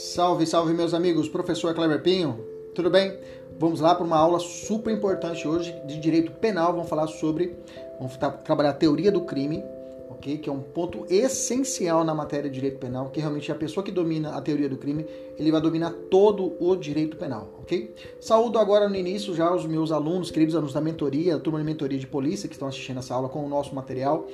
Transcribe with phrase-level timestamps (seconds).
[0.00, 2.42] Salve, salve meus amigos, professor Kleber Pinho,
[2.74, 3.18] tudo bem?
[3.58, 6.72] Vamos lá para uma aula super importante hoje de direito penal.
[6.72, 7.54] Vamos falar sobre,
[7.98, 9.62] vamos trabalhar a teoria do crime,
[10.08, 10.38] ok?
[10.38, 13.92] Que é um ponto essencial na matéria de direito penal, que realmente a pessoa que
[13.92, 15.04] domina a teoria do crime,
[15.38, 17.94] ele vai dominar todo o direito penal, ok?
[18.18, 21.64] Saúdo agora no início já os meus alunos, queridos alunos da mentoria, a turma de
[21.66, 24.26] mentoria de polícia que estão assistindo essa aula com o nosso material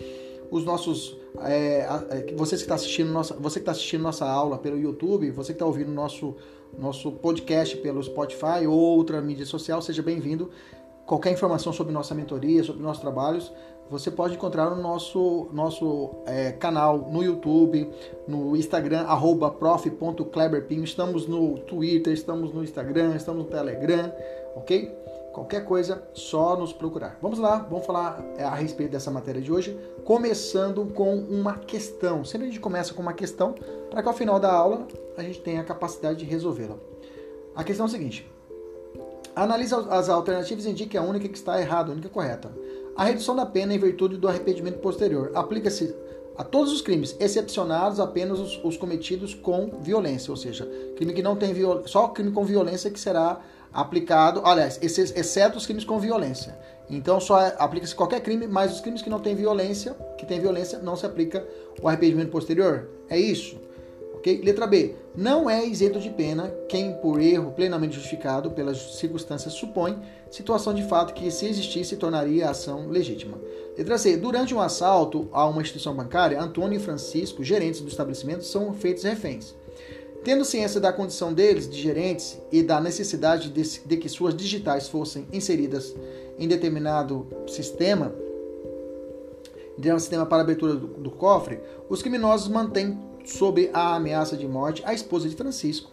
[0.50, 4.58] os nossos é, é você que está assistindo nossa você que está assistindo nossa aula
[4.58, 6.36] pelo YouTube você que está ouvindo nosso
[6.78, 10.50] nosso podcast pelo Spotify ou outra mídia social seja bem-vindo.
[11.06, 13.52] Qualquer informação sobre nossa mentoria sobre nossos trabalhos
[13.88, 17.88] você pode encontrar no nosso nosso é, canal no YouTube
[18.26, 19.06] no Instagram
[19.58, 24.12] @prof.kleberpinho estamos no Twitter estamos no Instagram estamos no Telegram
[24.56, 24.92] ok
[25.36, 27.18] Qualquer coisa, só nos procurar.
[27.20, 32.24] Vamos lá, vamos falar é, a respeito dessa matéria de hoje, começando com uma questão.
[32.24, 33.54] Sempre a gente começa com uma questão
[33.90, 36.76] para que ao final da aula a gente tenha a capacidade de resolvê-la.
[37.54, 38.26] A questão é a seguinte:
[39.34, 42.50] analise as alternativas e indique a única que está errada, a única correta.
[42.96, 45.94] A redução da pena em virtude do arrependimento posterior aplica-se
[46.38, 51.22] a todos os crimes, excepcionados apenas os, os, cometidos com violência, ou seja, crime que
[51.22, 51.86] não tem viol...
[51.86, 53.40] só crime com violência que será
[53.80, 56.56] aplicado, aliás, exceto os crimes com violência.
[56.88, 60.78] Então só aplica-se qualquer crime, mas os crimes que não têm violência, que tem violência,
[60.78, 61.46] não se aplica
[61.82, 62.88] o arrependimento posterior.
[63.10, 63.60] É isso.
[64.14, 64.40] Ok?
[64.42, 64.94] Letra B.
[65.14, 69.98] Não é isento de pena quem, por erro plenamente justificado pelas circunstâncias, supõe
[70.30, 73.38] situação de fato que, se existisse, tornaria a ação legítima.
[73.76, 74.16] Letra C.
[74.16, 79.04] Durante um assalto a uma instituição bancária, Antônio e Francisco, gerentes do estabelecimento, são feitos
[79.04, 79.54] reféns.
[80.26, 84.88] Tendo ciência da condição deles, de gerentes, e da necessidade de, de que suas digitais
[84.88, 85.94] fossem inseridas
[86.36, 88.12] em determinado sistema,
[89.78, 94.82] um sistema para abertura do, do cofre, os criminosos mantêm sob a ameaça de morte
[94.84, 95.92] a esposa de Francisco.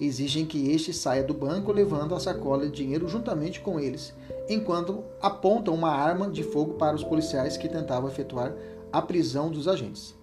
[0.00, 4.14] Exigem que este saia do banco levando a sacola de dinheiro juntamente com eles,
[4.48, 8.54] enquanto apontam uma arma de fogo para os policiais que tentavam efetuar
[8.90, 10.14] a prisão dos agentes.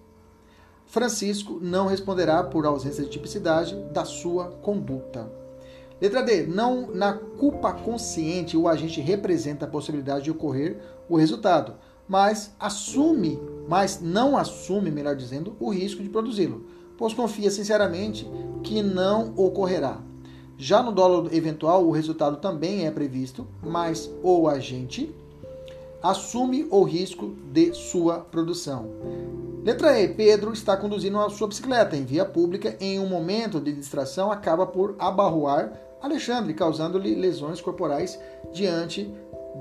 [0.92, 5.26] Francisco não responderá por ausência de tipicidade da sua conduta.
[5.98, 6.42] Letra D.
[6.42, 11.76] Não na culpa consciente o agente representa a possibilidade de ocorrer o resultado,
[12.06, 16.66] mas assume, mas não assume, melhor dizendo, o risco de produzi-lo,
[16.98, 18.30] pois confia sinceramente
[18.62, 19.98] que não ocorrerá.
[20.58, 25.10] Já no dolo eventual, o resultado também é previsto, mas o agente
[26.02, 28.90] assume o risco de sua produção.
[29.64, 30.08] Letra E.
[30.08, 34.66] Pedro está conduzindo a sua bicicleta em via pública em um momento de distração acaba
[34.66, 38.18] por abarroar Alexandre, causando-lhe lesões corporais
[38.52, 39.08] diante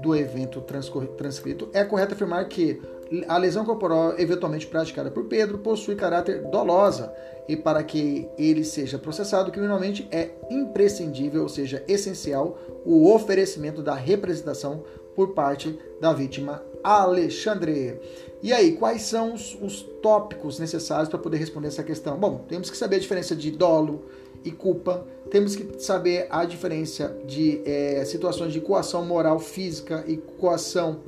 [0.02, 1.70] do evento transcrito.
[1.72, 2.82] É correto afirmar que
[3.28, 7.14] a lesão corporal eventualmente praticada por Pedro possui caráter dolosa
[7.48, 13.94] e para que ele seja processado criminalmente é imprescindível, ou seja, essencial, o oferecimento da
[13.94, 14.84] representação
[15.22, 18.00] por parte da vítima Alexandre.
[18.42, 22.18] E aí, quais são os, os tópicos necessários para poder responder essa questão?
[22.18, 24.06] Bom, temos que saber a diferença de dolo
[24.44, 30.18] e culpa, temos que saber a diferença de é, situações de coação moral física e
[30.18, 31.02] coação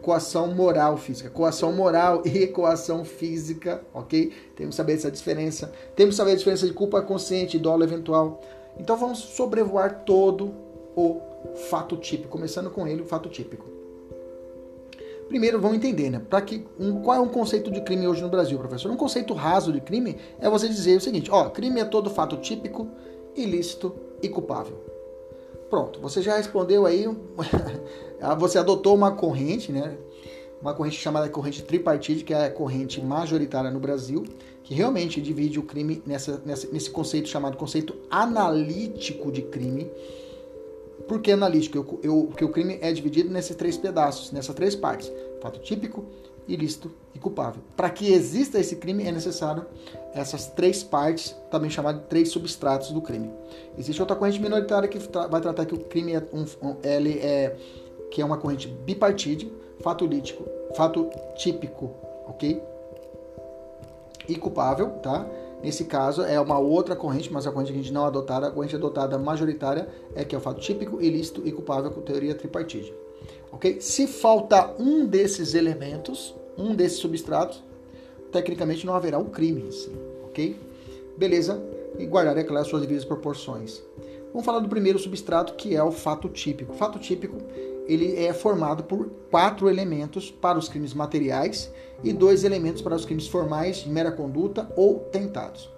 [0.00, 4.32] coação moral física, coação moral e coação física, ok?
[4.54, 5.72] Temos que saber essa diferença.
[5.96, 8.40] Temos que saber a diferença de culpa consciente e dolo eventual.
[8.78, 10.54] Então vamos sobrevoar todo
[10.96, 11.29] o
[11.70, 13.66] fato típico, começando com ele, o fato típico.
[15.28, 16.20] Primeiro, vamos entender, né?
[16.28, 18.90] Para que um, qual é um conceito de crime hoje no Brasil, professor?
[18.90, 22.36] Um conceito raso de crime é você dizer o seguinte: ó, crime é todo fato
[22.38, 22.88] típico,
[23.36, 24.76] ilícito e culpável.
[25.70, 27.06] Pronto, você já respondeu aí,
[28.38, 29.96] você adotou uma corrente, né?
[30.60, 34.24] Uma corrente chamada corrente tripartite, que é a corrente majoritária no Brasil,
[34.64, 39.88] que realmente divide o crime nessa, nessa, nesse conceito chamado conceito analítico de crime,
[41.10, 41.76] por que analítico?
[41.76, 45.10] Eu, eu, que o crime é dividido nesses três pedaços, nessas três partes:
[45.42, 46.04] fato típico,
[46.46, 47.60] ilícito e culpável.
[47.76, 49.66] Para que exista esse crime é necessário
[50.14, 53.28] essas três partes, também chamadas de três substratos do crime.
[53.76, 57.56] Existe outra corrente minoritária que vai tratar que o crime é, um, um, ele é
[58.12, 60.44] que é uma corrente bipartite, fato lítico,
[60.76, 61.90] fato típico,
[62.28, 62.62] ok?
[64.28, 65.26] E culpável, tá?
[65.62, 68.50] Nesse caso, é uma outra corrente, mas a corrente que a gente não adotada, a
[68.50, 72.94] corrente adotada majoritária é que é o fato típico, ilícito e culpável com teoria tripartite.
[73.52, 73.80] Ok?
[73.80, 77.62] Se falta um desses elementos, um desses substratos,
[78.32, 79.68] tecnicamente não haverá um crime,
[80.24, 80.56] ok?
[81.16, 81.62] Beleza?
[81.98, 83.82] E guardar, é claro, as suas devidas proporções.
[84.32, 86.72] Vamos falar do primeiro substrato, que é o fato típico.
[86.72, 87.36] O fato típico
[87.86, 93.04] ele é formado por quatro elementos para os crimes materiais e dois elementos para os
[93.04, 95.70] crimes formais de mera conduta ou tentados.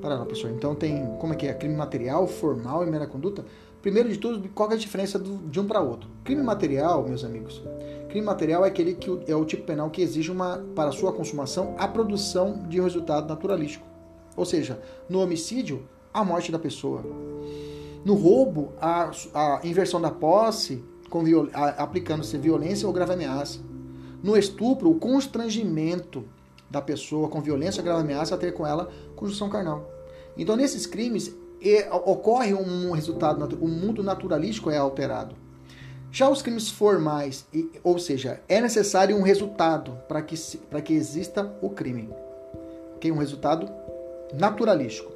[0.00, 0.50] Para lá, professor.
[0.50, 1.54] Então tem, como é que é?
[1.54, 3.44] Crime material, formal e mera conduta?
[3.82, 6.08] Primeiro de tudo, qual é a diferença do, de um para outro?
[6.24, 7.62] Crime material, meus amigos,
[8.08, 11.74] crime material é aquele que é o tipo penal que exige uma, para sua consumação
[11.78, 13.86] a produção de um resultado naturalístico.
[14.36, 17.02] Ou seja, no homicídio, a morte da pessoa.
[18.04, 20.82] No roubo, a, a inversão da posse,
[21.76, 23.60] aplicando-se violência ou grave ameaça.
[24.22, 26.24] No estupro, o constrangimento
[26.70, 29.88] da pessoa com violência grave ameaça a ter com ela conjunção carnal.
[30.36, 31.34] Então, nesses crimes,
[32.04, 35.34] ocorre um resultado, o mundo naturalístico é alterado.
[36.10, 37.44] Já os crimes formais,
[37.82, 40.36] ou seja, é necessário um resultado para que,
[40.70, 42.08] para que exista o crime.
[42.96, 43.12] Okay?
[43.12, 43.68] Um resultado
[44.32, 45.12] naturalístico.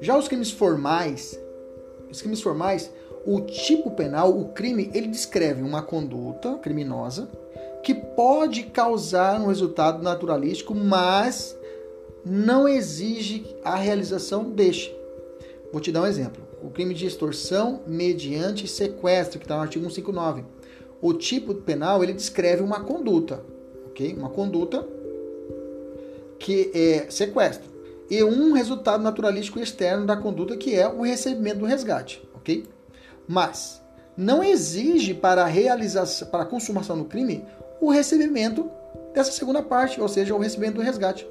[0.00, 1.38] Já os crimes formais,
[2.10, 2.90] os crimes formais,
[3.26, 7.28] o tipo penal, o crime, ele descreve uma conduta criminosa
[7.82, 11.56] que pode causar um resultado naturalístico, mas
[12.24, 14.94] não exige a realização deste.
[15.72, 16.42] Vou te dar um exemplo.
[16.62, 20.44] O crime de extorsão mediante sequestro, que está no artigo 159.
[21.00, 23.42] O tipo penal ele descreve uma conduta,
[23.86, 24.14] ok?
[24.14, 24.86] Uma conduta
[26.38, 27.70] que é sequestro
[28.10, 32.66] e um resultado naturalístico externo da conduta que é o recebimento do resgate, ok?
[33.26, 33.80] Mas
[34.16, 37.46] não exige para a realização, para a consumação do crime,
[37.80, 38.70] o recebimento
[39.14, 41.26] dessa segunda parte, ou seja, o recebimento do resgate.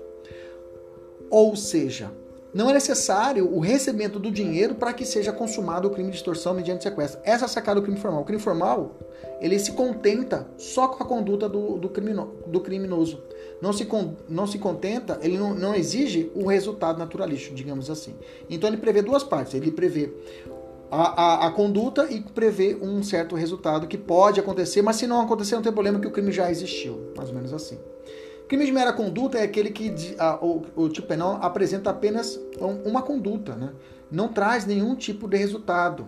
[1.29, 2.11] Ou seja,
[2.51, 6.53] não é necessário o recebimento do dinheiro para que seja consumado o crime de extorsão
[6.53, 7.21] mediante sequestro.
[7.23, 8.21] Essa é a sacada do crime formal.
[8.21, 8.97] O crime formal,
[9.39, 13.21] ele se contenta só com a conduta do, do, crimino, do criminoso.
[13.61, 13.87] Não se,
[14.27, 18.15] não se contenta, ele não, não exige o resultado naturalístico, digamos assim.
[18.49, 19.53] Então ele prevê duas partes.
[19.53, 20.11] Ele prevê
[20.91, 25.21] a, a, a, conduta e prevê um certo resultado que pode acontecer, mas se não
[25.21, 27.11] acontecer, não tem problema que o crime já existiu.
[27.15, 27.77] Mais ou menos assim.
[28.47, 32.39] Crime de mera conduta é aquele que a, o, o, tipo penal apresenta apenas
[32.83, 33.73] uma conduta, né?
[34.11, 36.07] não traz nenhum tipo de resultado.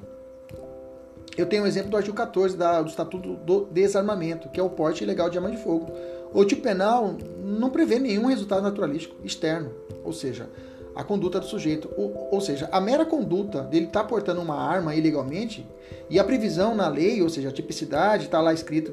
[1.38, 4.70] Eu tenho um exemplo do artigo 14 da, do Estatuto do Desarmamento, que é o
[4.70, 5.92] porte ilegal de arma de fogo.
[6.34, 9.72] O tipo penal não prevê nenhum resultado naturalístico externo,
[10.04, 10.50] ou seja,
[10.96, 11.90] a conduta do sujeito.
[11.98, 15.68] Ou, ou seja, a mera conduta dele estar tá portando uma arma ilegalmente
[16.10, 18.92] e a previsão na lei, ou seja, a tipicidade, está lá escrito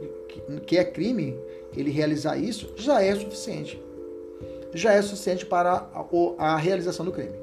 [0.66, 1.36] que, é crime,
[1.76, 3.82] ele realizar isso, já é suficiente.
[4.74, 6.04] Já é suficiente para a,
[6.38, 7.34] a realização do crime.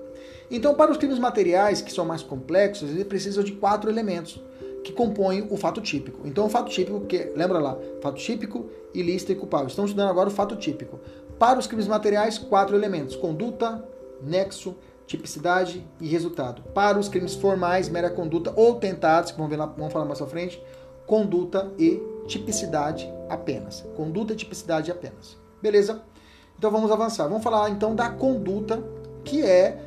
[0.49, 4.39] Então, para os crimes materiais, que são mais complexos, eles precisam de quatro elementos
[4.83, 6.27] que compõem o fato típico.
[6.27, 9.67] Então, o fato típico, que lembra lá, fato típico, ilícito e culpável.
[9.67, 10.99] Estamos estudando agora o fato típico.
[11.39, 13.83] Para os crimes materiais, quatro elementos: conduta,
[14.25, 14.75] nexo,
[15.07, 16.61] tipicidade e resultado.
[16.73, 20.21] Para os crimes formais, mera conduta ou tentados, que vamos, ver lá, vamos falar mais
[20.21, 20.61] à frente,
[21.05, 23.81] conduta e tipicidade apenas.
[23.95, 25.37] Conduta e tipicidade apenas.
[25.61, 26.01] Beleza?
[26.57, 27.27] Então vamos avançar.
[27.27, 28.83] Vamos falar então da conduta
[29.23, 29.79] que é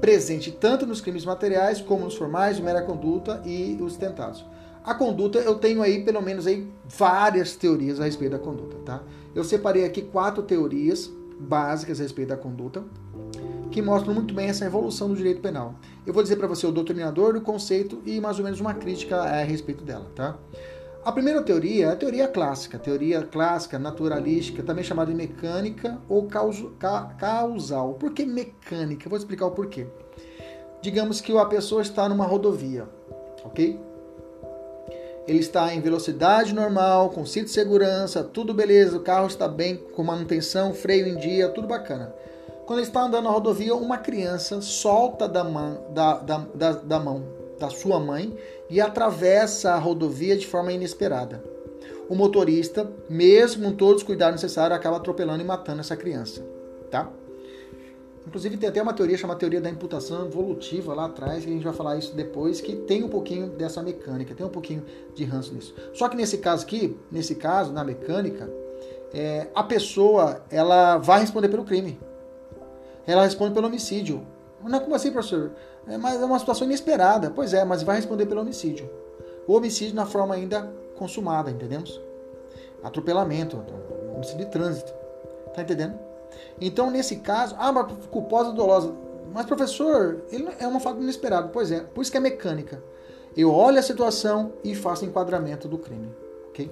[0.00, 4.44] presente tanto nos crimes materiais como nos formais, mera conduta e os tentados.
[4.84, 9.02] A conduta, eu tenho aí pelo menos aí várias teorias a respeito da conduta, tá?
[9.34, 12.84] Eu separei aqui quatro teorias básicas a respeito da conduta
[13.74, 15.74] que mostram muito bem essa evolução do direito penal.
[16.06, 19.16] Eu vou dizer para você o doutrinador do conceito e mais ou menos uma crítica
[19.16, 20.38] a respeito dela, tá?
[21.04, 26.28] A primeira teoria é a teoria clássica, teoria clássica naturalística, também chamada de mecânica ou
[27.18, 27.94] causal.
[27.94, 29.08] Por que mecânica?
[29.08, 29.88] Vou explicar o porquê.
[30.80, 32.88] Digamos que a pessoa está numa rodovia,
[33.44, 33.80] ok?
[35.26, 39.76] Ele está em velocidade normal, com cinto de segurança, tudo beleza, o carro está bem,
[39.76, 42.14] com manutenção, freio em dia, tudo bacana.
[42.66, 47.22] Quando ele está andando na rodovia, uma criança solta da mão, da, da, da, mão
[47.58, 48.34] da sua mãe
[48.70, 51.44] e atravessa a rodovia de forma inesperada.
[52.08, 56.42] O motorista, mesmo todos os cuidados necessários, acaba atropelando e matando essa criança,
[56.90, 57.10] tá?
[58.26, 61.64] Inclusive tem até uma teoria chamada teoria da imputação evolutiva lá atrás, que a gente
[61.64, 64.82] vai falar isso depois, que tem um pouquinho dessa mecânica, tem um pouquinho
[65.14, 65.74] de ranço nisso.
[65.92, 68.50] Só que nesse caso aqui, nesse caso, na mecânica,
[69.12, 71.98] é, a pessoa ela vai responder pelo crime.
[73.06, 74.26] Ela responde pelo homicídio.
[74.62, 75.52] Não, como assim, professor?
[75.86, 77.30] É, mas é uma situação inesperada.
[77.30, 78.88] Pois é, mas vai responder pelo homicídio.
[79.46, 82.00] O homicídio na forma ainda consumada, entendemos?
[82.82, 83.62] Atropelamento,
[84.14, 84.92] homicídio de trânsito.
[85.54, 85.98] Tá entendendo?
[86.60, 88.92] Então, nesse caso, ah, mas culposa dolosa.
[89.32, 91.50] Mas, professor, ele é uma fato inesperado.
[91.52, 92.82] Pois é, por isso que é mecânica.
[93.36, 96.14] Eu olho a situação e faço enquadramento do crime.
[96.48, 96.70] Ok?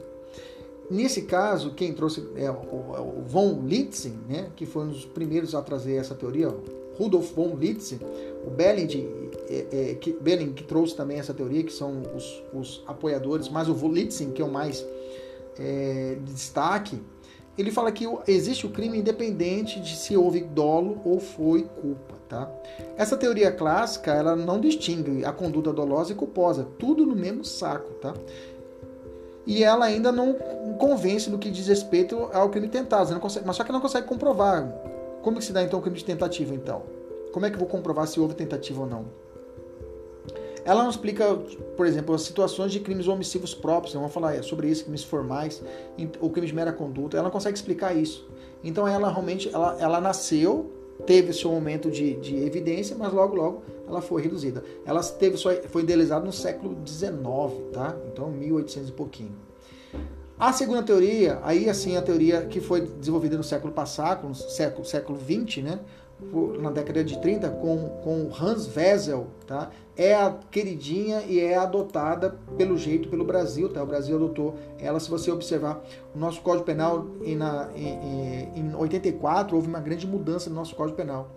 [0.90, 5.62] Nesse caso, quem trouxe é o, von Litzen, né, que foi um dos primeiros a
[5.62, 6.48] trazer essa teoria,
[6.98, 8.00] Rudolf von Litzen,
[8.46, 12.84] o Belling, é, é, que, Belling, que trouxe também essa teoria, que são os, os
[12.86, 14.84] apoiadores, mas o Litzen, que é o mais
[15.58, 17.00] é, de destaque,
[17.56, 22.50] ele fala que existe o crime independente de se houve dolo ou foi culpa, tá?
[22.96, 27.92] Essa teoria clássica, ela não distingue a conduta dolosa e culposa, tudo no mesmo saco,
[27.94, 28.14] tá?
[29.46, 30.34] E ela ainda não
[30.78, 34.68] convence no que diz respeito ao crime tentado, consegue, mas só que não consegue comprovar.
[35.22, 36.82] Como que se dá então o crime de tentativa, então?
[37.32, 39.04] Como é que eu vou comprovar se houve tentativa ou não?
[40.64, 41.34] Ela não explica,
[41.76, 45.60] por exemplo, as situações de crimes omissivos próprios, vamos falar sobre isso, crimes formais,
[46.20, 48.28] ou crimes de mera conduta, ela não consegue explicar isso.
[48.62, 50.70] Então ela realmente, ela, ela nasceu,
[51.04, 54.64] teve seu momento de, de evidência, mas logo, logo ela foi reduzida.
[54.84, 57.12] Ela teve sua, foi idealizada no século XIX,
[57.72, 57.96] tá?
[58.10, 59.36] Então 1800 e pouquinho.
[60.38, 64.84] A segunda teoria, aí assim, a teoria que foi desenvolvida no século passado, no século,
[64.84, 65.80] século 20, né?
[66.60, 69.70] na década de 30 com, com Hans Wessel, tá?
[69.96, 73.82] É a queridinha e é adotada pelo jeito pelo Brasil, tá?
[73.82, 75.82] O Brasil adotou ela, se você observar
[76.14, 80.74] o nosso Código Penal em, na, em, em 84 houve uma grande mudança no nosso
[80.74, 81.30] Código Penal.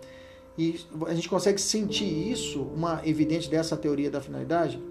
[0.58, 4.82] E a gente consegue sentir isso, uma evidente dessa teoria da finalidade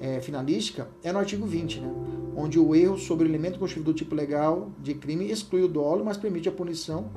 [0.00, 1.94] é, finalística, é no artigo 20, né?
[2.34, 6.04] onde o erro sobre o elemento constitutivo do tipo legal de crime exclui o dolo,
[6.04, 7.10] mas permite a punição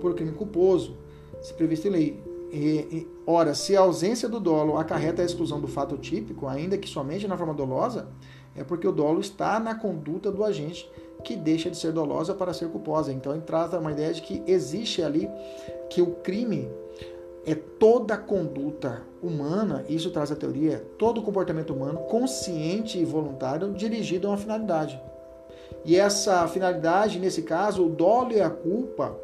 [0.00, 0.96] por crime culposo
[1.42, 2.22] se previsto em lei.
[2.52, 6.88] E, ora, se a ausência do dolo acarreta a exclusão do fato típico, ainda que
[6.88, 8.08] somente na forma dolosa,
[8.56, 10.90] é porque o dolo está na conduta do agente
[11.22, 13.12] que deixa de ser dolosa para ser culposa.
[13.12, 15.28] Então, ele trata uma ideia de que existe ali
[15.88, 16.68] que o crime
[17.46, 23.72] é toda conduta humana, isso traz a teoria, é todo comportamento humano consciente e voluntário
[23.72, 25.00] dirigido a uma finalidade.
[25.84, 29.16] E essa finalidade, nesse caso, o dolo e a culpa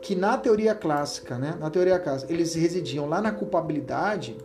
[0.00, 4.36] que na teoria clássica, né, na teoria clássica, eles residiam lá na culpabilidade,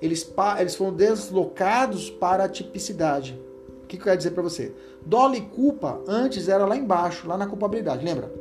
[0.00, 3.40] eles, eles foram deslocados para a tipicidade.
[3.82, 4.72] O que, que eu quero dizer para você?
[5.04, 8.32] Dolo e culpa antes era lá embaixo, lá na culpabilidade, lembra?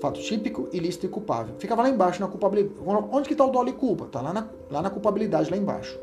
[0.00, 1.54] Fato típico, ilícito e culpável.
[1.58, 2.80] Ficava lá embaixo na culpabilidade.
[3.10, 4.04] Onde que está o dolo e culpa?
[4.04, 5.98] Está lá na, lá na culpabilidade, lá embaixo.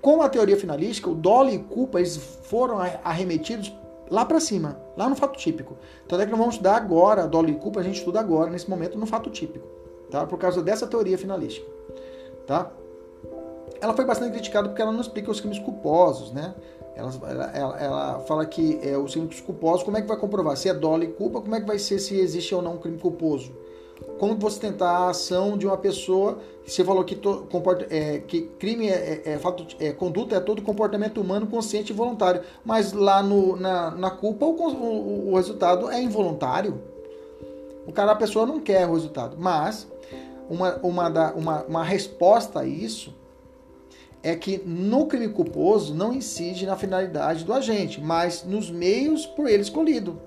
[0.00, 3.72] Com a teoria finalística, o dolo e culpa eles foram arremetidos
[4.10, 5.76] lá para cima, lá no fato típico.
[6.04, 8.68] Então é que nós vamos estudar agora, dolo e culpa, a gente estuda agora, nesse
[8.68, 9.66] momento, no fato típico,
[10.10, 10.26] tá?
[10.26, 11.66] Por causa dessa teoria finalística,
[12.46, 12.70] tá?
[13.80, 16.54] Ela foi bastante criticada porque ela não explica os crimes culposos, né?
[16.94, 17.10] Ela,
[17.54, 20.56] ela, ela fala que é, os crimes culposos, como é que vai comprovar?
[20.56, 22.78] Se é dolo e culpa, como é que vai ser se existe ou não um
[22.78, 23.52] crime culposo?
[24.18, 28.42] como você tentar a ação de uma pessoa você falou que, to, comporta, é, que
[28.42, 32.92] crime é, é, é, fato, é, conduta é todo comportamento humano consciente e voluntário mas
[32.92, 36.80] lá no, na, na culpa o, o, o resultado é involuntário
[37.86, 39.86] o cara a pessoa não quer o resultado mas
[40.48, 43.14] uma, uma, da, uma, uma resposta a isso
[44.22, 49.48] é que no crime culposo não incide na finalidade do agente, mas nos meios por
[49.48, 50.20] ele escolhido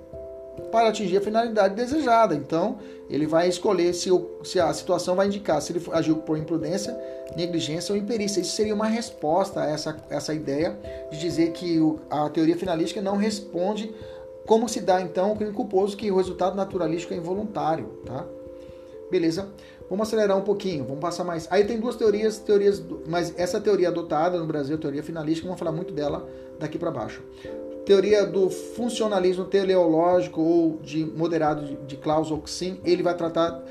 [0.72, 2.36] para atingir a finalidade desejada.
[2.36, 2.78] Então,
[3.10, 6.98] ele vai escolher se, o, se a situação vai indicar se ele agiu por imprudência,
[7.36, 8.42] negligência ou imperícia.
[8.42, 10.78] Isso seria uma resposta a essa, essa ideia
[11.12, 13.94] de dizer que o, a teoria finalística não responde
[14.46, 18.26] como se dá então o crime culposo, que o resultado naturalístico é involuntário, tá?
[19.10, 19.48] Beleza?
[19.94, 21.48] Vamos acelerar um pouquinho, vamos passar mais.
[21.52, 25.72] Aí tem duas teorias, teorias, mas essa teoria adotada no Brasil, teoria finalística, vamos falar
[25.72, 26.28] muito dela
[26.60, 27.22] daqui para baixo
[27.86, 33.62] teoria do funcionalismo teleológico ou de moderado de, de Klaus Oxin, ele vai tratar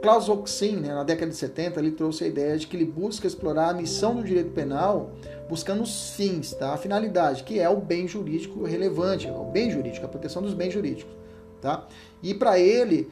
[0.00, 3.26] Klaus Oxin, né, na década de 70, ele trouxe a ideia de que ele busca
[3.26, 5.10] explorar a missão do direito penal
[5.46, 6.72] buscando os fins, tá?
[6.72, 10.72] a finalidade, que é o bem jurídico relevante, o bem jurídico, a proteção dos bens
[10.72, 11.12] jurídicos.
[11.60, 11.86] Tá?
[12.22, 13.10] E para ele,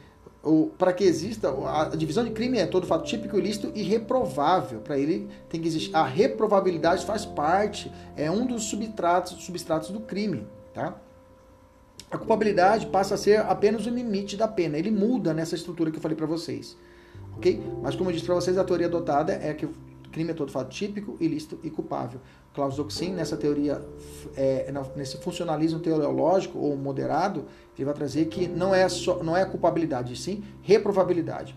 [0.77, 4.79] para que exista a divisão de crime é todo fato típico, ilícito e reprovável.
[4.79, 9.99] Para ele tem que existir a reprovabilidade faz parte, é um dos substratos, substratos do
[9.99, 10.95] crime, tá?
[12.09, 14.77] A culpabilidade passa a ser apenas o limite da pena.
[14.77, 16.75] Ele muda nessa estrutura que eu falei para vocês,
[17.35, 17.61] ok?
[17.83, 19.67] Mas como eu disse para vocês, a teoria adotada é que
[20.11, 22.19] crime é todo fato típico, ilícito e culpável.
[22.53, 23.81] Klaus Doxin, nessa teoria,
[24.35, 27.45] é, nesse funcionalismo teleológico ou moderado,
[27.77, 31.55] ele vai trazer que não é, só, não é culpabilidade, sim reprovabilidade.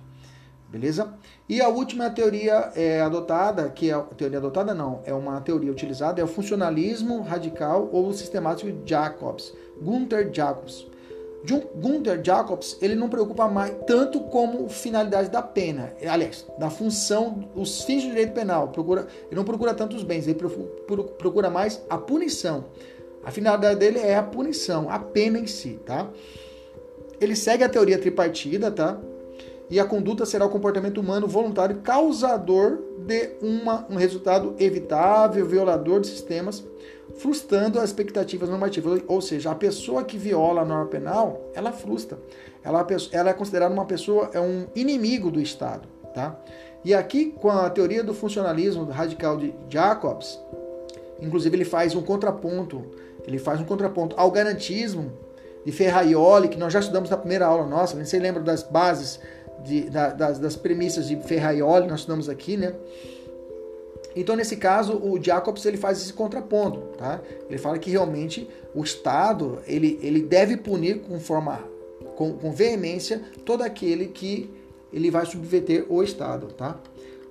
[0.68, 1.14] Beleza?
[1.48, 5.70] E a última teoria é, adotada, que é a teoria adotada não, é uma teoria
[5.70, 10.86] utilizada, é o funcionalismo radical ou sistemático de Jacobs, Gunther Jacobs.
[11.44, 17.82] Gunther Jacobs, ele não preocupa mais tanto como finalidade da pena, aliás, da função, os
[17.82, 18.68] fins do direito penal.
[18.68, 20.38] Procura, ele não procura tanto os bens, ele
[21.18, 22.66] procura mais a punição.
[23.24, 26.08] A finalidade dele é a punição, a pena em si, tá?
[27.20, 28.98] Ele segue a teoria tripartida, tá?
[29.70, 36.00] E a conduta será o comportamento humano voluntário causador de uma, um resultado evitável, violador
[36.00, 36.64] de sistemas
[37.16, 39.02] frustrando as expectativas normativas.
[39.06, 42.18] Ou seja, a pessoa que viola a norma penal, ela frustra.
[42.64, 45.88] Ela, ela é considerada uma pessoa, é um inimigo do Estado.
[46.14, 46.38] tá?
[46.84, 50.38] E aqui, com a teoria do funcionalismo radical de Jacobs,
[51.20, 52.82] inclusive ele faz um contraponto,
[53.26, 55.12] ele faz um contraponto ao garantismo
[55.64, 59.20] de Ferraioli, que nós já estudamos na primeira aula nossa, você lembra das bases,
[59.62, 62.74] de, da, das, das premissas de Ferraioli, nós estudamos aqui, né?
[64.14, 67.20] Então, nesse caso, o Jacobs ele faz esse contraponto, tá?
[67.48, 71.62] Ele fala que realmente o Estado ele, ele deve punir com forma
[72.16, 74.50] com, com veemência todo aquele que
[74.92, 76.78] ele vai subverter o Estado, tá?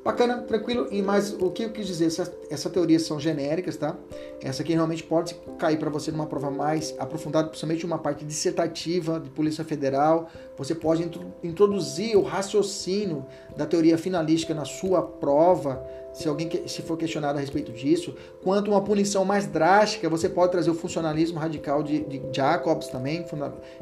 [0.03, 0.87] Bacana, tranquilo.
[0.89, 3.95] E mais o que eu quis dizer, essa, essa teorias são genéricas, tá?
[4.41, 9.19] Essa aqui realmente pode cair para você numa prova mais aprofundada, principalmente uma parte dissertativa
[9.19, 10.27] de Polícia Federal.
[10.57, 11.07] Você pode
[11.43, 13.23] introduzir o raciocínio
[13.55, 18.15] da teoria finalística na sua prova, se alguém se for questionado a respeito disso.
[18.43, 23.25] Quanto uma punição mais drástica, você pode trazer o funcionalismo radical de, de Jacobs também,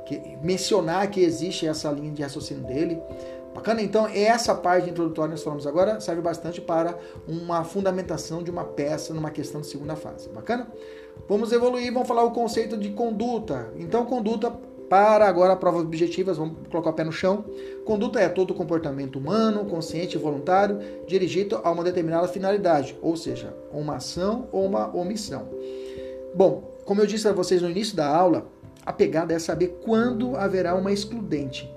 [0.05, 3.01] que, mencionar que existe essa linha de raciocínio dele.
[3.53, 3.81] Bacana?
[3.81, 8.63] Então, essa parte introdutória que nós falamos agora serve bastante para uma fundamentação de uma
[8.63, 10.29] peça numa questão de segunda fase.
[10.29, 10.71] Bacana?
[11.27, 13.73] Vamos evoluir, vamos falar o conceito de conduta.
[13.75, 14.51] Então, conduta
[14.89, 17.45] para agora provas objetivas, vamos colocar o pé no chão.
[17.85, 23.55] Conduta é todo comportamento humano, consciente e voluntário, dirigido a uma determinada finalidade, ou seja,
[23.71, 25.47] uma ação ou uma omissão.
[26.33, 28.47] Bom, como eu disse a vocês no início da aula,
[28.83, 31.71] a pegada é saber quando haverá uma excludente.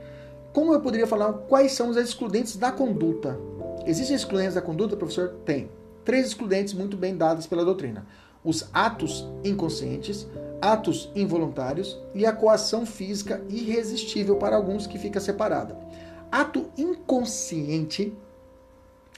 [0.53, 3.39] Como eu poderia falar quais são os excludentes da conduta?
[3.87, 5.35] Existem excludentes da conduta, professor?
[5.45, 5.69] Tem.
[6.05, 8.07] Três excludentes muito bem dados pela doutrina:
[8.45, 10.27] os atos inconscientes,
[10.61, 15.77] atos involuntários e a coação física irresistível para alguns que fica separada.
[16.31, 18.13] Ato inconsciente,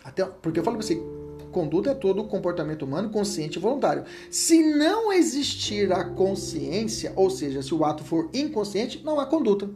[0.03, 1.01] até porque eu falo para você,
[1.55, 4.05] conduta é todo comportamento humano consciente e voluntário.
[4.29, 9.71] Se não existir a consciência, ou seja, se o ato for inconsciente, não há conduta.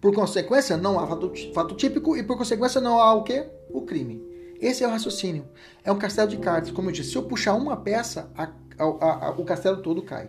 [0.00, 3.46] Por consequência, não há fato, fato típico e, por consequência, não há o quê?
[3.68, 4.22] O crime.
[4.60, 5.46] Esse é o raciocínio.
[5.82, 6.70] É um castelo de cartas.
[6.70, 10.28] Como eu disse, se eu puxar uma peça, a, a, a, o castelo todo cai.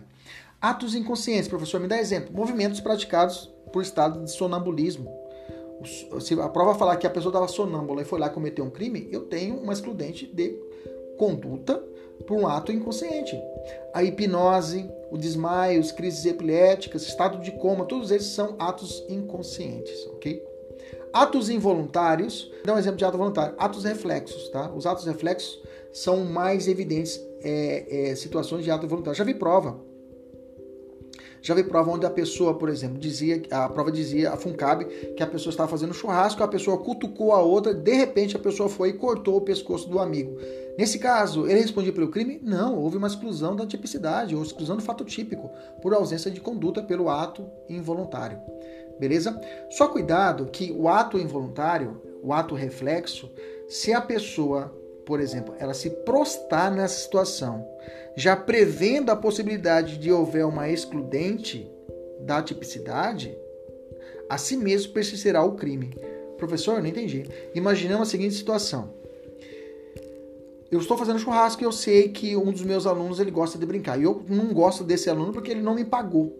[0.62, 2.34] Atos inconscientes, professor, me dá exemplo.
[2.34, 5.12] Movimentos praticados por estado de sonambulismo.
[6.20, 9.08] Se a prova falar que a pessoa estava sonâmbula e foi lá cometer um crime,
[9.12, 10.56] eu tenho uma excludente de
[11.18, 11.84] conduta
[12.26, 13.40] por um ato inconsciente.
[13.94, 20.06] A hipnose, o desmaio, as crises epiléticas, estado de coma, todos esses são atos inconscientes,
[20.08, 20.44] ok?
[21.14, 24.72] Atos involuntários, dá um exemplo de ato voluntário, atos reflexos, tá?
[24.72, 29.18] Os atos reflexos são mais evidentes é, é, situações de ato voluntário.
[29.18, 29.80] Já vi prova.
[31.42, 35.24] Já vi prova onde a pessoa, por exemplo, dizia, a prova dizia, a FUNCAB, que
[35.24, 38.90] a pessoa estava fazendo churrasco, a pessoa cutucou a outra, de repente a pessoa foi
[38.90, 40.38] e cortou o pescoço do amigo.
[40.78, 42.40] Nesse caso, ele respondia pelo crime?
[42.44, 45.50] Não, houve uma exclusão da tipicidade, ou exclusão do fato típico,
[45.82, 48.40] por ausência de conduta pelo ato involuntário.
[49.00, 49.40] Beleza?
[49.70, 53.30] Só cuidado que o ato involuntário, o ato reflexo,
[53.68, 54.76] se a pessoa,
[55.08, 57.66] por exemplo, ela se prostar nessa situação,
[58.16, 61.68] já prevendo a possibilidade de houver uma excludente
[62.20, 63.36] da tipicidade,
[64.30, 65.98] a si mesmo persistirá o crime.
[66.38, 67.26] Professor, não entendi.
[67.56, 68.98] Imaginamos a seguinte situação
[70.70, 73.66] eu estou fazendo churrasco e eu sei que um dos meus alunos ele gosta de
[73.66, 73.98] brincar.
[73.98, 76.36] E eu não gosto desse aluno porque ele não me pagou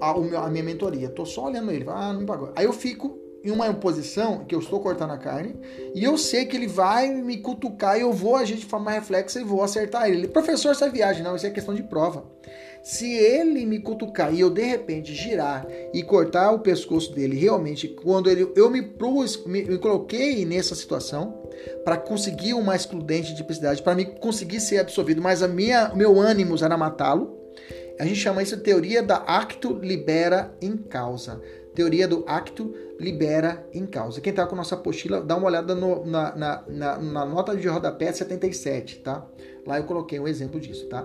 [0.00, 1.08] a, minha mentoria.
[1.08, 1.84] Estou só olhando ele.
[1.88, 2.52] Ah, não me pagou.
[2.54, 5.56] Aí eu fico em uma posição que eu estou cortando a carne
[5.94, 9.40] e eu sei que ele vai me cutucar e eu vou agir de forma reflexa
[9.40, 10.28] e vou acertar ele.
[10.28, 12.24] Professor, essa viagem não, isso é questão de prova.
[12.82, 17.88] Se ele me cutucar e eu de repente girar e cortar o pescoço dele, realmente,
[17.88, 21.50] quando ele, eu me, pus, me, me coloquei nessa situação
[21.84, 26.18] para conseguir uma excludente de tipicidade, para me conseguir ser absorvido, mas a minha, meu
[26.18, 27.38] ânimo era matá-lo.
[27.98, 31.38] A gente chama isso de teoria da acto libera em causa.
[31.74, 32.89] Teoria do acto libera
[33.72, 34.20] em causa.
[34.20, 37.66] Quem está com nossa apostila, dá uma olhada no, na, na, na, na, nota de
[37.66, 39.26] rodapé 77, tá?
[39.66, 41.04] Lá eu coloquei um exemplo disso, tá?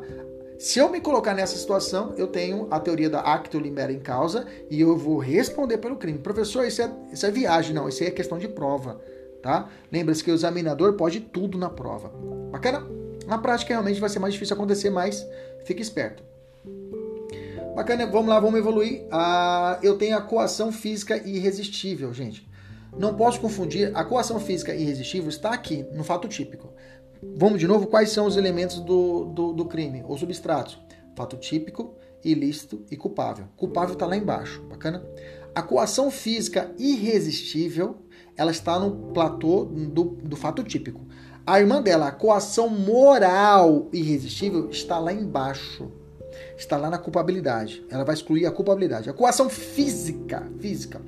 [0.59, 4.45] Se eu me colocar nessa situação, eu tenho a teoria da acto libera em causa
[4.69, 6.19] e eu vou responder pelo crime.
[6.19, 7.73] Professor, isso é, isso é viagem.
[7.73, 8.99] Não, isso aí é questão de prova,
[9.41, 9.69] tá?
[9.91, 12.11] Lembra-se que o examinador pode tudo na prova.
[12.51, 12.85] Bacana?
[13.27, 15.25] Na prática, realmente vai ser mais difícil acontecer, mas
[15.65, 16.23] fique esperto.
[17.75, 19.05] Bacana, vamos lá, vamos evoluir.
[19.11, 22.47] Ah, eu tenho a coação física irresistível, gente.
[22.97, 26.73] Não posso confundir, a coação física irresistível está aqui, no fato típico.
[27.35, 30.79] Vamos de novo, quais são os elementos do, do, do crime, ou substratos?
[31.17, 33.47] Fato típico, ilícito e culpável.
[33.57, 35.05] Culpável está lá embaixo, bacana?
[35.53, 37.97] A coação física irresistível,
[38.37, 41.01] ela está no platô do, do fato típico.
[41.45, 45.91] A irmã dela, a coação moral irresistível, está lá embaixo.
[46.57, 47.85] Está lá na culpabilidade.
[47.89, 49.09] Ela vai excluir a culpabilidade.
[49.09, 51.01] A coação física, física.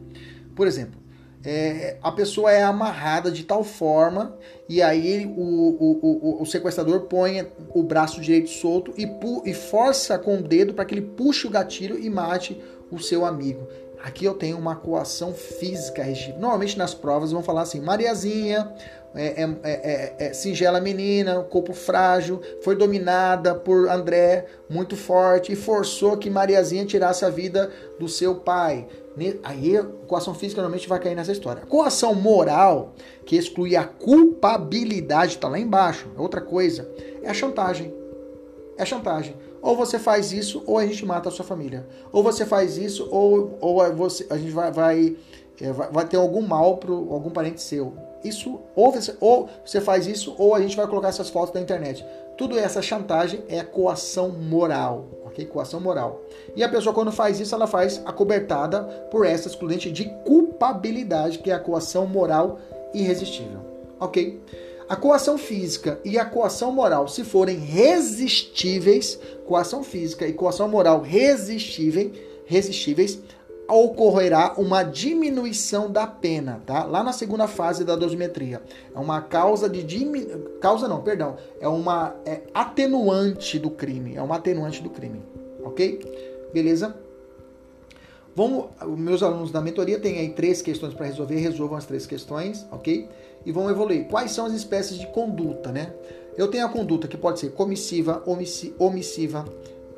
[0.56, 1.00] Por exemplo,
[1.44, 4.36] é, a pessoa é amarrada de tal forma
[4.68, 9.08] e aí o, o, o, o sequestrador põe o braço direito solto e,
[9.46, 13.24] e força com o dedo para que ele puxe o gatilho e mate o seu
[13.24, 13.68] amigo.
[14.04, 16.04] Aqui eu tenho uma coação física
[16.38, 18.72] Normalmente nas provas vão falar assim: Mariazinha,
[19.16, 25.56] é, é, é, é, singela menina, corpo frágil, foi dominada por André, muito forte, e
[25.56, 28.88] forçou que Mariazinha tirasse a vida do seu pai.
[29.44, 31.64] Aí a coação física normalmente vai cair nessa história.
[31.64, 32.94] A coação moral,
[33.26, 36.88] que exclui a culpabilidade, está lá embaixo, é outra coisa,
[37.24, 37.92] é a chantagem.
[38.78, 39.36] É chantagem.
[39.62, 41.86] Ou você faz isso, ou a gente mata a sua família.
[42.12, 45.16] Ou você faz isso, ou, ou você, a gente vai, vai,
[45.62, 47.94] é, vai ter algum mal para algum parente seu.
[48.24, 51.62] Isso, ou você, ou você faz isso, ou a gente vai colocar essas fotos na
[51.62, 52.06] internet.
[52.38, 55.46] Tudo essa chantagem é coação moral, ok?
[55.46, 56.22] Coação moral.
[56.56, 61.50] E a pessoa, quando faz isso, ela faz acobertada por essa excludente de culpabilidade, que
[61.50, 62.60] é a coação moral
[62.94, 63.60] irresistível,
[64.00, 64.40] ok?
[64.90, 71.02] A coação física e a coação moral, se forem resistíveis, coação física e coação moral
[71.02, 73.20] resistíveis,
[73.68, 76.86] ocorrerá uma diminuição da pena, tá?
[76.86, 78.62] Lá na segunda fase da dosimetria.
[78.96, 80.26] É uma causa de dimi...
[80.62, 85.22] causa não, perdão, é uma é atenuante do crime, é uma atenuante do crime,
[85.66, 86.00] OK?
[86.54, 86.96] Beleza?
[88.34, 92.66] Vamos, meus alunos da mentoria têm aí três questões para resolver, resolvam as três questões,
[92.72, 93.10] OK?
[93.48, 94.10] E vão evoluir.
[94.10, 95.94] Quais são as espécies de conduta, né?
[96.36, 98.22] Eu tenho a conduta que pode ser comissiva,
[98.78, 99.46] omissiva,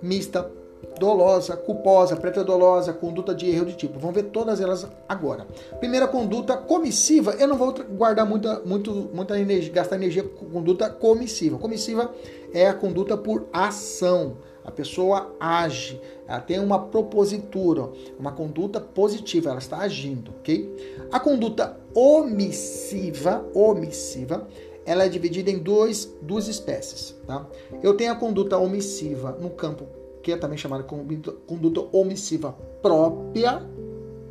[0.03, 0.51] mista,
[0.99, 3.97] dolosa, culposa, preterdolosa, conduta de erro de tipo.
[3.97, 5.47] Vamos ver todas elas agora.
[5.79, 10.87] Primeira conduta comissiva, eu não vou guardar muita, muito, muita energia, gastar energia com conduta
[10.87, 11.57] comissiva.
[11.57, 12.13] Comissiva
[12.53, 14.37] é a conduta por ação.
[14.63, 21.07] A pessoa age, ela tem uma propositura, uma conduta positiva, ela está agindo, ok?
[21.11, 24.47] A conduta omissiva, omissiva,
[24.85, 27.45] ela é dividida em dois, duas espécies, tá?
[27.81, 33.63] Eu tenho a conduta omissiva no campo que é também chamada conduta, omissiva própria,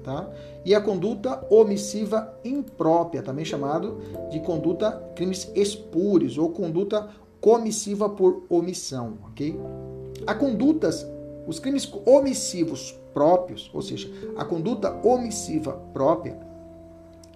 [0.03, 0.31] tá?
[0.65, 3.99] E a conduta omissiva imprópria, também chamado
[4.31, 7.09] de conduta crimes espúrios ou conduta
[7.41, 9.59] comissiva por omissão, ok?
[10.29, 11.07] A condutas,
[11.47, 16.39] os crimes omissivos próprios, ou seja, a conduta omissiva própria,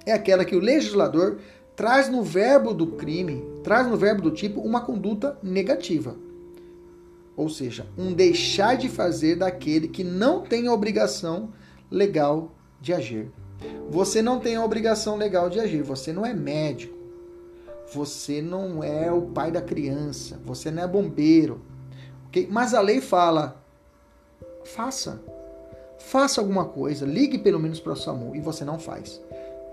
[0.05, 1.39] é aquela que o legislador
[1.75, 6.15] traz no verbo do crime, traz no verbo do tipo uma conduta negativa,
[7.35, 11.49] ou seja, um deixar de fazer daquele que não tem a obrigação
[11.91, 13.33] legal de agir.
[13.89, 16.95] Você não tem a obrigação legal de agir, você não é médico,
[17.91, 21.72] você não é o pai da criança, você não é bombeiro.
[22.33, 22.49] Okay?
[22.51, 23.55] Mas a lei fala:
[24.65, 25.21] faça.
[25.99, 29.21] Faça alguma coisa, ligue pelo menos para o SAMU e você não faz.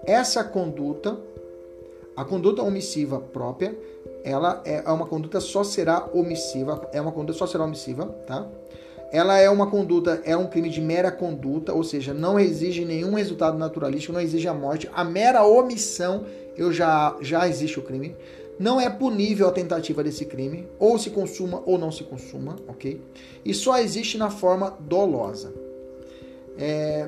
[0.05, 1.17] Essa conduta,
[2.15, 3.75] a conduta omissiva própria,
[4.23, 8.47] ela é, é uma conduta só será omissiva, é uma conduta só será omissiva, tá?
[9.11, 13.15] Ela é uma conduta, é um crime de mera conduta, ou seja, não exige nenhum
[13.15, 14.87] resultado naturalístico, não exige a morte.
[14.93, 18.15] A mera omissão, eu já já existe o crime.
[18.59, 23.01] Não é punível a tentativa desse crime, ou se consuma ou não se consuma, ok?
[23.45, 25.53] E só existe na forma dolosa.
[26.57, 27.07] É,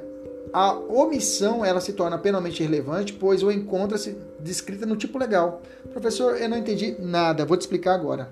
[0.54, 5.62] a omissão ela se torna penalmente relevante, pois o encontra-se descrita no tipo legal.
[5.92, 8.32] Professor, eu não entendi nada, vou te explicar agora.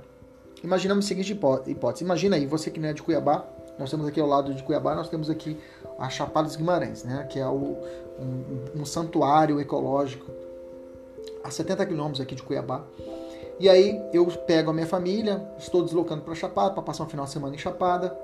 [0.63, 2.03] Imaginamos a seguinte hipótese.
[2.03, 3.45] Imagina aí, você que não é de Cuiabá,
[3.77, 5.58] nós temos aqui ao lado de Cuiabá, nós temos aqui
[5.97, 7.77] a Chapada dos Guimarães, né, que é o,
[8.17, 10.32] um, um santuário ecológico
[11.43, 12.86] a 70 quilômetros aqui de Cuiabá.
[13.60, 17.25] E aí eu pego a minha família, estou deslocando para Chapada, para passar um final
[17.25, 18.17] de semana em Chapada.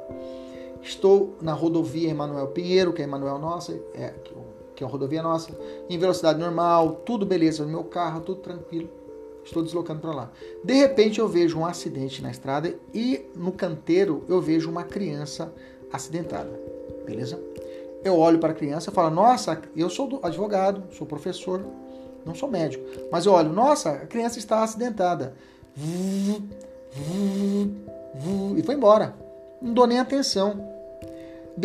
[0.82, 4.14] Estou na rodovia Emanuel Pinheiro, que é Emanuel nossa, é,
[4.76, 5.52] que é uma rodovia nossa,
[5.90, 8.90] em velocidade normal, tudo beleza no meu carro, tudo tranquilo.
[9.44, 10.32] Estou deslocando para lá.
[10.64, 15.54] De repente eu vejo um acidente na estrada e no canteiro eu vejo uma criança
[15.92, 16.60] acidentada.
[17.06, 17.40] Beleza?
[18.04, 21.64] Eu olho para a criança e falo: Nossa, eu sou advogado, sou professor,
[22.26, 22.84] não sou médico.
[23.12, 25.34] Mas eu olho: Nossa, a criança está acidentada.
[25.78, 26.42] E
[28.64, 29.14] foi embora.
[29.62, 30.76] Não dou nem atenção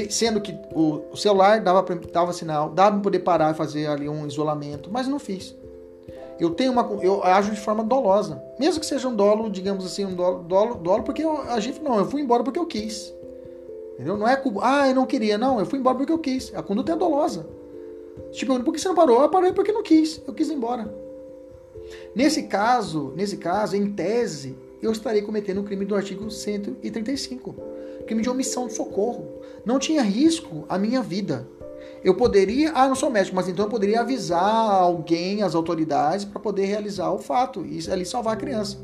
[0.08, 4.26] sendo que o celular dava, dava sinal, dava para poder parar e fazer ali um
[4.26, 5.54] isolamento, mas não fiz.
[6.38, 10.04] Eu tenho uma, eu ajo de forma dolosa, mesmo que seja um dolo, digamos assim,
[10.04, 13.12] um dolo, dolo, dolo porque eu agi, não, eu fui embora porque eu quis.
[13.94, 14.16] Entendeu?
[14.16, 16.52] Não é, ah, eu não queria, não, eu fui embora porque eu quis.
[16.54, 17.46] A conduta é dolosa.
[18.32, 19.22] Tipo, por que você não parou?
[19.22, 20.92] Eu parei porque não quis, eu quis ir embora.
[22.14, 27.80] Nesse caso, nesse caso, em tese, eu estarei cometendo o crime do artigo 135
[28.10, 29.40] crime de omissão de socorro.
[29.64, 31.48] Não tinha risco a minha vida.
[32.02, 36.40] Eu poderia, ah, não sou médico, mas então eu poderia avisar alguém, as autoridades, para
[36.40, 38.78] poder realizar o fato e ali salvar a criança.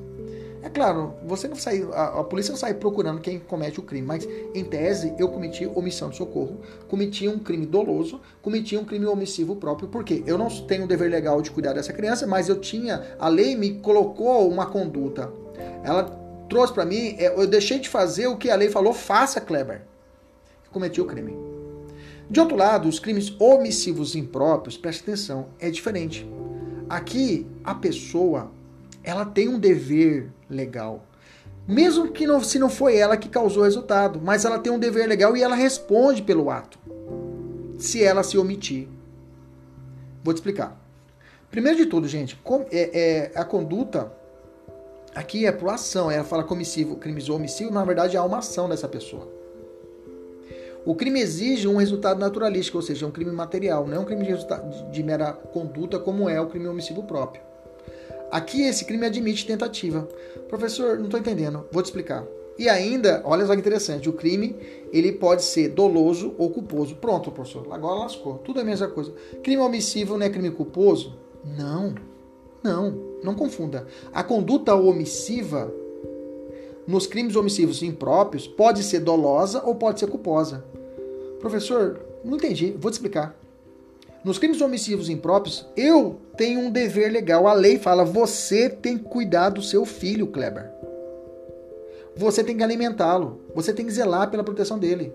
[0.66, 4.04] É claro, você não sai, a, a, polícia não sai procurando quem comete o crime,
[4.04, 9.06] mas em tese eu cometi omissão de socorro, cometi um crime doloso, cometi um crime
[9.06, 12.58] omissivo próprio, porque eu não tenho o dever legal de cuidar dessa criança, mas eu
[12.58, 15.32] tinha, a lei me colocou uma conduta.
[15.84, 16.02] Ela
[16.48, 19.82] trouxe para mim, é, eu deixei de fazer o que a lei falou, faça, Kleber.
[20.72, 21.36] Cometi o crime.
[22.28, 26.28] De outro lado, os crimes omissivos impróprios, preste atenção, é diferente.
[26.88, 28.50] Aqui a pessoa
[29.06, 31.06] ela tem um dever legal.
[31.66, 34.78] Mesmo que não, se não foi ela que causou o resultado, mas ela tem um
[34.78, 36.76] dever legal e ela responde pelo ato.
[37.78, 38.88] Se ela se omitir.
[40.24, 40.76] Vou te explicar.
[41.52, 42.36] Primeiro de tudo, gente,
[42.72, 44.12] é, é, a conduta
[45.14, 46.10] aqui é por ação.
[46.10, 49.28] Ela fala comissivo, crimes ou homicídio, na verdade há uma ação dessa pessoa.
[50.84, 54.24] O crime exige um resultado naturalístico, ou seja, um crime material, não é um crime
[54.24, 57.42] de, de mera conduta como é o crime omissivo próprio.
[58.30, 60.08] Aqui esse crime admite tentativa.
[60.48, 61.66] Professor, não estou entendendo.
[61.70, 62.24] Vou te explicar.
[62.58, 64.56] E ainda, olha só que interessante, o crime
[64.90, 66.96] ele pode ser doloso ou culposo.
[66.96, 68.38] Pronto, professor, agora lascou.
[68.38, 69.12] Tudo é a mesma coisa.
[69.42, 71.14] Crime omissivo não é crime culposo?
[71.44, 71.94] Não,
[72.62, 73.86] não, não confunda.
[74.12, 75.72] A conduta omissiva
[76.86, 80.64] nos crimes omissivos impróprios pode ser dolosa ou pode ser culposa.
[81.40, 83.38] Professor, não entendi, vou te explicar.
[84.24, 87.46] Nos crimes omissivos impróprios, eu tenho um dever legal.
[87.46, 90.70] A lei fala: você tem que cuidar do seu filho, Kleber.
[92.16, 93.40] Você tem que alimentá-lo.
[93.54, 95.12] Você tem que zelar pela proteção dele.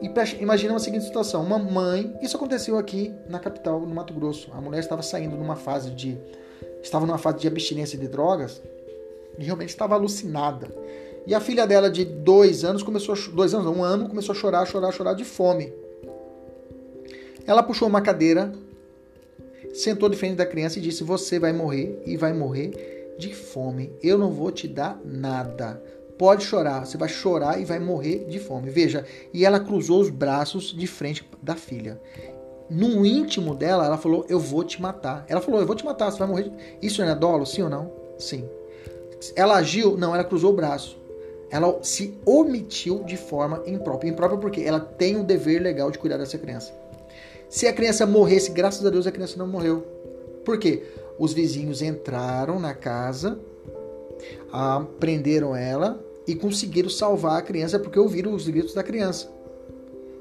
[0.00, 2.14] E imagina uma seguinte situação: uma mãe.
[2.22, 4.50] Isso aconteceu aqui na capital, no Mato Grosso.
[4.52, 6.18] A mulher estava saindo numa fase de.
[6.82, 8.62] Estava numa fase de abstinência de drogas
[9.38, 10.68] e realmente estava alucinada.
[11.26, 14.36] E a filha dela de dois anos começou a, dois anos, um ano, começou a
[14.36, 15.72] chorar, chorar, chorar de fome.
[17.48, 18.52] Ela puxou uma cadeira,
[19.72, 23.90] sentou de frente da criança e disse: Você vai morrer e vai morrer de fome.
[24.02, 25.82] Eu não vou te dar nada.
[26.18, 28.68] Pode chorar, você vai chorar e vai morrer de fome.
[28.68, 31.98] Veja, e ela cruzou os braços de frente da filha.
[32.68, 35.24] No íntimo dela, ela falou: Eu vou te matar.
[35.26, 36.52] Ela falou: Eu vou te matar, você vai morrer.
[36.82, 37.90] Isso não é dolo, sim ou não?
[38.18, 38.46] Sim.
[39.34, 39.96] Ela agiu?
[39.96, 40.98] Não, ela cruzou o braço.
[41.50, 44.10] Ela se omitiu de forma imprópria.
[44.10, 46.87] Imprópria porque ela tem o dever legal de cuidar dessa criança.
[47.48, 49.86] Se a criança morresse, graças a Deus a criança não morreu.
[50.44, 50.82] Por quê?
[51.18, 53.38] Os vizinhos entraram na casa,
[55.00, 59.30] prenderam ela e conseguiram salvar a criança porque ouviram os gritos da criança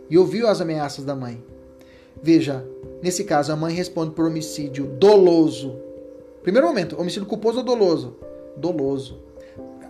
[0.09, 1.43] e ouviu as ameaças da mãe.
[2.21, 2.65] Veja,
[3.01, 5.75] nesse caso a mãe responde por homicídio doloso.
[6.41, 8.15] Primeiro momento, homicídio culposo ou doloso?
[8.55, 9.19] Doloso.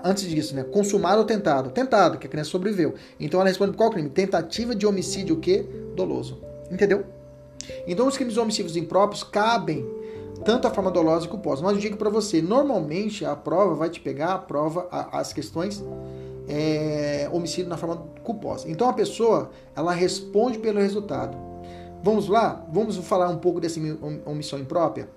[0.04, 0.64] Antes disso, né?
[0.64, 1.70] Consumado ou tentado?
[1.70, 2.96] Tentado, que a criança sobreviveu.
[3.20, 4.10] Então ela responde por qual crime?
[4.10, 5.66] Tentativa de homicídio o quê?
[5.96, 6.42] Doloso.
[6.72, 7.04] Entendeu?
[7.88, 9.86] Então, os crimes homicídios impróprios cabem
[10.44, 11.62] tanto a forma dolosa e culposa.
[11.62, 15.34] Mas eu digo para você, normalmente a prova vai te pegar a prova, a, as
[15.34, 15.84] questões
[16.48, 18.70] é, homicídio na forma culposa.
[18.70, 21.38] Então a pessoa ela responde pelo resultado.
[22.04, 22.66] Vamos lá?
[22.72, 23.80] Vamos falar um pouco dessa
[24.26, 25.10] omissão imprópria?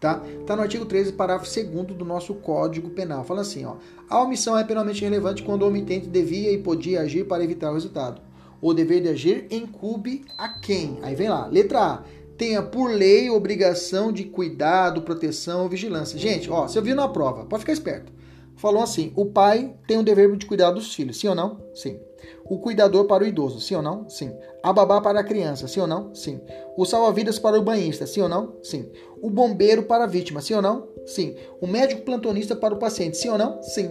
[0.00, 0.20] Tá?
[0.46, 3.22] Tá no artigo 13, parágrafo 2 do nosso Código Penal.
[3.22, 3.76] Fala assim, ó:
[4.10, 7.74] A omissão é penalmente relevante quando o omitente devia e podia agir para evitar o
[7.74, 8.20] resultado
[8.62, 10.98] o dever de agir incube a quem?
[11.02, 12.02] Aí vem lá, letra A.
[12.38, 16.18] Tenha por lei obrigação de cuidado, proteção ou vigilância.
[16.18, 18.12] Gente, ó, você viu na prova, pode ficar esperto.
[18.56, 21.60] Falou assim: o pai tem o dever de cuidar dos filhos, sim ou não?
[21.74, 21.98] Sim.
[22.44, 24.08] O cuidador para o idoso, sim ou não?
[24.08, 24.32] Sim.
[24.62, 26.14] A babá para a criança, sim ou não?
[26.14, 26.40] Sim.
[26.76, 28.54] O salva-vidas para o banhista, sim ou não?
[28.62, 28.88] Sim.
[29.20, 30.88] O bombeiro para a vítima, sim ou não?
[31.04, 31.34] Sim.
[31.60, 33.60] O médico plantonista para o paciente, sim ou não?
[33.62, 33.90] Sim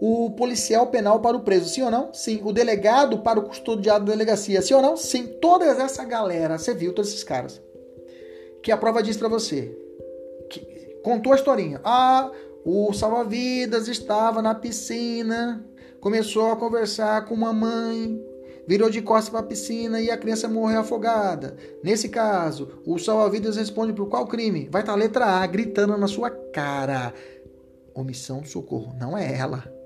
[0.00, 2.12] o policial penal para o preso, sim ou não?
[2.14, 2.40] Sim.
[2.42, 4.96] O delegado para o custodiado da delegacia, sim ou não?
[4.96, 5.26] Sim.
[5.40, 7.60] Toda essa galera, você viu todos esses caras.
[8.62, 9.76] Que a prova diz para você.
[10.48, 10.60] Que,
[11.04, 11.82] contou a historinha.
[11.84, 12.30] Ah,
[12.64, 15.62] o salva-vidas estava na piscina,
[16.00, 18.18] começou a conversar com uma mãe,
[18.66, 21.56] virou de costas para a piscina e a criança morreu afogada.
[21.84, 24.66] Nesse caso, o salva-vidas responde por qual crime?
[24.70, 27.12] Vai estar tá a letra A gritando na sua cara.
[27.94, 28.94] Omissão socorro.
[28.98, 29.79] Não é ela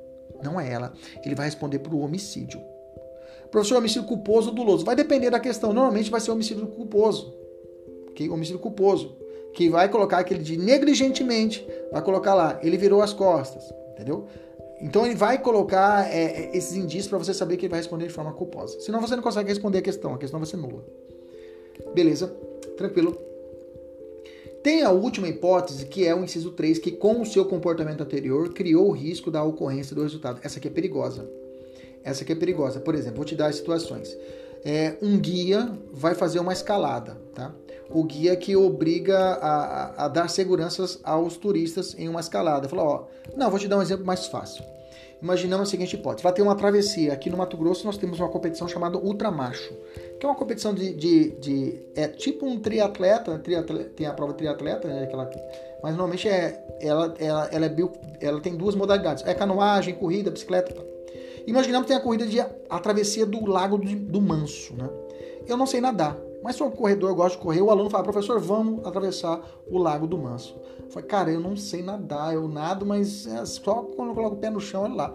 [0.44, 0.92] não é ela.
[1.24, 2.60] Ele vai responder por homicídio.
[3.50, 4.84] Professor, homicídio culposo ou doloso?
[4.84, 5.72] Vai depender da questão.
[5.72, 7.34] Normalmente vai ser homicídio culposo.
[8.10, 8.28] Okay?
[8.28, 9.16] Homicídio culposo.
[9.54, 11.66] Que vai colocar aquele de negligentemente.
[11.92, 13.64] Vai colocar lá, ele virou as costas.
[13.92, 14.26] Entendeu?
[14.80, 18.06] Então ele vai colocar é, é esses indícios para você saber que ele vai responder
[18.06, 18.80] de forma culposa.
[18.80, 20.14] Senão você não consegue responder a questão.
[20.14, 20.84] A questão vai ser nula.
[21.94, 22.26] Beleza?
[22.76, 23.33] Tranquilo.
[24.64, 28.48] Tem a última hipótese, que é o inciso 3, que com o seu comportamento anterior
[28.54, 30.40] criou o risco da ocorrência do resultado.
[30.42, 31.28] Essa aqui é perigosa.
[32.02, 32.80] Essa aqui é perigosa.
[32.80, 34.16] Por exemplo, vou te dar as situações.
[34.64, 37.54] é, um guia vai fazer uma escalada, tá?
[37.90, 42.66] O guia que obriga a, a, a dar seguranças aos turistas em uma escalada.
[42.66, 43.04] Falou, ó,
[43.36, 44.64] não, vou te dar um exemplo mais fácil.
[45.24, 47.14] Imaginamos a seguinte hipótese: vai ter uma travessia.
[47.14, 49.74] Aqui no Mato Grosso nós temos uma competição chamada Ultramacho,
[50.20, 50.92] que é uma competição de.
[50.92, 55.30] de, de é tipo um triatleta, triatleta, tem a prova triatleta, né, aquela,
[55.82, 60.30] mas normalmente é, ela, ela, ela, é bio, ela tem duas modalidades: é canoagem, corrida,
[60.30, 60.74] bicicleta.
[60.74, 60.82] Tá.
[61.46, 64.74] Imaginamos que tem a corrida de a travessia do Lago do, do Manso.
[64.74, 64.90] Né?
[65.48, 67.62] Eu não sei nadar, mas sou um corredor, eu gosto de correr.
[67.62, 70.54] O aluno fala, professor, vamos atravessar o Lago do Manso.
[70.94, 74.36] Eu falei, cara, eu não sei nadar, eu nado, mas é só quando eu coloco
[74.36, 75.14] o pé no chão, olha lá.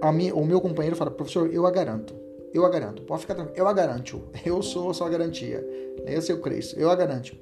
[0.00, 2.14] A minha, o meu companheiro fala, professor, eu a garanto.
[2.54, 3.02] Eu a garanto.
[3.02, 3.58] Pode ficar tranquilo.
[3.58, 4.22] Eu a garanto.
[4.46, 5.66] Eu sou a sua garantia.
[6.06, 6.78] Esse é o Cristo.
[6.78, 7.36] Eu a garanto.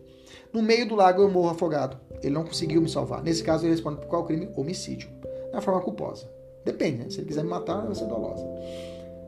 [0.52, 1.98] No meio do lago eu morro afogado.
[2.22, 3.22] Ele não conseguiu me salvar.
[3.22, 4.48] Nesse caso, ele responde por qual crime?
[4.56, 5.10] Homicídio.
[5.52, 6.30] Na forma culposa.
[6.64, 7.10] Depende, né?
[7.10, 8.44] Se ele quiser me matar, vai ser dolosa.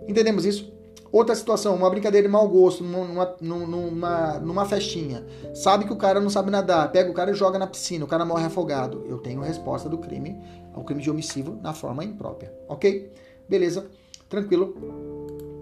[0.08, 0.72] Entendemos isso?
[1.12, 5.27] Outra situação, uma brincadeira de mau gosto, numa, numa, numa festinha.
[5.55, 8.09] Sabe que o cara não sabe nadar, pega o cara e joga na piscina, o
[8.09, 9.05] cara morre afogado.
[9.09, 10.40] Eu tenho resposta do crime,
[10.73, 12.55] ao crime de homicídio na forma imprópria.
[12.68, 13.12] Ok?
[13.49, 13.90] Beleza?
[14.29, 14.75] Tranquilo.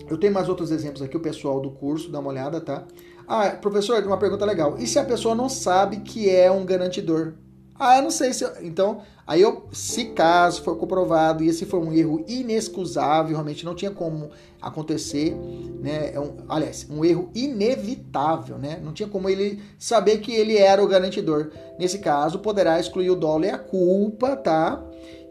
[0.08, 2.84] Eu tenho mais outros exemplos aqui, o pessoal do curso, dá uma olhada, tá?
[3.26, 4.76] Ah, professor, uma pergunta legal.
[4.78, 7.34] E se a pessoa não sabe que é um garantidor?
[7.78, 8.44] Ah, eu não sei se.
[8.44, 8.50] Eu...
[8.62, 13.74] Então, aí eu, se caso for comprovado e esse for um erro inexcusável, realmente não
[13.74, 15.34] tinha como acontecer,
[15.80, 16.12] né?
[16.12, 18.80] É um, aliás, um erro inevitável, né?
[18.82, 21.50] Não tinha como ele saber que ele era o garantidor.
[21.78, 24.82] Nesse caso, poderá excluir o dolo e a culpa, tá?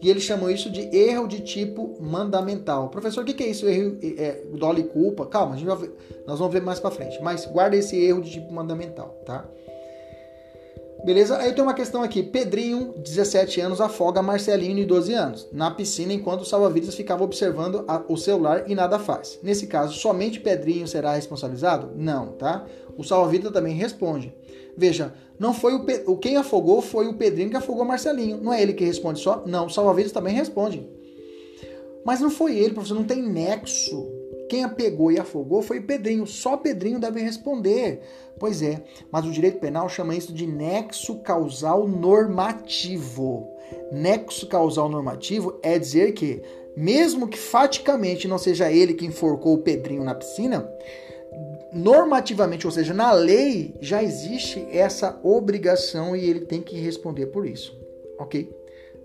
[0.01, 2.89] E eles chamam isso de erro de tipo mandamental.
[2.89, 3.67] Professor, o que é isso?
[3.67, 5.25] Erro, é, dolo e culpa?
[5.25, 5.89] Calma, a gente vai
[6.25, 7.19] nós vamos ver mais para frente.
[7.21, 9.45] Mas guarda esse erro de tipo mandamental, tá?
[11.03, 11.38] Beleza?
[11.38, 12.23] Aí tem uma questão aqui.
[12.23, 17.86] Pedrinho, 17 anos, afoga Marcelinho, de 12 anos, na piscina enquanto o salva-vidas ficava observando
[17.88, 19.39] a, o celular e nada faz.
[19.41, 21.91] Nesse caso, somente Pedrinho será responsabilizado?
[21.95, 22.65] Não, tá?
[22.97, 24.33] O salva-vidas também responde.
[24.75, 28.38] Veja, não foi o, quem afogou foi o Pedrinho que afogou Marcelinho.
[28.38, 29.43] Não é ele que responde só?
[29.45, 30.88] Não, o salva-vidas também responde.
[32.03, 34.16] Mas não foi ele, professor, não tem nexo.
[34.47, 36.25] Quem a pegou e afogou foi Pedrinho.
[36.25, 38.01] Só Pedrinho deve responder.
[38.39, 43.47] Pois é, mas o direito penal chama isso de nexo causal normativo.
[43.91, 46.41] Nexo causal normativo é dizer que,
[46.75, 50.69] mesmo que faticamente não seja ele que enforcou o Pedrinho na piscina,
[51.73, 57.45] normativamente, ou seja, na lei, já existe essa obrigação e ele tem que responder por
[57.45, 57.77] isso.
[58.19, 58.55] Ok?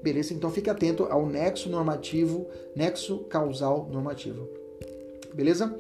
[0.03, 0.35] Beleza?
[0.35, 4.62] Então fique atento ao nexo normativo, nexo causal normativo
[5.35, 5.75] beleza?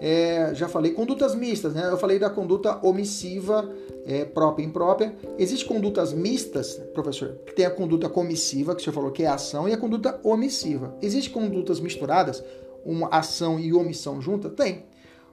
[0.00, 1.88] É, já falei, condutas mistas, né?
[1.88, 3.68] Eu falei da conduta omissiva
[4.06, 5.14] é, própria e imprópria.
[5.38, 9.28] Existem condutas mistas, professor, que tem a conduta comissiva, que o senhor falou que é
[9.28, 10.96] ação, e a conduta omissiva.
[11.00, 12.42] Existem condutas misturadas,
[12.84, 14.48] uma ação e omissão junta?
[14.48, 14.84] Tem.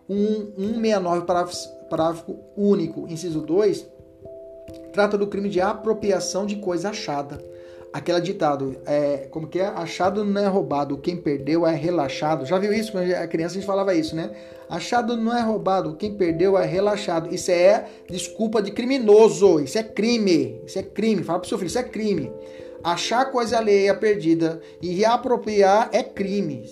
[0.08, 3.88] Um 169, parágrafo, parágrafo único, inciso 2,
[4.92, 7.40] trata do crime de apropriação de coisa achada
[7.92, 9.66] aquela ditado, é, como que é?
[9.66, 12.46] Achado não é roubado, quem perdeu é relaxado.
[12.46, 12.92] Já viu isso?
[12.92, 14.32] Quando a criança a gente falava isso, né?
[14.70, 17.34] Achado não é roubado, quem perdeu é relaxado.
[17.34, 21.24] Isso é desculpa de criminoso, isso é crime, isso é crime.
[21.24, 22.32] Fala pro seu filho, isso é crime.
[22.84, 26.64] Achar coisa alheia perdida e reapropriar é crime.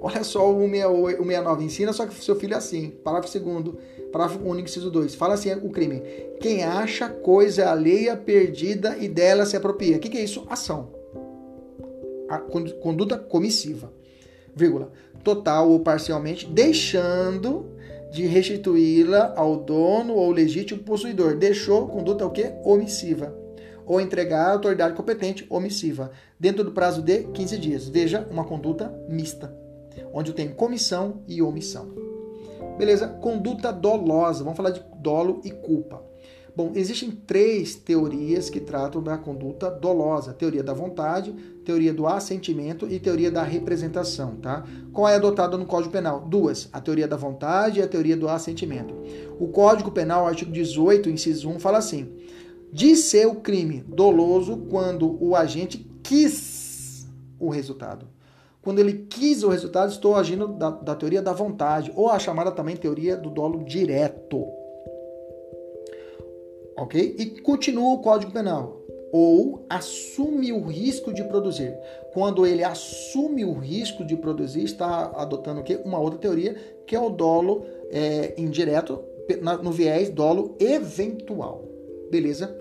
[0.00, 2.90] Olha só o 69 ensina, só que seu filho é assim.
[3.02, 3.78] Parágrafo segundo
[4.12, 5.14] Parágrafo único, inciso 2.
[5.14, 6.02] Fala assim o crime.
[6.40, 9.96] Quem acha coisa alheia perdida e dela se apropria.
[9.96, 10.46] O que, que é isso?
[10.48, 10.90] Ação.
[12.28, 13.92] A conduta comissiva.
[14.54, 14.90] Vírgula.
[15.22, 17.76] Total ou parcialmente, deixando
[18.10, 21.36] de restituí-la ao dono ou legítimo possuidor.
[21.36, 22.52] Deixou conduta o quê?
[22.64, 23.36] Omissiva.
[23.84, 26.10] Ou entregar à autoridade competente omissiva.
[26.38, 27.88] Dentro do prazo de 15 dias.
[27.88, 29.54] Veja uma conduta mista.
[30.12, 32.05] Onde tem comissão e omissão.
[32.76, 33.08] Beleza?
[33.08, 34.44] Conduta dolosa.
[34.44, 36.02] Vamos falar de dolo e culpa.
[36.56, 41.32] Bom, existem três teorias que tratam da conduta dolosa: teoria da vontade,
[41.66, 44.64] teoria do assentimento e teoria da representação, tá?
[44.90, 46.20] Qual é adotada no Código Penal?
[46.20, 48.94] Duas: a teoria da vontade e a teoria do assentimento.
[49.38, 52.10] O Código Penal, artigo 18, inciso 1, fala assim:
[52.72, 57.06] de ser o crime doloso quando o agente quis
[57.38, 58.06] o resultado.
[58.66, 62.50] Quando ele quis o resultado, estou agindo da, da teoria da vontade, ou a chamada
[62.50, 64.44] também teoria do dolo direto.
[66.76, 67.14] Ok?
[67.16, 68.82] E continua o Código Penal.
[69.12, 71.78] Ou assume o risco de produzir.
[72.12, 75.80] Quando ele assume o risco de produzir, está adotando o quê?
[75.84, 76.56] Uma outra teoria,
[76.88, 78.98] que é o dolo é, indireto,
[79.62, 81.62] no viés dolo eventual.
[82.10, 82.52] Beleza?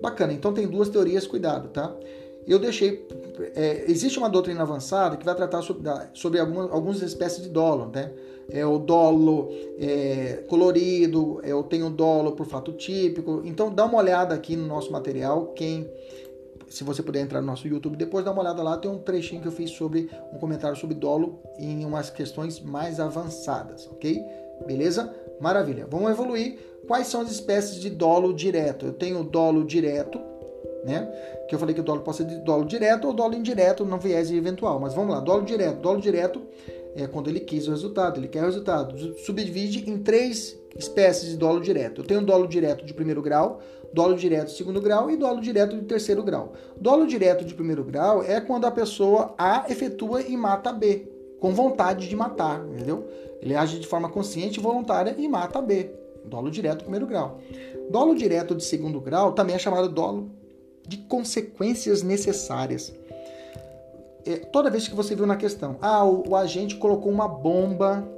[0.00, 0.32] Bacana.
[0.32, 1.92] Então tem duas teorias, cuidado, tá?
[2.46, 3.06] Eu deixei.
[3.54, 7.90] É, existe uma doutrina avançada que vai tratar sobre, sobre algumas, algumas espécies de dolo,
[7.92, 8.12] né?
[8.50, 13.42] é o dolo é, colorido, eu tenho dolo por fato típico.
[13.44, 15.90] Então dá uma olhada aqui no nosso material, quem
[16.68, 19.42] se você puder entrar no nosso YouTube depois, dá uma olhada lá, tem um trechinho
[19.42, 24.24] que eu fiz sobre um comentário sobre dolo em umas questões mais avançadas, ok?
[24.66, 25.14] Beleza?
[25.38, 25.86] Maravilha.
[25.90, 26.58] Vamos evoluir.
[26.86, 28.86] Quais são as espécies de dolo direto?
[28.86, 30.18] Eu tenho dolo direto,
[30.84, 31.08] né?
[31.48, 34.30] Que eu falei que o dolo pode ser dolo direto ou dolo indireto, não viés
[34.30, 34.80] eventual.
[34.80, 35.80] Mas vamos lá, dolo direto.
[35.80, 36.42] Dolo direto
[36.94, 38.96] é quando ele quis o resultado, ele quer o resultado.
[39.18, 42.00] Subdivide em três espécies de dolo direto.
[42.00, 43.60] Eu tenho dolo direto de primeiro grau,
[43.92, 46.52] dolo direto de segundo grau e dolo direto de terceiro grau.
[46.80, 51.08] Dolo direto de primeiro grau é quando a pessoa A efetua e mata B,
[51.40, 53.06] com vontade de matar, entendeu?
[53.40, 55.90] Ele age de forma consciente e voluntária e mata B.
[56.24, 57.40] Dolo direto primeiro grau.
[57.90, 60.30] Dolo direto de segundo grau também é chamado dolo
[60.86, 62.92] de consequências necessárias.
[64.24, 68.08] É, toda vez que você viu na questão, ah, o, o agente colocou uma bomba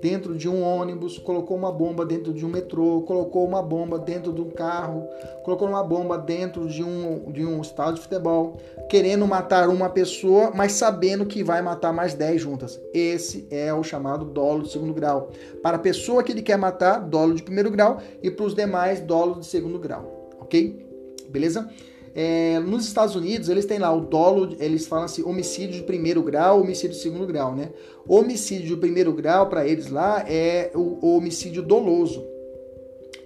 [0.00, 4.32] dentro de um ônibus, colocou uma bomba dentro de um metrô, colocou uma bomba dentro
[4.32, 5.08] de um carro,
[5.42, 8.56] colocou uma bomba dentro de um, de um estádio de futebol,
[8.88, 12.80] querendo matar uma pessoa, mas sabendo que vai matar mais 10 juntas.
[12.92, 15.30] Esse é o chamado dolo de segundo grau.
[15.62, 19.00] Para a pessoa que ele quer matar, dolo de primeiro grau, e para os demais,
[19.00, 20.30] dolo de segundo grau.
[20.40, 20.93] Ok?
[21.28, 21.68] Beleza?
[22.14, 26.22] É, nos Estados Unidos, eles têm lá o dolo, eles falam assim, homicídio de primeiro
[26.22, 27.70] grau, homicídio de segundo grau, né?
[28.06, 32.24] Homicídio de primeiro grau, para eles lá, é o, o homicídio doloso.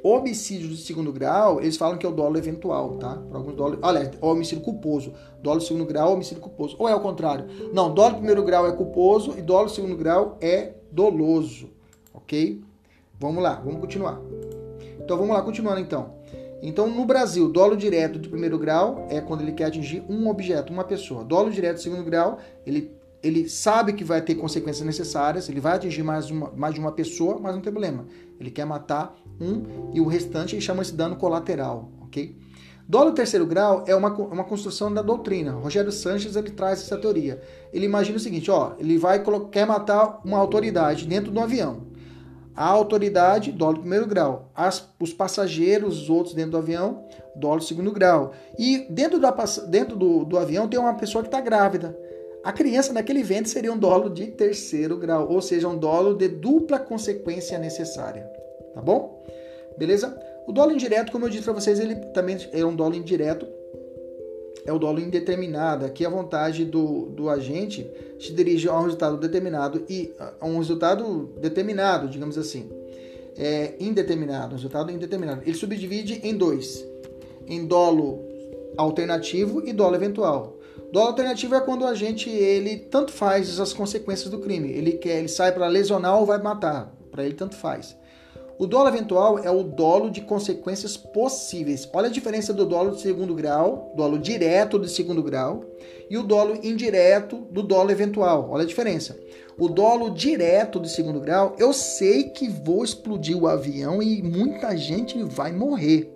[0.03, 3.21] Homicídio de segundo grau, eles falam que é o dolo eventual, tá?
[3.29, 5.13] Para alguns dolo, olha, homicídio culposo.
[5.43, 6.75] Dolo de segundo grau, homicídio culposo.
[6.79, 7.47] Ou é o contrário?
[7.75, 11.69] Não, dolo de primeiro grau é culposo e dolo de segundo grau é doloso,
[12.15, 12.63] ok?
[13.21, 14.19] Vamos lá, vamos continuar.
[14.99, 16.18] Então vamos lá, continuando então.
[16.63, 20.73] Então, no Brasil, dolo direto de primeiro grau é quando ele quer atingir um objeto,
[20.73, 21.25] uma pessoa.
[21.25, 22.91] Dolo direto de segundo grau, ele,
[23.23, 26.93] ele sabe que vai ter consequências necessárias, ele vai atingir mais, uma, mais de uma
[26.93, 28.07] pessoa, mas não tem problema.
[28.41, 32.37] Ele quer matar um e o restante ele chama esse dano colateral, ok?
[32.89, 35.53] Dolo terceiro grau é uma, uma construção da doutrina.
[35.53, 37.41] Rogério Sanches ele traz essa teoria.
[37.71, 41.88] Ele imagina o seguinte, ó, ele vai quer matar uma autoridade dentro do avião.
[42.59, 44.51] A autoridade, dolo de primeiro grau.
[44.53, 47.05] As, os passageiros, os outros dentro do avião,
[47.37, 48.33] dolo de segundo grau.
[48.59, 49.31] E dentro, da,
[49.69, 51.97] dentro do, do avião tem uma pessoa que está grávida.
[52.43, 56.27] A criança naquele vento seria um dolo de terceiro grau, ou seja, um dolo de
[56.27, 58.29] dupla consequência necessária.
[58.75, 59.25] Tá bom?
[59.79, 60.21] Beleza?
[60.45, 63.47] O dolo indireto, como eu disse para vocês, ele também é um dolo indireto
[64.69, 65.87] é o dolo indeterminado.
[65.87, 67.91] Aqui a vontade do, do agente
[68.21, 72.69] se dirige a um resultado determinado e a um resultado determinado, digamos assim.
[73.37, 75.43] É indeterminado, um resultado indeterminado.
[75.47, 76.85] Ele subdivide em dois:
[77.47, 78.23] em dolo
[78.77, 80.59] alternativo e dolo eventual.
[80.93, 84.71] Dolo alternativo é quando o agente ele tanto faz as consequências do crime.
[84.71, 86.95] Ele quer, ele sai para lesionar ou vai matar.
[87.11, 87.97] Para ele tanto faz.
[88.59, 91.89] O dolo eventual é o dolo de consequências possíveis.
[91.93, 95.63] Olha a diferença do dolo de segundo grau, dolo direto de segundo grau,
[96.11, 98.49] e o dolo indireto do dolo eventual.
[98.51, 99.17] Olha a diferença.
[99.57, 104.77] O dolo direto de segundo grau, eu sei que vou explodir o avião e muita
[104.77, 106.13] gente vai morrer.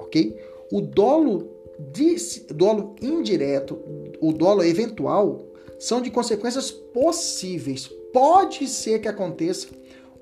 [0.00, 0.36] Ok?
[0.70, 1.48] O dolo,
[1.78, 2.16] de,
[2.54, 3.80] dolo indireto,
[4.20, 5.46] o dolo eventual,
[5.78, 7.88] são de consequências possíveis.
[8.12, 9.68] Pode ser que aconteça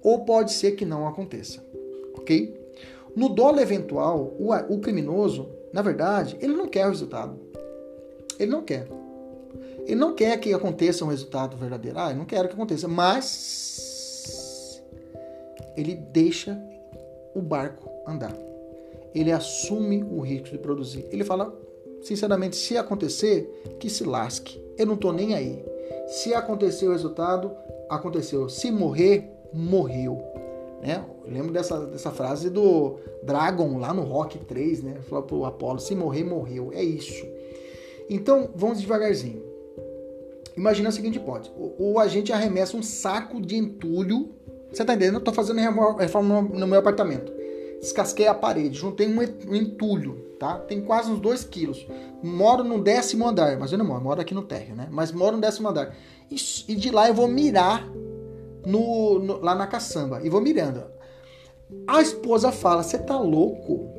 [0.02, 1.64] ou pode ser que não aconteça,
[2.14, 2.60] ok?
[3.14, 7.38] No dolo eventual, o, o criminoso, na verdade, ele não quer o resultado.
[8.38, 8.88] Ele não quer.
[9.86, 11.98] Ele não quer que aconteça um resultado verdadeiro.
[11.98, 12.88] Ah, eu não quero que aconteça.
[12.88, 14.82] Mas
[15.76, 16.58] ele deixa
[17.34, 18.36] o barco andar.
[19.14, 21.06] Ele assume o risco de produzir.
[21.10, 21.54] Ele fala,
[22.02, 24.58] sinceramente, se acontecer, que se lasque.
[24.78, 25.64] Eu não estou nem aí.
[26.06, 27.52] Se acontecer o resultado,
[27.88, 28.48] aconteceu.
[28.48, 30.22] Se morrer, morreu.
[30.82, 31.04] Né?
[31.24, 34.96] Lembro dessa, dessa frase do Dragon lá no Rock 3, né?
[35.08, 36.70] Falou pro Apollo, se morrer, morreu.
[36.74, 37.24] É isso.
[38.10, 39.42] Então, vamos devagarzinho.
[40.56, 41.52] Imagina a seguinte hipótese.
[41.56, 44.30] O, o agente arremessa um saco de entulho.
[44.72, 45.14] Você tá entendendo?
[45.16, 45.60] Eu tô fazendo
[45.98, 47.32] reforma no, meu apartamento.
[47.80, 50.56] Descasquei a parede, juntei um entulho, tá?
[50.56, 51.86] Tem quase uns 2 quilos.
[52.22, 54.88] Moro no décimo andar, mas eu não moro, moro aqui no térreo, né?
[54.90, 55.94] Mas moro no décimo andar.
[56.30, 57.84] E de lá eu vou mirar
[58.66, 60.84] no, no, lá na caçamba e vou mirando.
[61.86, 63.90] A esposa fala: Você tá louco?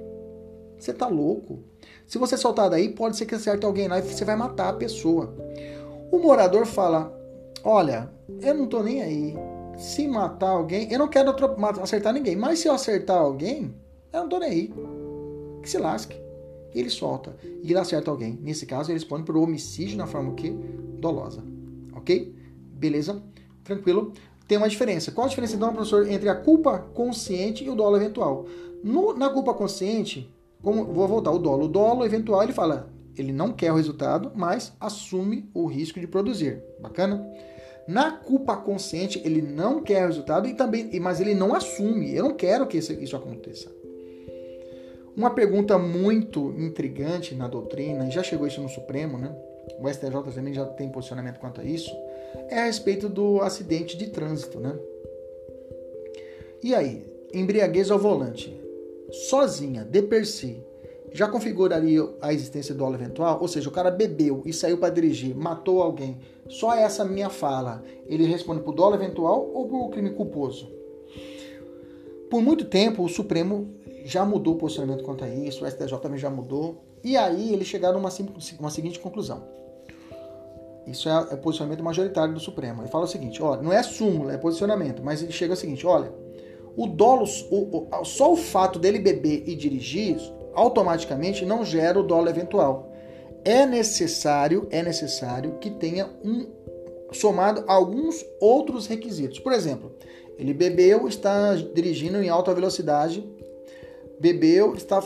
[0.78, 1.64] Você tá louco?
[2.07, 4.74] Se você soltar daí, pode ser que acerte alguém lá e você vai matar a
[4.74, 5.34] pessoa.
[6.11, 7.11] O morador fala:
[7.64, 8.09] Olha,
[8.41, 9.36] eu não tô nem aí.
[9.78, 11.34] Se matar alguém, eu não quero
[11.82, 13.74] acertar ninguém, mas se eu acertar alguém,
[14.11, 14.74] eu não tô nem aí.
[15.61, 16.22] Que se lasque.
[16.76, 18.38] Ele solta e ele acerta alguém.
[18.41, 20.49] Nesse caso, ele responde por homicídio na forma que?
[20.99, 21.43] Dolosa.
[21.95, 22.36] Ok?
[22.74, 23.22] Beleza?
[23.64, 24.11] Tranquilo?
[24.54, 25.12] Tem uma diferença.
[25.12, 28.45] Qual a diferença, então, professor, entre a culpa consciente e o dolo eventual?
[28.84, 30.32] No, na culpa consciente,
[30.62, 31.66] como, vou voltar, o dolo.
[31.66, 32.88] O dolo eventual, ele fala,
[33.18, 36.62] ele não quer o resultado, mas assume o risco de produzir.
[36.80, 37.26] Bacana?
[37.88, 42.16] Na culpa consciente, ele não quer o resultado e também, mas ele não assume.
[42.16, 43.72] Eu não quero que isso aconteça.
[45.18, 49.36] Uma pergunta muito intrigante na doutrina, já chegou isso no Supremo, né?
[49.80, 51.91] O STJ também já tem posicionamento quanto a isso,
[52.50, 54.78] é a respeito do acidente de trânsito, né?
[56.64, 58.58] E aí, embriaguez ao volante,
[59.12, 60.64] sozinha, de per si,
[61.12, 63.40] já configuraria a existência do dolo eventual?
[63.40, 66.18] Ou seja, o cara bebeu e saiu para dirigir, matou alguém.
[66.50, 70.72] Só essa minha fala, ele responde por dolo eventual ou por crime culposo?
[72.30, 73.70] Por muito tempo, o Supremo
[74.04, 76.84] já mudou o posicionamento quanto a isso, o STJ também já mudou.
[77.04, 78.10] E aí eles chegaram a uma,
[78.60, 79.44] uma seguinte conclusão.
[80.86, 82.82] Isso é, é posicionamento majoritário do Supremo.
[82.82, 85.86] Ele fala o seguinte: olha, não é súmula, é posicionamento, mas ele chega ao seguinte:
[85.88, 86.12] olha,
[86.76, 90.18] o dolo, o, o, só o fato dele beber e dirigir
[90.54, 92.92] automaticamente não gera o dolo eventual.
[93.46, 96.48] É necessário, é necessário que tenha um
[97.12, 99.40] somado alguns outros requisitos.
[99.40, 99.96] Por exemplo,
[100.38, 103.24] ele bebeu, está dirigindo em alta velocidade,
[104.20, 105.02] bebeu, está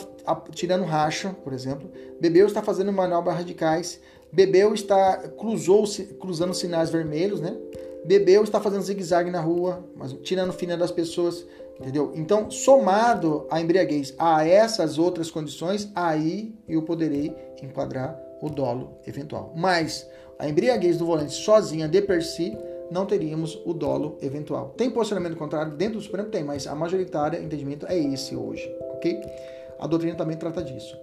[0.52, 4.00] tirando racha, por exemplo, bebeu, está fazendo manobras radicais,
[4.32, 5.84] bebeu, está cruzou,
[6.20, 7.56] cruzando sinais vermelhos, né?
[8.04, 11.44] Bebeu, está fazendo zigue-zague na rua, mas tirando fina das pessoas,
[11.80, 12.12] Entendeu?
[12.16, 19.52] Então, somado a embriaguez a essas outras condições, aí eu poderei enquadrar o dolo eventual.
[19.56, 20.08] Mas
[20.38, 22.56] a embriaguez do volante sozinha, de per si,
[22.90, 24.74] não teríamos o dolo eventual.
[24.76, 26.28] Tem posicionamento contrário dentro do Supremo?
[26.30, 29.20] Tem, mas a majoritária entendimento é esse hoje, ok?
[29.78, 30.98] A doutrina também trata disso.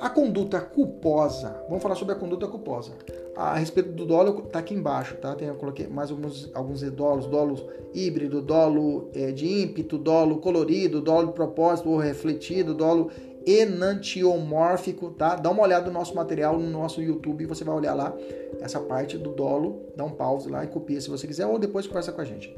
[0.00, 2.92] A conduta culposa, vamos falar sobre a conduta culposa.
[3.34, 5.34] A respeito do dolo, tá aqui embaixo, tá?
[5.34, 7.56] Tem, eu coloquei mais alguns, alguns dolos, dolo
[7.94, 13.10] híbrido, dolo é, de ímpeto, dolo colorido, dolo de propósito ou refletido, dolo
[13.46, 15.36] enantiomórfico, tá?
[15.36, 18.14] Dá uma olhada no nosso material no nosso YouTube, você vai olhar lá
[18.60, 21.86] essa parte do dolo, dá um pause lá e copia se você quiser, ou depois
[21.86, 22.54] conversa com a gente.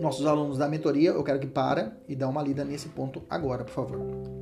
[0.00, 3.62] Nossos alunos da mentoria, eu quero que para e dá uma lida nesse ponto agora,
[3.62, 4.41] por favor.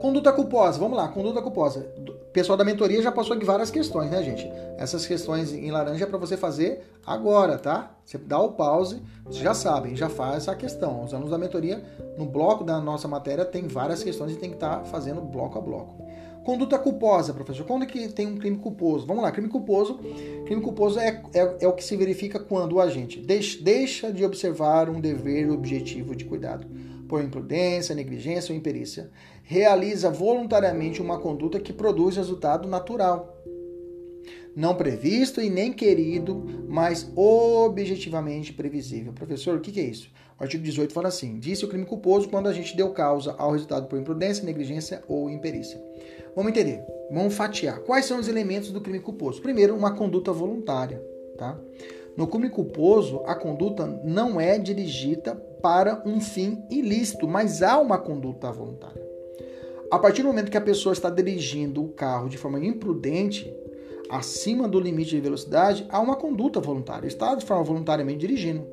[0.00, 1.86] Conduta culposa, vamos lá, conduta culposa.
[1.96, 4.46] O pessoal da mentoria já passou aqui várias questões, né, gente?
[4.76, 7.96] Essas questões em laranja é para você fazer agora, tá?
[8.04, 11.02] Você dá o pause, vocês já sabem, já faz essa questão.
[11.02, 11.82] Os alunos da mentoria,
[12.18, 15.58] no bloco da nossa matéria, tem várias questões e tem que estar tá fazendo bloco
[15.58, 16.04] a bloco.
[16.44, 17.66] Conduta culposa, professor.
[17.66, 19.06] Quando é que tem um crime culposo?
[19.06, 19.98] Vamos lá, crime culposo.
[20.44, 24.90] Crime culposo é, é, é o que se verifica quando o agente deixa de observar
[24.90, 26.66] um dever objetivo de cuidado
[27.08, 29.10] por imprudência, negligência ou imperícia,
[29.42, 33.36] realiza voluntariamente uma conduta que produz resultado natural.
[34.54, 39.12] Não previsto e nem querido, mas objetivamente previsível.
[39.12, 40.10] Professor, o que é isso?
[40.38, 43.52] O artigo 18 fala assim: disse o crime culposo quando a gente deu causa ao
[43.52, 45.78] resultado por imprudência, negligência ou imperícia.
[46.34, 47.80] Vamos entender, vamos fatiar.
[47.80, 49.40] Quais são os elementos do crime culposo?
[49.40, 51.02] Primeiro, uma conduta voluntária.
[51.36, 51.58] Tá?
[52.16, 57.98] No crime culposo, a conduta não é dirigida para um fim ilícito, mas há uma
[57.98, 59.04] conduta voluntária.
[59.90, 63.52] A partir do momento que a pessoa está dirigindo o carro de forma imprudente,
[64.08, 67.06] acima do limite de velocidade, há uma conduta voluntária.
[67.06, 68.66] Está de forma voluntariamente dirigindo.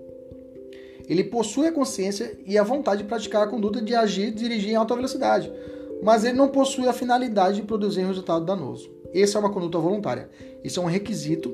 [1.07, 4.71] Ele possui a consciência e a vontade de praticar a conduta de agir e dirigir
[4.71, 5.51] em alta velocidade,
[6.01, 8.89] mas ele não possui a finalidade de produzir um resultado danoso.
[9.13, 10.29] Essa é uma conduta voluntária.
[10.63, 11.53] Isso é um requisito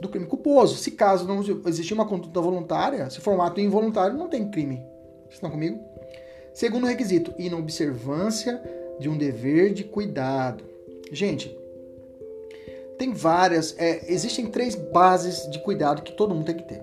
[0.00, 0.76] do crime culposo.
[0.76, 4.76] Se caso não existir uma conduta voluntária, se for um ato involuntário, não tem crime.
[5.24, 5.80] Vocês estão comigo?
[6.52, 8.62] Segundo requisito, inobservância
[8.98, 10.64] de um dever de cuidado.
[11.10, 11.56] Gente,
[12.98, 16.82] tem várias, é, existem três bases de cuidado que todo mundo tem que ter: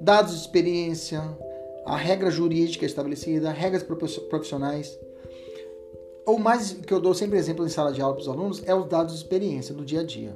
[0.00, 1.22] dados de experiência,
[1.84, 4.98] a regra jurídica estabelecida, regras profissionais.
[6.26, 8.74] O mais que eu dou sempre exemplo em sala de aula para os alunos é
[8.74, 10.34] os dados de experiência do dia a dia.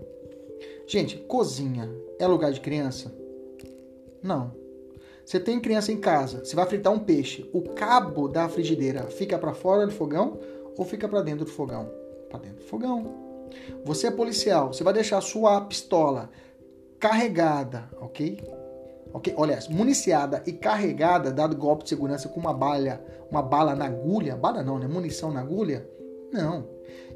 [0.89, 1.87] Gente, cozinha
[2.19, 3.15] é lugar de criança?
[4.23, 4.53] Não.
[5.23, 9.39] Você tem criança em casa, você vai fritar um peixe, o cabo da frigideira fica
[9.39, 10.41] para fora do fogão
[10.79, 11.93] ou fica para dentro do fogão?
[12.31, 13.05] Para dentro do fogão.
[13.85, 16.31] Você é policial, você vai deixar a sua pistola
[16.99, 18.43] carregada, ok?
[19.13, 23.85] Ok, olha, municiada e carregada, dado golpe de segurança com uma bala, uma bala na
[23.85, 24.89] agulha, bala não, né?
[24.89, 25.87] Munição na agulha?
[26.33, 26.67] Não.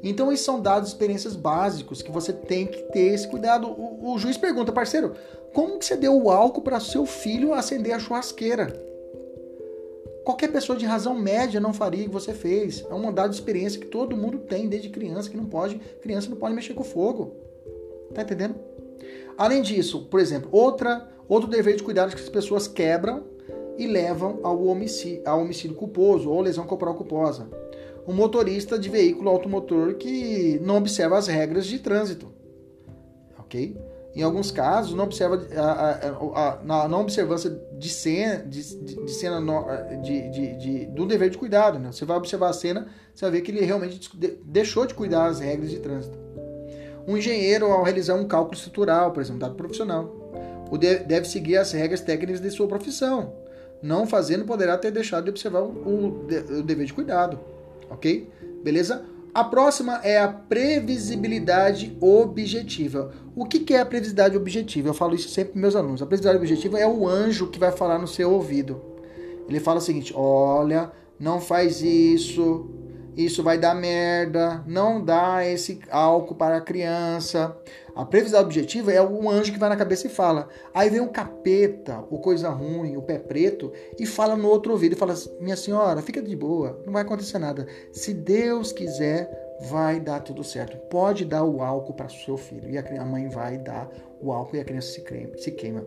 [0.01, 3.67] Então, esses são dados, experiências básicos que você tem que ter esse cuidado.
[3.67, 5.13] O, o juiz pergunta, parceiro,
[5.53, 8.73] como que você deu o álcool para seu filho acender a churrasqueira?
[10.25, 12.85] Qualquer pessoa de razão média não faria o que você fez.
[12.89, 16.29] É um dado de experiência que todo mundo tem desde criança, que não pode, criança
[16.29, 17.35] não pode mexer com fogo.
[18.13, 18.55] Tá entendendo?
[19.37, 23.23] Além disso, por exemplo, outra, Outro dever de cuidado que as pessoas quebram
[23.77, 27.47] e levam ao homicídio, ao homicídio culposo ou lesão corporal culposa.
[28.07, 32.31] Um motorista de veículo automotor que não observa as regras de trânsito.
[33.39, 33.77] Ok?
[34.15, 37.49] Em alguns casos, não observa a, não observância
[37.79, 39.65] de cena, de, de, de cena no,
[40.03, 41.79] de, de, do dever de cuidado.
[41.79, 41.91] Né?
[41.91, 44.11] Você vai observar a cena, você vai ver que ele realmente
[44.45, 46.17] deixou de cuidar das regras de trânsito.
[47.07, 50.13] Um engenheiro, ao realizar um cálculo estrutural, por exemplo, dado profissional,
[51.07, 53.33] deve seguir as regras técnicas de sua profissão.
[53.81, 57.39] Não fazendo, poderá ter deixado de observar o, o dever de cuidado.
[57.89, 58.29] Ok?
[58.63, 59.05] Beleza?
[59.33, 63.11] A próxima é a previsibilidade objetiva.
[63.35, 64.89] O que é a previsibilidade objetiva?
[64.89, 66.03] Eu falo isso sempre para meus alunos.
[66.03, 68.79] A previsibilidade objetiva é o anjo que vai falar no seu ouvido.
[69.49, 72.69] Ele fala o seguinte: olha, não faz isso,
[73.17, 77.57] isso vai dar merda, não dá esse álcool para a criança.
[77.95, 80.49] A previsão objetiva é o anjo que vai na cabeça e fala.
[80.73, 84.93] Aí vem o capeta, o coisa ruim, o pé preto, e fala no outro ouvido
[84.93, 87.67] e fala: Minha senhora, fica de boa, não vai acontecer nada.
[87.91, 89.29] Se Deus quiser,
[89.69, 90.77] vai dar tudo certo.
[90.89, 92.69] Pode dar o álcool para seu filho.
[92.69, 93.89] E a mãe vai dar
[94.19, 94.91] o álcool e a criança
[95.37, 95.83] se queima.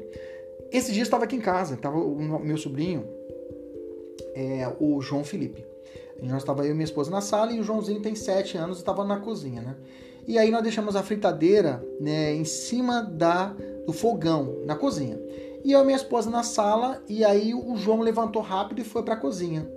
[0.71, 3.05] Esse dia eu estava aqui em casa, estava o meu sobrinho,
[4.35, 5.65] é, o João Felipe.
[6.23, 8.81] Nós estava eu e minha esposa na sala e o Joãozinho tem sete anos e
[8.81, 9.77] estava na cozinha, né?
[10.27, 13.55] E aí nós deixamos a fritadeira né, em cima da,
[13.87, 15.19] do fogão, na cozinha.
[15.65, 19.03] E eu e minha esposa na sala, e aí o João levantou rápido e foi
[19.03, 19.69] para a cozinha.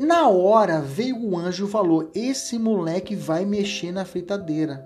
[0.00, 4.84] Na hora veio o anjo e falou: Esse moleque vai mexer na fritadeira.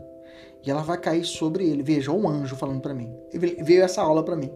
[0.64, 1.82] E ela vai cair sobre ele.
[1.82, 3.12] Veja, o anjo falando para mim.
[3.32, 4.50] Veio essa aula para mim.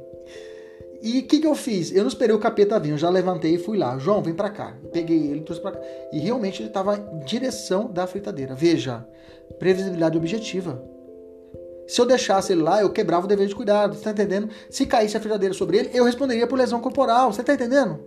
[1.02, 1.90] E o que, que eu fiz?
[1.90, 3.98] Eu não esperei o capeta vir, eu já levantei e fui lá.
[3.98, 4.76] João, vem para cá.
[4.92, 5.80] Peguei ele, trouxe para cá.
[6.12, 8.54] E realmente ele estava em direção da fritadeira.
[8.54, 9.04] Veja,
[9.58, 10.80] previsibilidade objetiva.
[11.88, 13.96] Se eu deixasse ele lá, eu quebrava o dever de cuidado.
[13.96, 14.48] Você tá entendendo?
[14.70, 17.32] Se caísse a fritadeira sobre ele, eu responderia por lesão corporal.
[17.32, 17.98] Você tá entendendo?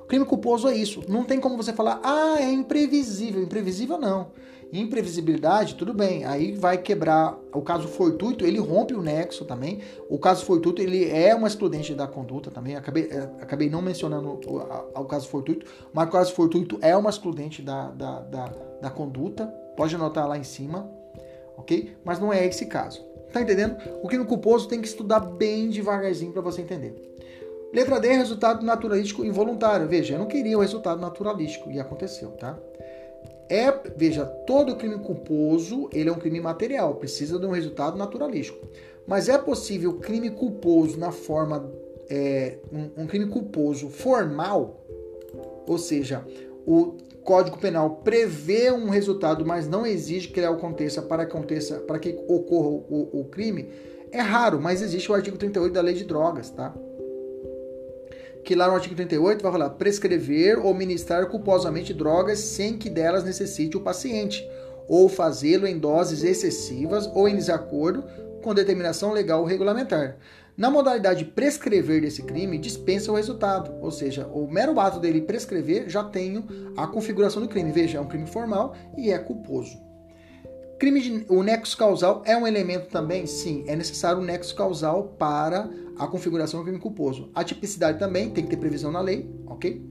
[0.00, 1.00] O crime culposo é isso.
[1.08, 3.40] Não tem como você falar, ah, é imprevisível.
[3.40, 4.32] Imprevisível não
[4.72, 9.80] imprevisibilidade, tudo bem, aí vai quebrar o caso fortuito, ele rompe o nexo também.
[10.08, 12.74] O caso fortuito, ele é uma excludente da conduta também.
[12.74, 16.96] Acabei, é, acabei não mencionando o, a, o caso fortuito, mas o caso fortuito é
[16.96, 19.46] uma excludente da, da, da, da conduta.
[19.76, 20.90] Pode anotar lá em cima,
[21.56, 21.94] ok?
[22.02, 23.04] Mas não é esse caso.
[23.30, 23.76] Tá entendendo?
[24.02, 26.94] O crime culposo tem que estudar bem devagarzinho para você entender.
[27.72, 29.88] Letra D, resultado naturalístico involuntário.
[29.88, 32.58] Veja, eu não queria o resultado naturalístico e aconteceu, tá?
[33.52, 38.66] É, veja, todo crime culposo, ele é um crime material, precisa de um resultado naturalístico.
[39.06, 41.70] Mas é possível crime culposo na forma
[42.08, 44.82] é, um, um crime culposo formal,
[45.66, 46.24] ou seja,
[46.66, 51.78] o Código Penal prevê um resultado, mas não exige que ele aconteça para que aconteça,
[51.80, 53.68] para que ocorra o, o crime.
[54.10, 56.74] É raro, mas existe o artigo 38 da Lei de Drogas, tá?
[58.44, 63.24] Que lá no artigo 38 vai falar prescrever ou ministrar culposamente drogas sem que delas
[63.24, 64.46] necessite o paciente,
[64.88, 68.04] ou fazê-lo em doses excessivas ou em desacordo
[68.42, 70.16] com determinação legal ou regulamentar.
[70.56, 75.88] Na modalidade prescrever desse crime, dispensa o resultado, ou seja, o mero ato dele prescrever
[75.88, 76.44] já tem
[76.76, 77.72] a configuração do crime.
[77.72, 79.80] Veja, é um crime formal e é culposo.
[80.78, 83.24] Crime de, o nexo causal é um elemento também?
[83.24, 87.30] Sim, é necessário o nexo causal para a configuração do crime culposo.
[87.34, 89.84] A tipicidade também tem que ter previsão na lei, ok?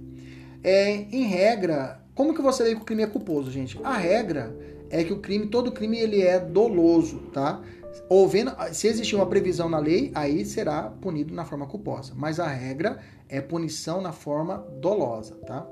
[0.63, 3.79] É, em regra, como que você lê que o crime é culposo, gente?
[3.83, 4.55] A regra
[4.89, 7.61] é que o crime, todo crime, ele é doloso, tá?
[8.09, 12.13] Houvendo, se existir uma previsão na lei, aí será punido na forma culposa.
[12.15, 15.67] Mas a regra é punição na forma dolosa, tá?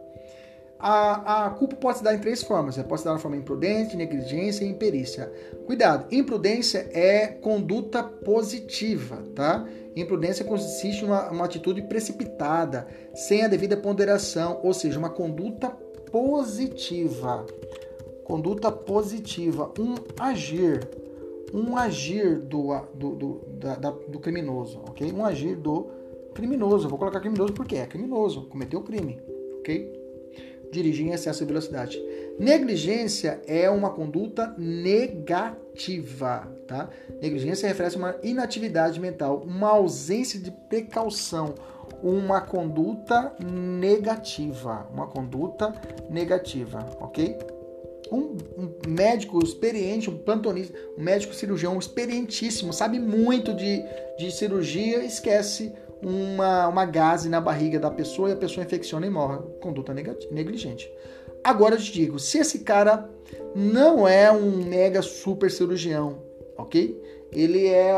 [0.79, 2.77] A, a culpa pode se dar em três formas.
[2.77, 5.31] Ela pode se dar na forma imprudente, negligência e imperícia.
[5.65, 9.67] Cuidado, imprudência é conduta positiva, tá?
[9.95, 15.69] Imprudência consiste em uma, uma atitude precipitada, sem a devida ponderação, ou seja, uma conduta
[16.11, 17.45] positiva.
[18.23, 20.87] Conduta positiva, um agir,
[21.53, 25.11] um agir do, do, do, da, do criminoso, ok?
[25.11, 25.87] Um agir do
[26.35, 26.87] criminoso.
[26.87, 29.19] vou colocar criminoso porque é criminoso, cometeu crime,
[29.59, 29.99] ok?
[30.71, 32.01] dirigir em excesso de velocidade.
[32.37, 36.87] Negligência é uma conduta negativa, tá?
[37.19, 41.55] Negligência refere a uma inatividade mental, uma ausência de precaução,
[42.03, 45.73] uma conduta negativa, uma conduta
[46.09, 47.35] negativa, ok?
[48.11, 53.83] Um, um, médico experiente, um plantonista, um médico cirurgião experientíssimo, sabe muito de,
[54.17, 59.09] de cirurgia, esquece uma, uma gase na barriga da pessoa e a pessoa infecciona e
[59.09, 59.39] morre.
[59.59, 60.91] Conduta negligente.
[61.43, 63.09] Agora eu te digo, se esse cara
[63.55, 66.28] não é um mega super cirurgião,
[66.61, 67.01] ok?
[67.31, 67.93] Ele é,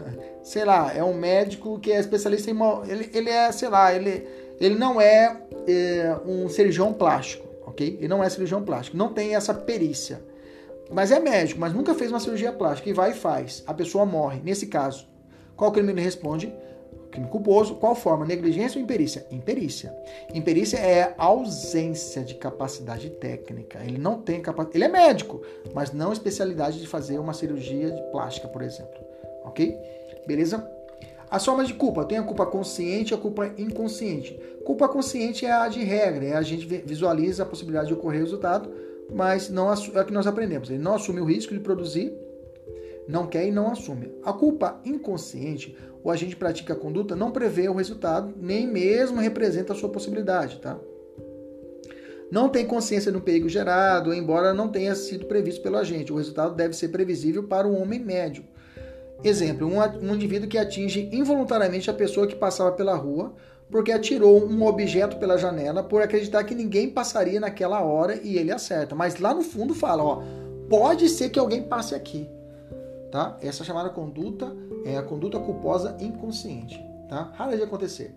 [0.42, 2.56] sei lá, é um médico que é especialista em.
[2.88, 4.26] Ele, ele é, sei lá, ele,
[4.60, 5.36] ele não é,
[5.66, 7.96] é um cirurgião plástico, ok?
[7.98, 10.20] Ele não é cirurgião plástico, não tem essa perícia.
[10.90, 13.64] Mas é médico, mas nunca fez uma cirurgia plástica e vai e faz.
[13.66, 14.40] A pessoa morre.
[14.44, 15.08] Nesse caso,
[15.56, 16.52] qual crime ele responde?
[17.16, 17.76] Crime culposo.
[17.76, 18.26] Qual forma?
[18.26, 19.24] Negligência ou imperícia?
[19.30, 19.96] Imperícia.
[20.34, 23.78] Imperícia é ausência de capacidade técnica.
[23.82, 24.76] Ele não tem capacidade.
[24.76, 25.40] Ele é médico,
[25.72, 29.00] mas não especialidade de fazer uma cirurgia de plástica, por exemplo.
[29.44, 29.74] Ok?
[30.26, 30.70] Beleza?
[31.30, 32.04] As formas de culpa.
[32.04, 34.38] Tem a culpa consciente e a culpa inconsciente.
[34.62, 38.70] Culpa consciente é a de regra, é a gente visualiza a possibilidade de ocorrer resultado,
[39.10, 40.68] mas não é o que nós aprendemos.
[40.68, 42.12] Ele não assume o risco de produzir,
[43.08, 44.12] não quer e não assume.
[44.24, 49.72] A culpa inconsciente, o agente pratica a conduta, não prevê o resultado, nem mesmo representa
[49.72, 50.78] a sua possibilidade, tá?
[52.30, 56.12] Não tem consciência do perigo gerado, embora não tenha sido previsto pelo agente.
[56.12, 58.44] O resultado deve ser previsível para o homem médio.
[59.22, 63.34] Exemplo, um, um indivíduo que atinge involuntariamente a pessoa que passava pela rua
[63.70, 68.52] porque atirou um objeto pela janela por acreditar que ninguém passaria naquela hora e ele
[68.52, 68.94] acerta.
[68.94, 70.22] Mas lá no fundo fala, ó,
[70.68, 72.28] pode ser que alguém passe aqui,
[73.16, 73.38] tá?
[73.40, 74.54] Essa chamada conduta
[74.84, 77.32] é a conduta culposa inconsciente, tá?
[77.34, 78.14] Rara de acontecer.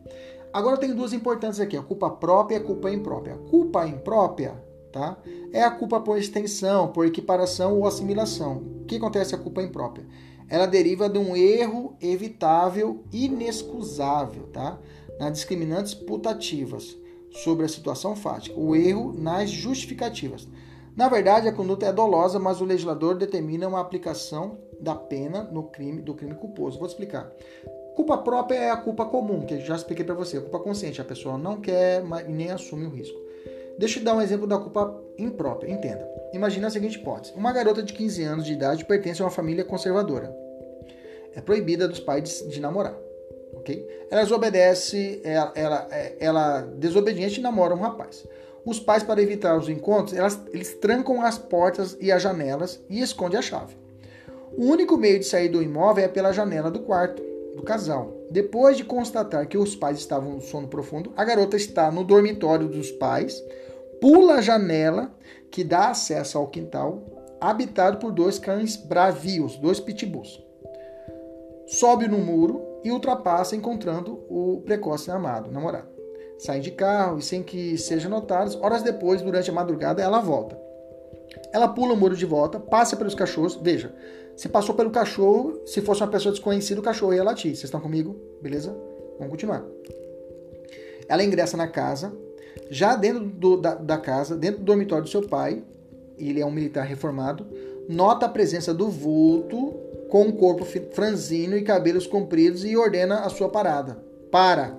[0.52, 3.36] Agora tem duas importantes aqui, a culpa própria e a culpa imprópria.
[3.36, 5.18] A culpa imprópria, tá?
[5.54, 8.58] É a culpa por extensão, por equiparação ou assimilação.
[8.82, 10.06] O que acontece a culpa imprópria?
[10.50, 14.78] Ela deriva de um erro evitável, inexcusável, tá?
[15.18, 16.98] Nas discriminantes putativas
[17.32, 20.46] sobre a situação fática, o erro nas justificativas.
[20.94, 25.64] Na verdade, a conduta é dolosa, mas o legislador determina uma aplicação da pena no
[25.64, 26.78] crime do crime culposo.
[26.78, 27.32] Vou explicar.
[27.96, 30.38] Culpa própria é a culpa comum, que eu já expliquei para você.
[30.38, 33.20] A culpa consciente, a pessoa não quer e nem assume o risco.
[33.78, 35.72] Deixa eu dar um exemplo da culpa imprópria.
[35.72, 36.08] Entenda.
[36.34, 39.66] Imagina a seguinte hipótese: uma garota de 15 anos de idade pertence a uma família
[39.66, 40.36] conservadora.
[41.36, 42.96] É proibida dos pais de namorar.
[43.54, 44.06] ok?
[44.10, 45.88] Ela desobedece, ela, ela,
[46.20, 48.26] ela desobediente namora um rapaz.
[48.66, 53.02] Os pais, para evitar os encontros, elas, eles trancam as portas e as janelas e
[53.02, 53.76] escondem a chave.
[54.58, 57.22] O único meio de sair do imóvel é pela janela do quarto
[57.56, 58.14] do casal.
[58.32, 62.68] Depois de constatar que os pais estavam no sono profundo, a garota está no dormitório
[62.68, 63.44] dos pais,
[64.00, 65.12] pula a janela
[65.52, 67.04] que dá acesso ao quintal,
[67.40, 70.44] habitado por dois cães bravios, dois pitbulls.
[71.68, 75.88] Sobe no muro e ultrapassa encontrando o precoce amado, namorado.
[76.38, 80.58] Sai de carro e sem que sejam notados, horas depois, durante a madrugada, ela volta.
[81.52, 83.56] Ela pula o muro de volta, passa pelos cachorros.
[83.56, 83.94] Veja,
[84.40, 87.52] se passou pelo cachorro, se fosse uma pessoa desconhecida, o cachorro ia latir.
[87.52, 88.16] Vocês estão comigo?
[88.42, 88.74] Beleza?
[89.18, 89.66] Vamos continuar.
[91.10, 92.14] Ela ingressa na casa,
[92.70, 95.62] já dentro do, da, da casa, dentro do dormitório do seu pai,
[96.18, 97.46] ele é um militar reformado,
[97.90, 99.74] nota a presença do vulto
[100.10, 104.02] com um corpo franzino e cabelos compridos e ordena a sua parada.
[104.32, 104.74] Para!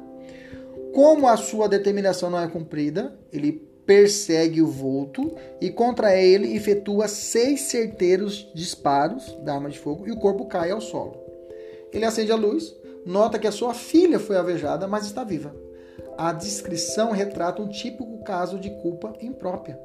[0.95, 7.09] Como a sua determinação não é cumprida, ele persegue o vulto e contra ele efetua
[7.09, 11.17] seis certeiros disparos da arma de fogo e o corpo cai ao solo.
[11.93, 12.73] Ele acende a luz,
[13.05, 15.53] nota que a sua filha foi alvejada, mas está viva.
[16.17, 19.77] A descrição retrata um típico caso de culpa imprópria.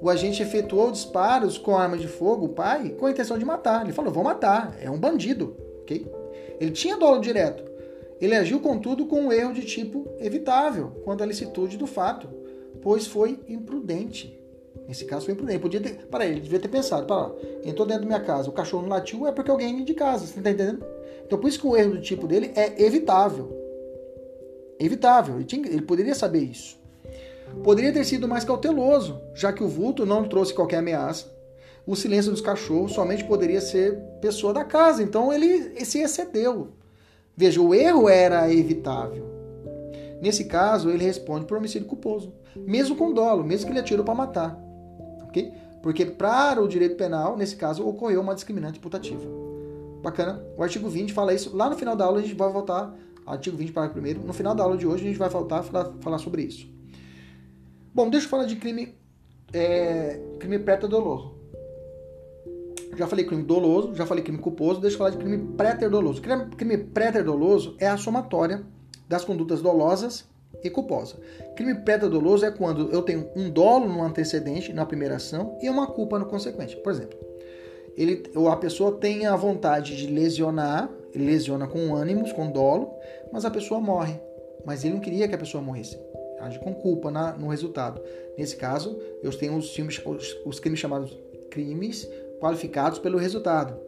[0.00, 3.84] O agente efetuou disparos com arma de fogo, o pai, com a intenção de matar.
[3.84, 5.58] Ele falou: vou matar, é um bandido.
[5.82, 6.10] ok?
[6.58, 7.70] Ele tinha dolo direto.
[8.18, 12.39] Ele agiu, contudo, com um erro de tipo evitável quanto à licitude do fato
[12.82, 14.38] pois foi imprudente.
[14.86, 15.58] Nesse caso foi imprudente.
[15.58, 16.06] Podia ter.
[16.06, 18.90] Para ele, devia ter pensado, para lá, entrou dentro da minha casa, o cachorro não
[18.90, 20.84] latiu, é porque alguém de casa, você está entendendo?
[21.24, 23.56] Então por isso que o erro do tipo dele é evitável.
[24.78, 25.36] Evitável.
[25.36, 26.78] Ele, tinha, ele poderia saber isso.
[27.62, 31.30] Poderia ter sido mais cauteloso, já que o vulto não trouxe qualquer ameaça.
[31.86, 35.02] O silêncio dos cachorros somente poderia ser pessoa da casa.
[35.02, 36.68] Então ele se excedeu.
[37.36, 39.24] Veja, o erro era evitável.
[40.20, 44.14] Nesse caso, ele responde por homicídio culposo, mesmo com dolo, mesmo que ele atirou para
[44.14, 44.58] matar.
[45.22, 45.52] ok?
[45.82, 49.26] Porque para o direito penal, nesse caso, ocorreu uma discriminante putativa.
[50.02, 50.42] Bacana?
[50.56, 51.56] O artigo 20 fala isso.
[51.56, 52.94] Lá no final da aula a gente vai voltar.
[53.26, 54.20] Artigo 20, parágrafo primeiro.
[54.20, 56.68] No final da aula de hoje a gente vai voltar a falar, falar sobre isso.
[57.94, 58.94] Bom, deixa eu falar de crime,
[59.52, 61.38] é, crime pré-doloso.
[62.96, 66.20] Já falei crime doloso, já falei crime culposo, deixa eu falar de crime pré-doloso.
[66.20, 68.64] Crime, crime pré-doloso é a somatória
[69.08, 70.28] das condutas dolosas
[70.62, 71.16] e culposa.
[71.56, 75.86] Crime pré-doloso é quando eu tenho um dolo no antecedente, na primeira ação, e uma
[75.86, 76.76] culpa no consequente.
[76.76, 77.18] Por exemplo,
[77.96, 82.92] ele, ou a pessoa tem a vontade de lesionar, lesiona com ânimos, com dolo,
[83.32, 84.20] mas a pessoa morre.
[84.64, 85.98] Mas ele não queria que a pessoa morresse.
[86.40, 88.00] Age com culpa na, no resultado.
[88.36, 91.18] Nesse caso, eu tenho os, filmes, os, os crimes chamados
[91.50, 92.08] crimes
[92.40, 93.78] qualificados pelo resultado.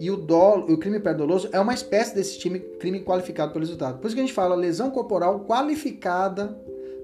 [0.00, 3.98] E o, dolo, o crime perdoloso é uma espécie desse time, crime qualificado pelo resultado.
[3.98, 6.58] Por isso que a gente fala lesão corporal qualificada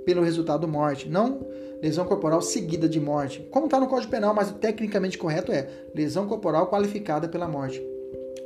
[0.06, 1.46] pelo resultado morte, não
[1.82, 3.46] lesão corporal seguida de morte.
[3.50, 7.84] Como está no Código Penal, mas tecnicamente correto é lesão corporal qualificada pela morte.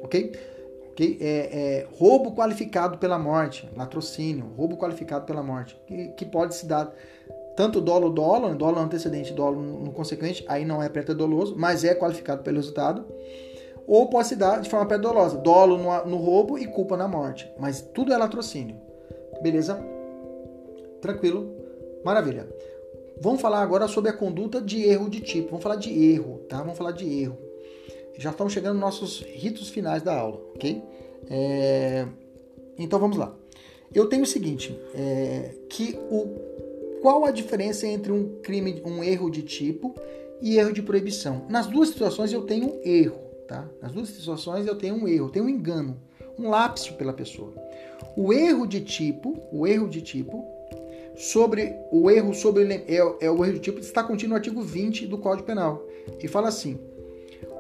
[0.03, 0.33] Ok?
[0.91, 1.19] okay?
[1.21, 6.67] É, é, roubo qualificado pela morte, latrocínio, roubo qualificado pela morte, que, que pode se
[6.67, 6.93] dar
[7.57, 12.43] tanto dolo dolo, dolo antecedente, dolo no consequente, aí não é preterdoloso, mas é qualificado
[12.43, 13.05] pelo resultado.
[13.91, 17.53] Ou pode se dar de forma preterdolosa, dolo no, no roubo e culpa na morte,
[17.59, 18.77] mas tudo é latrocínio.
[19.43, 19.85] Beleza?
[21.01, 21.53] Tranquilo?
[22.05, 22.49] Maravilha.
[23.21, 25.49] Vamos falar agora sobre a conduta de erro de tipo.
[25.49, 26.59] Vamos falar de erro, tá?
[26.59, 27.37] Vamos falar de erro.
[28.17, 30.81] Já estamos chegando nos nossos ritos finais da aula, ok?
[31.29, 32.07] É...
[32.79, 33.35] Então vamos lá.
[33.93, 35.53] Eu tenho o seguinte, é...
[35.69, 39.97] que o qual a diferença entre um crime, um erro de tipo
[40.41, 41.45] e erro de proibição?
[41.49, 43.69] Nas duas situações eu tenho erro, tá?
[43.83, 45.97] Nas duas situações eu tenho um erro, tenho um engano,
[46.39, 47.53] um lapso pela pessoa.
[48.17, 50.47] O erro de tipo, o erro de tipo
[51.17, 55.09] sobre o erro sobre é, é o erro de tipo está contido no artigo 20
[55.09, 55.85] do Código Penal
[56.23, 56.79] e fala assim: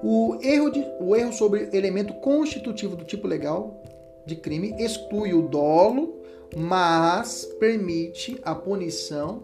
[0.00, 3.82] o erro, de, o erro sobre elemento constitutivo do tipo legal
[4.24, 6.20] de crime exclui o dolo,
[6.56, 9.42] mas permite a punição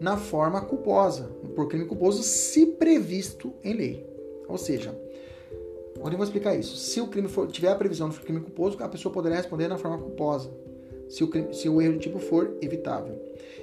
[0.00, 4.06] na forma culposa, por crime culposo, se previsto em lei.
[4.48, 4.98] Ou seja,
[5.96, 6.76] agora eu vou explicar isso.
[6.76, 9.78] Se o crime for, tiver a previsão do crime culposo, a pessoa poderá responder na
[9.78, 10.50] forma culposa,
[11.08, 13.20] se o, crime, se o erro de tipo for evitável.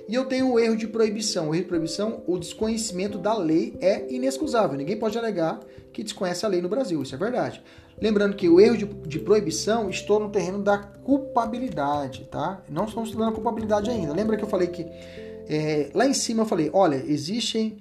[0.07, 1.49] E eu tenho o erro de proibição.
[1.49, 4.75] O erro de proibição, o desconhecimento da lei é inexcusável.
[4.75, 5.59] Ninguém pode alegar
[5.93, 7.01] que desconhece a lei no Brasil.
[7.01, 7.61] Isso é verdade.
[8.01, 12.63] Lembrando que o erro de, de, proibição estou no terreno da culpabilidade, tá?
[12.69, 14.13] Não estamos estudando a culpabilidade ainda.
[14.13, 14.84] Lembra que eu falei que
[15.47, 17.77] é, lá em cima eu falei, olha, existem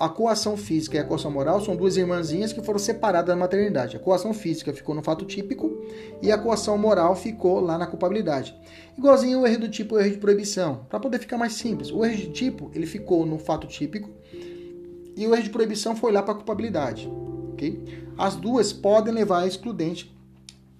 [0.00, 3.96] a coação física e a coação moral são duas irmãzinhas que foram separadas da maternidade.
[3.96, 5.70] A coação física ficou no fato típico
[6.20, 8.56] e a coação moral ficou lá na culpabilidade.
[8.96, 10.84] Igualzinho o erro do tipo o erro de proibição.
[10.88, 14.10] Para poder ficar mais simples, o erro de tipo ele ficou no fato típico
[15.16, 17.08] e o erro de proibição foi lá para a culpabilidade.
[17.52, 18.08] ok?
[18.18, 20.16] As duas podem levar a excludente.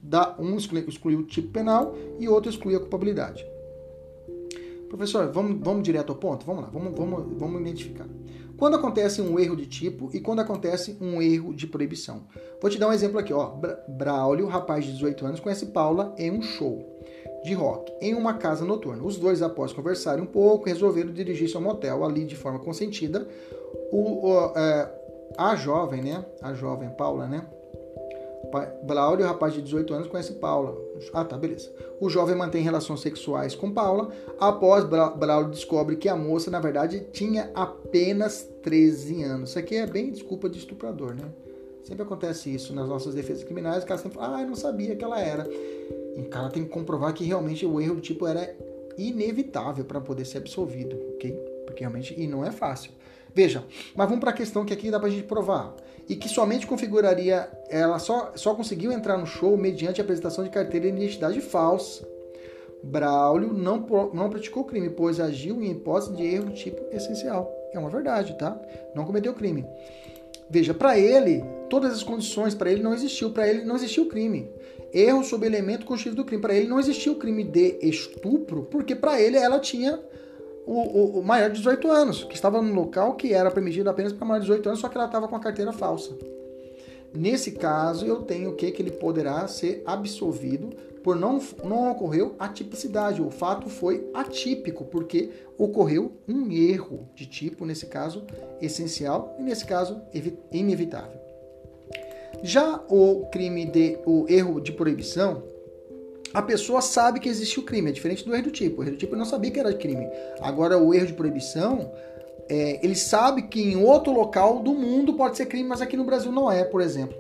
[0.01, 3.45] Da, um exclui, o tipo penal e outro exclui a culpabilidade.
[4.89, 6.47] Professor, vamos, vamos direto ao ponto?
[6.47, 8.07] Vamos lá, vamos, vamos, vamos identificar.
[8.59, 12.25] Quando acontece um erro de tipo e quando acontece um erro de proibição.
[12.61, 13.53] Vou te dar um exemplo aqui, ó.
[13.87, 16.85] Braulio, rapaz de 18 anos, conhece Paula em um show
[17.45, 19.05] de rock em uma casa noturna.
[19.05, 23.29] Os dois, após conversarem um pouco, resolveram dirigir-se ao motel ali de forma consentida.
[23.93, 24.93] O, o, é,
[25.37, 26.25] a jovem, né?
[26.43, 27.47] A jovem Paula, né?
[28.83, 30.77] Braulio, rapaz de 18 anos, conhece Paula.
[31.13, 31.71] Ah, tá, beleza.
[32.01, 34.11] O jovem mantém relações sexuais com Paula.
[34.39, 39.51] Após Braulio descobre que a moça, na verdade, tinha apenas 13 anos.
[39.51, 41.25] Isso aqui é bem desculpa de estuprador, né?
[41.83, 43.83] Sempre acontece isso nas nossas defesas criminais.
[43.83, 45.49] O cara sempre fala, ah, eu não sabia que ela era.
[45.51, 48.55] E o cara tem que comprovar que realmente o erro do tipo era
[48.99, 51.33] inevitável para poder ser absolvido, ok?
[51.65, 52.91] Porque realmente, e não é fácil.
[53.35, 53.65] Veja,
[53.95, 55.75] mas vamos para a questão que aqui dá para a gente provar.
[56.09, 60.51] E que somente configuraria, ela só, só conseguiu entrar no show mediante a apresentação de
[60.51, 62.07] carteira de identidade falsa.
[62.83, 67.53] Braulio não, não praticou crime, pois agiu em hipótese de erro tipo essencial.
[67.73, 68.59] É uma verdade, tá?
[68.95, 69.67] Não cometeu crime.
[70.49, 73.31] Veja, para ele, todas as condições para ele não existiu.
[73.31, 74.51] Para ele não existiu crime.
[74.93, 76.41] Erro sobre elemento constitutivo do crime.
[76.41, 80.01] Para ele não existiu crime de estupro, porque para ele ela tinha
[80.69, 84.13] o, o, o, maior de 18 anos, que estava no local que era permitido apenas
[84.13, 86.15] para maior de 18 anos, só que ela estava com a carteira falsa.
[87.15, 88.71] Nesse caso, eu tenho o que?
[88.71, 93.23] Que ele poderá ser absolvido por não, não ocorreu a tipicidade.
[93.23, 98.27] O fato foi atípico, porque ocorreu um erro de tipo, nesse caso,
[98.61, 100.03] essencial, e nesse caso,
[100.53, 101.19] inevitável.
[102.43, 105.43] Já o crime de o erro de proibição,
[106.33, 108.81] a pessoa sabe que existe o crime, é diferente do erro do tipo.
[108.81, 110.07] O erro do tipo não sabia que era crime.
[110.41, 111.91] Agora, o erro de proibição,
[112.49, 116.05] é, ele sabe que em outro local do mundo pode ser crime, mas aqui no
[116.05, 117.17] Brasil não é, por exemplo.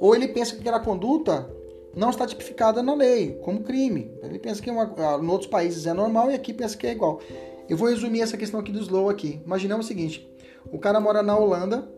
[0.00, 1.48] Ou ele pensa que aquela conduta
[1.94, 4.10] não está tipificada na lei como crime.
[4.22, 7.20] Ele pensa que ah, em outros países é normal e aqui pensa que é igual.
[7.68, 9.40] Eu vou resumir essa questão aqui do slow aqui.
[9.44, 10.28] Imaginemos o seguinte:
[10.72, 11.88] o cara mora na Holanda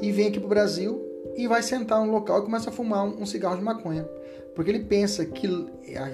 [0.00, 1.04] e vem aqui para o Brasil
[1.36, 4.08] e vai sentar no local e começa a fumar um, um cigarro de maconha
[4.56, 5.46] porque ele pensa que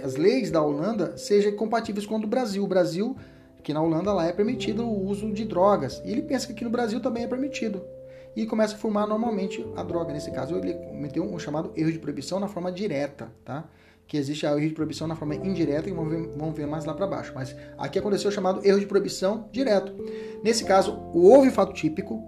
[0.02, 2.64] as leis da Holanda sejam compatíveis com a do Brasil.
[2.64, 3.16] O Brasil,
[3.62, 6.02] que na Holanda lá é permitido o uso de drogas.
[6.04, 7.80] E ele pensa que aqui no Brasil também é permitido.
[8.34, 10.12] E começa a fumar normalmente a droga.
[10.12, 13.64] Nesse caso, ele cometeu um chamado erro de proibição na forma direta, tá?
[14.08, 16.84] Que existe a erro de proibição na forma indireta e vamos ver, vamos ver mais
[16.84, 17.30] lá para baixo.
[17.36, 19.94] Mas aqui aconteceu o chamado erro de proibição direto.
[20.42, 22.20] Nesse caso, houve fato típico,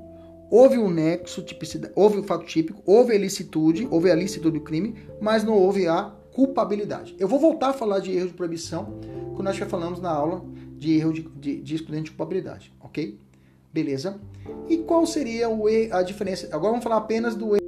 [0.54, 4.64] houve o nexo, tipicidade, houve o fato típico, houve a ilicitude, houve a licitude do
[4.64, 7.16] crime, mas não houve a culpabilidade.
[7.18, 9.00] Eu vou voltar a falar de erro de proibição
[9.34, 10.44] quando nós já falamos na aula
[10.76, 13.18] de erro de, de, de excludente de culpabilidade, ok?
[13.72, 14.20] Beleza?
[14.68, 16.46] E qual seria o, a diferença?
[16.52, 17.64] Agora vamos falar apenas do erro.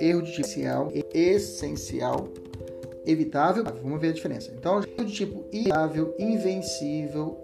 [0.00, 2.28] Erro de essencial, essencial,
[3.06, 3.64] evitável.
[3.82, 4.52] Vamos ver a diferença.
[4.56, 7.38] Então, erro de tipo inevitável, invencível,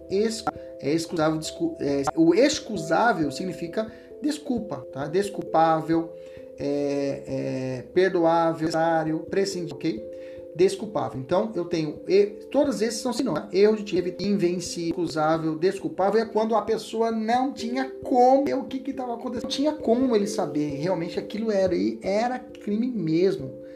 [0.81, 1.41] é excusável.
[1.81, 3.91] É, o excusável significa
[4.23, 5.07] desculpa, tá?
[5.07, 6.13] Desculpável,
[6.59, 10.19] é, é, perdoável, necessário, prescindível, ok?
[10.55, 11.21] Desculpável.
[11.21, 12.01] Então, eu tenho.
[12.09, 13.53] E, todos esses são sinônimos.
[13.53, 18.43] Erro de tipo invencível, excusável, desculpável é quando a pessoa não tinha como.
[18.59, 19.43] O que estava acontecendo?
[19.45, 20.71] Não tinha como ele saber.
[20.77, 23.68] Realmente aquilo era, era crime mesmo.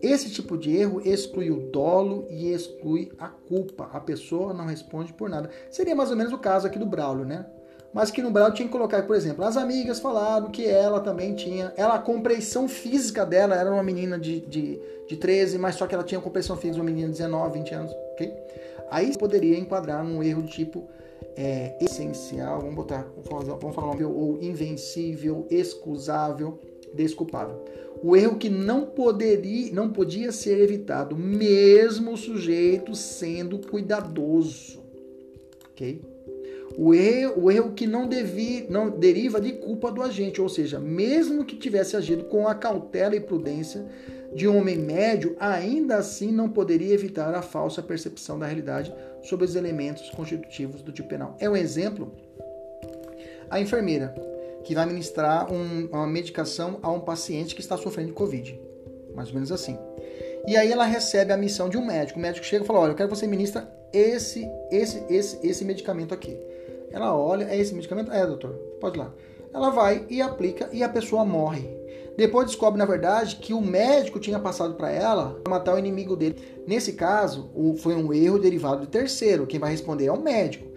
[0.00, 3.88] Esse tipo de erro exclui o dolo e exclui a culpa.
[3.92, 5.50] A pessoa não responde por nada.
[5.70, 7.46] Seria mais ou menos o caso aqui do Braulio, né?
[7.92, 11.34] Mas que no Braulio tinha que colocar, por exemplo, as amigas falaram que ela também
[11.34, 11.72] tinha.
[11.76, 15.94] Ela, a compreensão física dela era uma menina de, de, de 13, mas só que
[15.94, 18.32] ela tinha compreensão física de uma menina de 19, 20 anos, ok?
[18.90, 20.88] Aí poderia enquadrar num erro de tipo
[21.36, 23.06] é, essencial, vamos botar,
[23.60, 26.58] vamos falar um ou invencível, excusável,
[26.94, 27.64] desculpável.
[28.02, 34.80] O erro que não poderia, não podia ser evitado, mesmo o sujeito sendo cuidadoso.
[35.72, 36.00] Ok?
[36.76, 40.78] O erro, o erro que não, devi, não deriva de culpa do agente, ou seja,
[40.78, 43.84] mesmo que tivesse agido com a cautela e prudência
[44.34, 49.44] de um homem médio, ainda assim não poderia evitar a falsa percepção da realidade sobre
[49.44, 51.36] os elementos constitutivos do tipo penal.
[51.40, 52.12] É um exemplo.
[53.50, 54.14] A enfermeira
[54.68, 58.60] que vai ministrar um, uma medicação a um paciente que está sofrendo de Covid.
[59.14, 59.78] Mais ou menos assim.
[60.46, 62.18] E aí ela recebe a missão de um médico.
[62.18, 65.64] O médico chega e fala: Olha, eu quero que você ministra esse, esse, esse, esse
[65.64, 66.38] medicamento aqui.
[66.90, 68.12] Ela olha, é esse medicamento?
[68.12, 69.10] É, doutor, pode ir lá.
[69.54, 71.66] Ela vai e aplica e a pessoa morre.
[72.14, 76.36] Depois descobre, na verdade, que o médico tinha passado para ela matar o inimigo dele.
[76.66, 77.48] Nesse caso,
[77.78, 79.46] foi um erro derivado do terceiro.
[79.46, 80.67] Quem vai responder é o médico.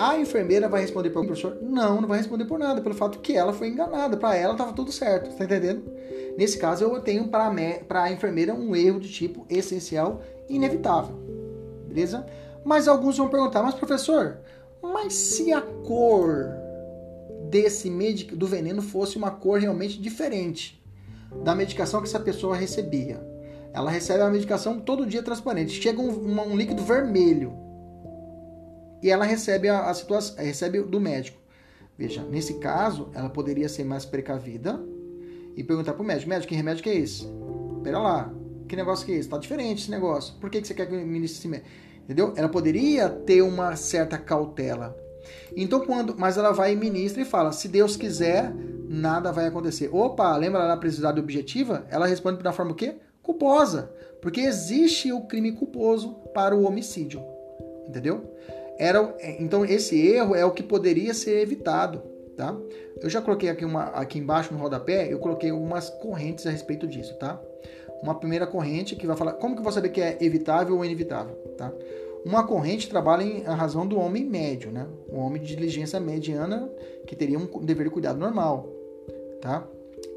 [0.00, 1.58] A enfermeira vai responder para o professor?
[1.60, 4.16] Não, não vai responder por nada, pelo fato que ela foi enganada.
[4.16, 5.90] Para ela estava tudo certo, tá entendendo?
[6.36, 11.16] Nesse caso, eu tenho para a enfermeira um erro de tipo essencial inevitável.
[11.88, 12.24] Beleza?
[12.64, 14.38] Mas alguns vão perguntar, mas professor,
[14.80, 16.48] mas se a cor
[17.50, 20.80] desse medic do veneno fosse uma cor realmente diferente
[21.42, 23.20] da medicação que essa pessoa recebia?
[23.72, 25.82] Ela recebe a medicação todo dia transparente.
[25.82, 27.66] Chega um, um líquido vermelho
[29.02, 31.38] e ela recebe a, a situação, recebe do médico.
[31.96, 34.80] Veja, nesse caso, ela poderia ser mais precavida
[35.56, 37.26] e perguntar para o médico: médico, que remédio que é esse?
[37.82, 38.32] Pera lá,
[38.68, 39.28] que negócio que é esse?
[39.28, 40.34] Tá diferente esse negócio.
[40.40, 41.68] Por que, que você quer que eu ministre esse médico?
[42.04, 42.32] Entendeu?
[42.36, 44.96] Ela poderia ter uma certa cautela.
[45.56, 48.52] Então, quando, mas ela vai e ministra e fala: se Deus quiser,
[48.88, 49.90] nada vai acontecer.
[49.92, 51.86] Opa, lembra lá da precisidade objetiva?
[51.90, 52.96] Ela responde da forma o quê?
[53.22, 53.92] Culposa.
[54.22, 57.22] Porque existe o crime culposo para o homicídio.
[57.88, 58.34] Entendeu?
[58.78, 62.02] Era, então, esse erro é o que poderia ser evitado.
[62.36, 62.56] Tá?
[63.02, 66.86] Eu já coloquei aqui, uma, aqui embaixo no rodapé, eu coloquei algumas correntes a respeito
[66.86, 67.40] disso, tá?
[68.00, 70.84] Uma primeira corrente que vai falar como que eu vou saber que é evitável ou
[70.84, 71.72] inevitável, tá?
[72.24, 74.86] Uma corrente trabalha em razão do homem médio, né?
[75.08, 76.70] O homem de diligência mediana
[77.08, 78.68] que teria um dever de cuidado normal,
[79.40, 79.66] tá?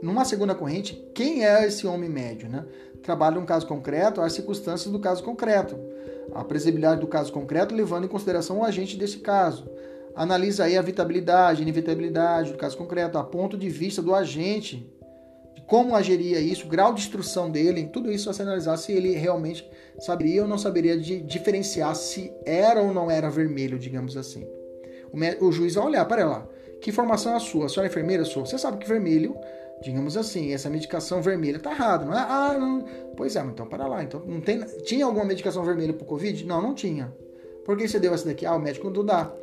[0.02, 2.66] Numa segunda corrente, quem é esse homem médio, né?
[3.02, 5.76] Trabalha um caso concreto, as circunstâncias do caso concreto,
[6.34, 9.70] a previsibilidade do caso concreto, levando em consideração o agente desse caso.
[10.16, 14.90] Analisa aí a evitabilidade, inevitabilidade do caso concreto, a ponto de vista do agente
[15.72, 19.66] como agiria isso, grau de instrução dele, tudo isso a se analisar se ele realmente
[20.00, 24.46] saberia ou não saberia de diferenciar se era ou não era vermelho, digamos assim.
[25.40, 26.46] O, juiz vai olhar, para lá,
[26.82, 27.68] que informação é a sua?
[27.68, 28.26] A senhora é enfermeira?
[28.26, 28.46] Sou.
[28.46, 29.34] Você sabe que vermelho,
[29.82, 32.20] digamos assim, essa medicação vermelha está errado, não é?
[32.20, 32.86] Ah, não.
[33.18, 34.04] Pois é, então para lá.
[34.04, 36.46] Então, não tem, tinha alguma medicação vermelha para o Covid?
[36.46, 37.14] Não, não tinha.
[37.66, 38.46] Por que você deu essa daqui?
[38.46, 39.34] Ah, o médico não dá.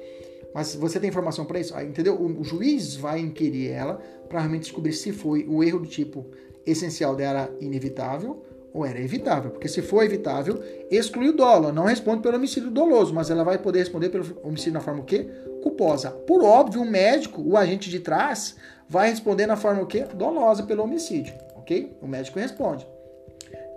[0.55, 1.75] Mas você tem informação para isso?
[1.77, 2.15] Ah, entendeu?
[2.15, 6.27] O, o, juiz vai inquirir ela para realmente descobrir se foi o erro do tipo
[6.67, 9.51] essencial dela inevitável ou era evitável.
[9.51, 11.73] Porque se for evitável, exclui o dolo.
[11.73, 15.05] Não responde pelo homicídio doloso, mas ela vai poder responder pelo homicídio na forma o
[15.05, 15.29] quê?
[15.63, 16.11] Culposa.
[16.11, 18.57] Por óbvio, o médico, o agente de trás,
[18.89, 20.05] vai responder na forma o quê?
[20.15, 21.35] Dolosa pelo homicídio.
[21.57, 21.97] Ok?
[22.01, 22.87] O médico responde.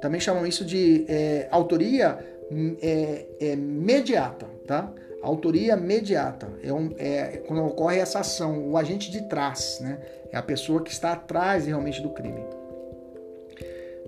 [0.02, 2.18] Também chamam isso de é, autoria
[2.52, 4.92] hum, é, é, mediata, tá?
[5.22, 10.00] autoria mediata é, um, é, quando ocorre essa ação, o agente de trás, né?
[10.32, 12.44] É a pessoa que está atrás realmente do crime.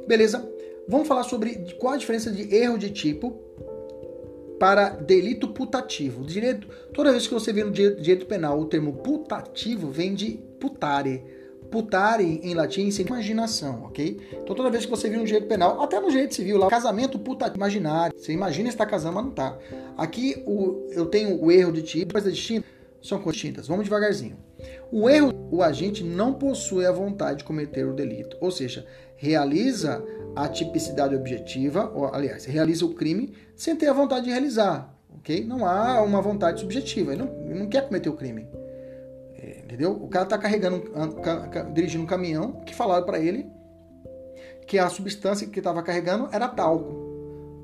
[0.08, 0.50] Beleza?
[0.88, 3.40] Vamos falar sobre qual a diferença de erro de tipo
[4.60, 6.24] para delito putativo.
[6.24, 11.22] Direito, toda vez que você vê no direito penal o termo putativo vem de putare.
[11.70, 14.22] Putare em latim significa imaginação, ok?
[14.32, 17.20] Então toda vez que você vê no direito penal, até no direito civil lá, casamento
[17.20, 18.16] putativo, imaginário.
[18.18, 19.58] Você imagina estar casando, mas não está.
[19.98, 22.68] Aqui o, eu tenho o erro de tipo, coisa distinta,
[23.02, 23.68] são coisas distintas.
[23.68, 24.38] Vamos devagarzinho.
[24.92, 28.86] O erro, o agente não possui a vontade de cometer o delito, ou seja,
[29.18, 30.04] realiza
[30.36, 35.44] a tipicidade objetiva, ou, aliás, realiza o crime sem ter a vontade de realizar, ok?
[35.44, 38.48] Não há uma vontade subjetiva, ele não, ele não quer cometer o crime,
[39.64, 39.92] entendeu?
[39.92, 40.84] O cara está carregando,
[41.74, 43.48] dirigindo um caminhão que falaram para ele
[44.68, 47.02] que a substância que estava carregando era talco.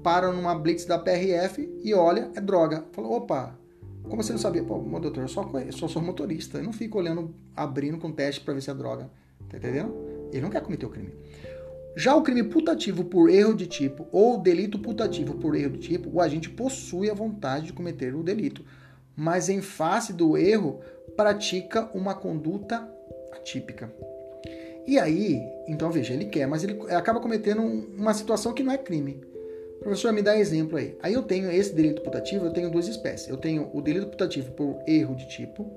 [0.03, 2.85] Para numa blitz da PRF e olha, é droga.
[2.93, 3.57] Falou, opa,
[4.03, 4.63] como você não sabia?
[4.63, 8.53] Pô, meu doutor, eu só sou motorista, eu não fico olhando, abrindo com teste para
[8.53, 9.09] ver se é droga.
[9.49, 9.93] Tá entendendo?
[10.31, 11.13] Ele não quer cometer o crime.
[11.95, 16.09] Já o crime putativo por erro de tipo ou delito putativo por erro de tipo,
[16.09, 18.63] o agente possui a vontade de cometer o delito,
[19.15, 20.79] mas em face do erro
[21.19, 22.89] pratica uma conduta
[23.33, 23.91] atípica.
[24.87, 28.77] E aí, então veja, ele quer, mas ele acaba cometendo uma situação que não é
[28.77, 29.19] crime.
[29.81, 30.97] Professor, me dá exemplo aí.
[31.01, 33.27] Aí eu tenho esse delito putativo, eu tenho duas espécies.
[33.27, 35.69] Eu tenho o delito putativo por erro de tipo,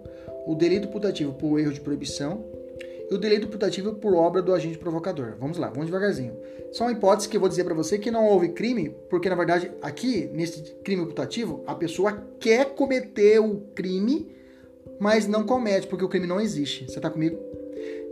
[0.47, 2.45] o delito putativo por erro de proibição
[3.11, 5.35] e o delito putativo por obra do agente provocador.
[5.41, 6.37] Vamos lá, vamos devagarzinho.
[6.71, 9.35] Só uma hipótese que eu vou dizer para você que não houve crime, porque na
[9.35, 14.41] verdade aqui, nesse crime putativo, a pessoa quer cometer o crime,
[15.03, 16.85] mas não comete, porque o crime não existe.
[16.89, 17.37] Você tá comigo?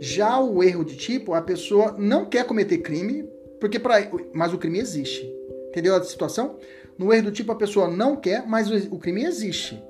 [0.01, 3.23] Já o erro de tipo, a pessoa não quer cometer crime,
[3.61, 3.95] porque pra,
[4.33, 5.25] mas o crime existe.
[5.69, 6.57] Entendeu a situação?
[6.97, 9.81] No erro do tipo, a pessoa não quer, mas o crime existe.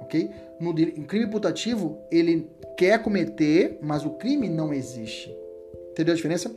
[0.00, 0.28] Ok?
[0.58, 0.74] No
[1.06, 5.32] crime putativo, ele quer cometer, mas o crime não existe.
[5.92, 6.52] Entendeu a diferença?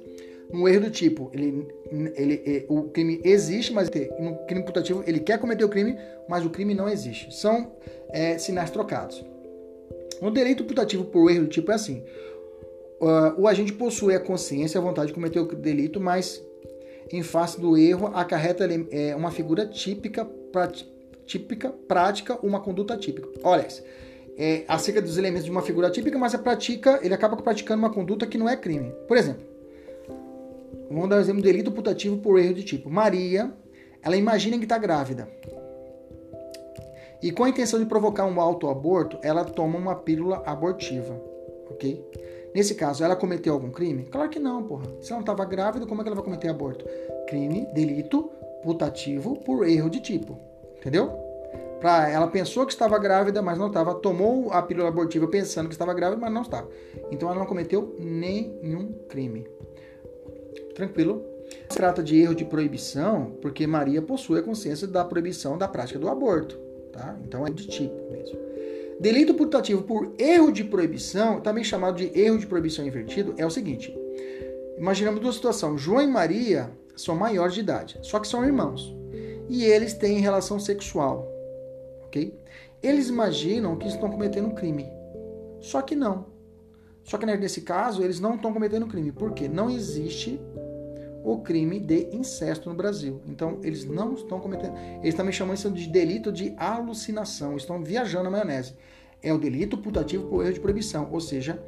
[0.51, 3.87] No erro do tipo, ele, ele, ele, o crime existe, mas
[4.19, 5.95] no crime putativo ele quer cometer o crime,
[6.27, 7.31] mas o crime não existe.
[7.35, 7.71] São
[8.09, 9.23] é, sinais trocados.
[10.21, 12.03] No direito putativo por erro do tipo é assim:
[13.01, 16.43] uh, o agente possui a consciência a vontade de cometer o delito, mas
[17.11, 20.27] em face do erro acarreta é, uma figura típica,
[21.25, 23.27] típica, prática, uma conduta típica.
[23.43, 23.67] Olha,
[24.37, 27.91] é, acerca dos elementos de uma figura típica, mas a pratica, ele acaba praticando uma
[27.91, 28.91] conduta que não é crime.
[29.07, 29.43] Por exemplo,
[30.89, 32.89] vamos dar um exemplo de delito putativo por erro de tipo.
[32.89, 33.53] Maria,
[34.01, 35.27] ela imagina que está grávida.
[37.21, 41.19] E com a intenção de provocar um autoaborto, ela toma uma pílula abortiva,
[41.69, 42.03] ok?
[42.53, 44.03] Nesse caso, ela cometeu algum crime?
[44.05, 44.85] Claro que não, porra.
[45.01, 46.85] Se ela não estava grávida, como é que ela vai cometer aborto?
[47.27, 48.29] Crime, delito
[48.63, 50.39] putativo por erro de tipo,
[50.77, 51.25] entendeu?
[51.79, 53.93] Pra, ela pensou que estava grávida, mas não estava.
[53.95, 56.69] Tomou a pílula abortiva pensando que estava grávida, mas não estava.
[57.11, 59.45] Então ela não cometeu nenhum crime.
[60.73, 61.23] Tranquilo?
[61.69, 65.99] Se trata de erro de proibição, porque Maria possui a consciência da proibição da prática
[65.99, 66.57] do aborto.
[66.95, 67.17] Tá?
[67.23, 68.37] Então é de tipo mesmo.
[68.99, 73.51] Delito putativo por erro de proibição, também chamado de erro de proibição invertido, é o
[73.51, 73.95] seguinte:
[74.77, 75.81] imaginamos duas situações.
[75.81, 78.95] João e Maria são maiores de idade, só que são irmãos.
[79.49, 81.35] E eles têm relação sexual
[82.15, 82.39] ok?
[82.81, 84.89] Eles imaginam que estão cometendo um crime.
[85.59, 86.27] Só que não.
[87.03, 89.11] Só que nesse caso, eles não estão cometendo crime.
[89.11, 89.47] Por quê?
[89.47, 90.39] Não existe
[91.25, 93.21] o crime de incesto no Brasil.
[93.25, 94.75] Então, eles não estão cometendo.
[95.01, 97.57] Eles também chamam isso de delito de alucinação.
[97.57, 98.75] Estão viajando na maionese.
[99.23, 101.09] É o delito putativo por erro de proibição.
[101.11, 101.61] Ou seja,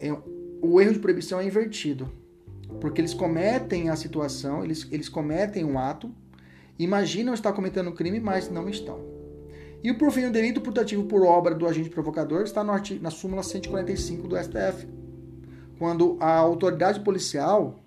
[0.00, 0.12] é,
[0.60, 2.10] o erro de proibição é invertido.
[2.80, 6.10] Porque eles cometem a situação, eles, eles cometem um ato,
[6.78, 9.00] imaginam estar cometendo crime, mas não estão.
[9.82, 13.10] E por fim, o delito putativo por obra do agente provocador está no artigo, na
[13.10, 14.86] súmula 145 do STF.
[15.78, 17.79] Quando a autoridade policial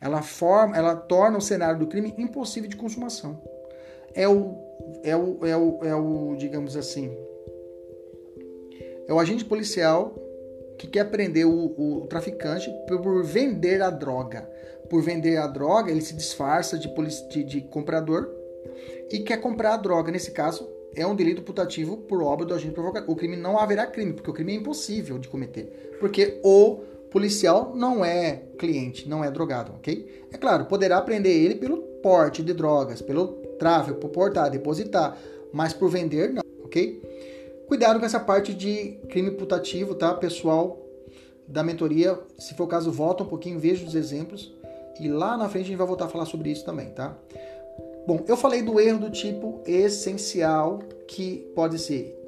[0.00, 3.40] ela forma, ela torna o cenário do crime impossível de consumação.
[4.14, 4.56] É o,
[5.04, 7.14] é o, é o, é o digamos assim,
[9.06, 10.14] é o agente policial
[10.78, 14.48] que quer prender o, o traficante por vender a droga.
[14.88, 16.88] Por vender a droga, ele se disfarça de,
[17.28, 18.30] de, de comprador
[19.10, 20.10] e quer comprar a droga.
[20.10, 23.10] Nesse caso, é um delito putativo por obra do agente provocador.
[23.10, 25.96] O crime não haverá crime, porque o crime é impossível de cometer.
[26.00, 30.26] Porque o policial não é cliente, não é drogado, ok?
[30.32, 33.28] É claro, poderá prender ele pelo porte de drogas, pelo
[33.58, 35.16] tráfico, por portar, depositar,
[35.52, 37.02] mas por vender, não, ok?
[37.66, 40.14] Cuidado com essa parte de crime putativo, tá?
[40.14, 40.78] Pessoal
[41.46, 44.52] da mentoria, se for o caso, volta um pouquinho, veja os exemplos
[45.00, 47.16] e lá na frente a gente vai voltar a falar sobre isso também, tá?
[48.06, 52.19] Bom, eu falei do erro do tipo essencial, que pode ser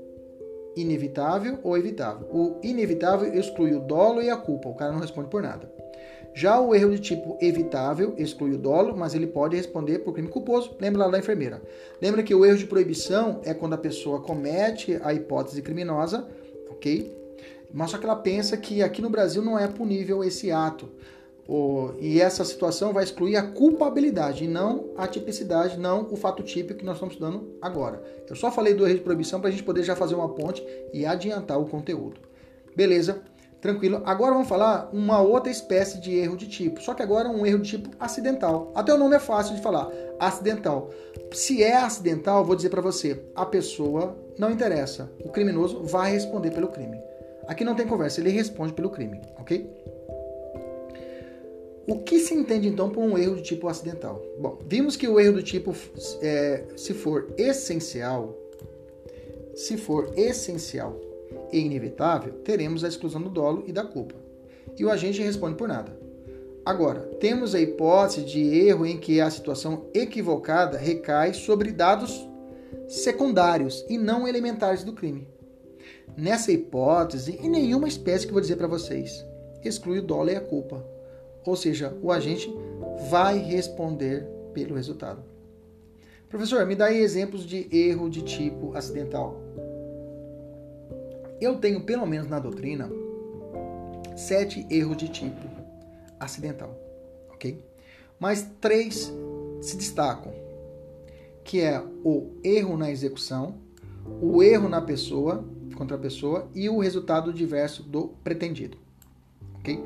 [0.77, 2.27] inevitável ou evitável.
[2.31, 5.71] O inevitável exclui o dolo e a culpa, o cara não responde por nada.
[6.35, 10.29] Já o erro de tipo evitável exclui o dolo, mas ele pode responder por crime
[10.29, 10.75] culposo.
[10.81, 11.61] Lembra lá da enfermeira.
[12.01, 16.27] Lembra que o erro de proibição é quando a pessoa comete a hipótese criminosa,
[16.71, 17.15] ok?
[17.71, 20.89] Mas só que ela pensa que aqui no Brasil não é punível esse ato.
[22.01, 26.79] E essa situação vai excluir a culpabilidade e não a tipicidade, não o fato típico
[26.79, 28.03] que nós estamos estudando agora.
[28.29, 30.65] Eu só falei do erro de proibição para a gente poder já fazer uma ponte
[30.93, 32.21] e adiantar o conteúdo.
[32.75, 33.23] Beleza?
[33.61, 34.03] Tranquilo.
[34.05, 36.81] Agora vamos falar uma outra espécie de erro de tipo.
[36.83, 38.73] Só que agora é um erro de tipo acidental.
[38.75, 39.89] Até o nome é fácil de falar.
[40.19, 40.91] Acidental.
[41.33, 45.13] Se é acidental, vou dizer para você, a pessoa não interessa.
[45.25, 46.99] O criminoso vai responder pelo crime.
[47.47, 49.69] Aqui não tem conversa, ele responde pelo crime, ok?
[51.87, 54.23] O que se entende então por um erro de tipo acidental?
[54.39, 55.75] Bom, vimos que o erro do tipo,
[56.21, 58.39] é, se for essencial,
[59.55, 61.01] se for essencial
[61.53, 64.15] e inevitável, teremos a exclusão do dolo e da culpa.
[64.79, 65.97] E o agente responde por nada.
[66.65, 72.29] Agora, temos a hipótese de erro em que a situação equivocada recai sobre dados
[72.87, 75.27] secundários e não elementares do crime.
[76.17, 79.25] Nessa hipótese, e nenhuma espécie que vou dizer para vocês,
[79.65, 80.92] exclui o dolo e a culpa.
[81.45, 82.53] Ou seja, o agente
[83.11, 85.23] vai responder pelo resultado.
[86.29, 89.41] Professor, me dá aí exemplos de erro de tipo acidental.
[91.41, 92.89] Eu tenho, pelo menos na doutrina,
[94.17, 95.49] sete erros de tipo
[96.19, 96.75] acidental,
[97.35, 97.63] ok?
[98.19, 99.13] Mas três
[99.61, 100.33] se destacam,
[101.45, 103.57] que é o erro na execução,
[104.21, 105.45] o erro na pessoa,
[105.75, 108.79] contra a pessoa e o resultado diverso do pretendido,
[109.57, 109.83] ok?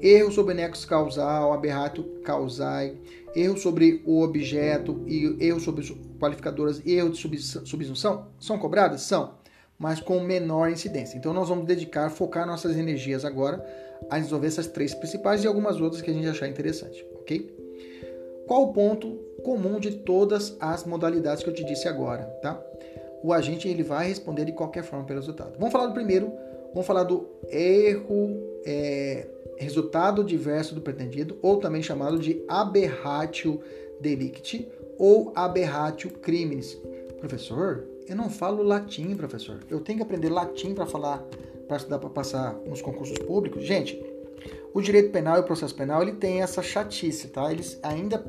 [0.00, 2.96] Erro sobre nexo causal, aberrato causai,
[3.34, 5.84] erro sobre o objeto e erro sobre
[6.20, 9.02] qualificadoras e erro de subsunção são cobradas?
[9.02, 9.38] São
[9.78, 11.16] mas com menor incidência.
[11.16, 13.64] Então nós vamos dedicar, focar nossas energias agora
[14.10, 17.54] a resolver essas três principais e algumas outras que a gente achar interessante, ok?
[18.46, 22.60] Qual o ponto comum de todas as modalidades que eu te disse agora, tá?
[23.22, 25.52] O agente ele vai responder de qualquer forma pelo resultado.
[25.58, 26.32] Vamos falar do primeiro,
[26.72, 29.26] vamos falar do erro, é,
[29.58, 33.60] resultado diverso do pretendido, ou também chamado de aberratio
[34.00, 34.68] delicti
[34.98, 36.78] ou aberratio criminis.
[37.18, 39.60] Professor, eu não falo latim, professor.
[39.68, 41.18] Eu tenho que aprender latim para falar,
[41.66, 43.64] para estudar, para passar nos concursos públicos.
[43.64, 44.02] Gente,
[44.72, 47.50] o direito penal e o processo penal ele tem essa chatice, tá?
[47.50, 48.24] Eles ainda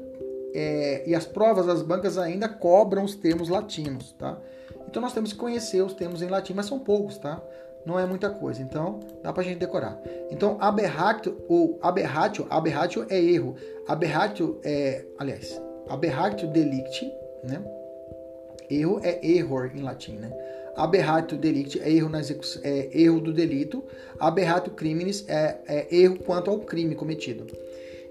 [0.53, 4.39] é, e as provas das bancas ainda cobram os termos latinos, tá?
[4.87, 7.41] Então nós temos que conhecer os termos em latim, mas são poucos, tá?
[7.85, 9.99] Não é muita coisa, então dá pra gente decorar.
[10.29, 13.55] Então, aberratio ou aberratio, aberratio é erro.
[13.87, 17.11] Aberratio é, aliás, aberratio delicti,
[17.43, 17.61] né?
[18.69, 20.31] Erro é error em latim, né?
[20.75, 23.83] Aberratio delicti é erro, na execução, é erro do delito.
[24.19, 27.47] Aberratio criminis é, é erro quanto ao crime cometido.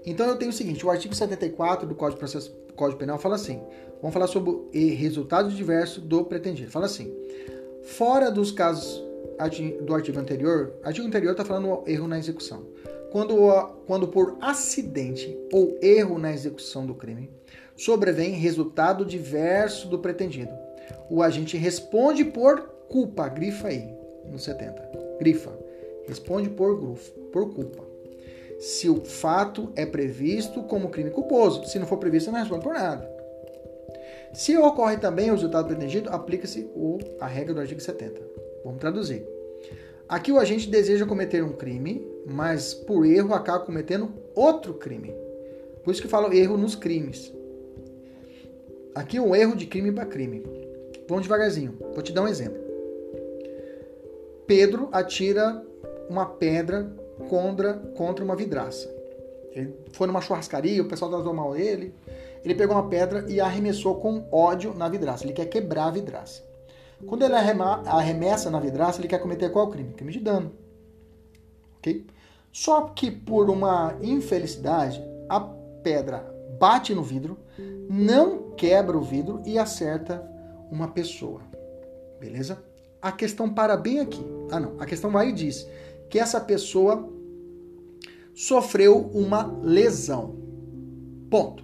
[0.05, 3.61] Então eu tenho o seguinte, o artigo 74 do Código, Processo, Código Penal fala assim,
[4.01, 6.71] vamos falar sobre o resultado diverso do pretendido.
[6.71, 7.13] Fala assim,
[7.83, 9.08] fora dos casos
[9.81, 12.65] do artigo anterior, artigo anterior está falando erro na execução.
[13.11, 13.35] Quando,
[13.87, 17.31] quando por acidente ou erro na execução do crime,
[17.75, 20.51] sobrevém resultado diverso do pretendido.
[21.09, 23.89] O agente responde por culpa, grifa aí,
[24.25, 25.17] no 70.
[25.19, 25.57] Grifa.
[26.07, 26.77] Responde por,
[27.31, 27.83] por culpa.
[28.59, 32.73] Se o fato é previsto como crime culposo, se não for previsto, não responde por
[32.73, 33.09] nada.
[34.33, 36.69] Se ocorre também o resultado pretendido, aplica-se
[37.19, 38.28] a regra do artigo 70.
[38.69, 39.25] Vamos traduzir.
[40.07, 45.11] Aqui o agente deseja cometer um crime, mas por erro acaba cometendo outro crime.
[45.83, 47.33] Por isso que falo erro nos crimes.
[48.93, 50.43] Aqui um erro de crime para crime.
[51.07, 51.79] Vamos devagarzinho.
[51.93, 52.61] Vou te dar um exemplo.
[54.45, 55.63] Pedro atira
[56.07, 56.91] uma pedra
[57.27, 58.87] contra, contra uma vidraça.
[59.51, 61.91] Ele foi numa churrascaria, o pessoal tratou mal ele.
[62.45, 65.23] Ele pegou uma pedra e arremessou com ódio na vidraça.
[65.23, 66.48] Ele quer quebrar a vidraça.
[67.05, 69.93] Quando ele arremessa na vidraça, ele quer cometer qual crime?
[69.93, 70.51] Crime de dano.
[71.77, 72.05] Ok?
[72.51, 77.37] Só que por uma infelicidade, a pedra bate no vidro,
[77.89, 80.27] não quebra o vidro e acerta
[80.69, 81.41] uma pessoa.
[82.19, 82.61] Beleza?
[83.01, 84.23] A questão para bem aqui.
[84.51, 84.75] Ah, não.
[84.79, 85.65] A questão vai e diz
[86.09, 87.09] que essa pessoa
[88.33, 90.35] sofreu uma lesão.
[91.29, 91.63] Ponto.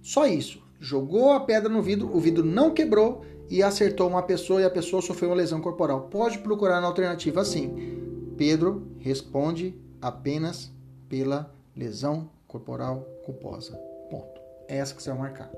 [0.00, 0.62] Só isso.
[0.78, 4.70] Jogou a pedra no vidro, o vidro não quebrou e acertou uma pessoa e a
[4.70, 6.02] pessoa sofreu uma lesão corporal.
[6.02, 7.98] Pode procurar na alternativa assim.
[8.38, 10.70] Pedro responde apenas
[11.08, 13.76] pela lesão corporal culposa.
[14.08, 14.40] Ponto.
[14.68, 15.50] É essa que você vai marcar.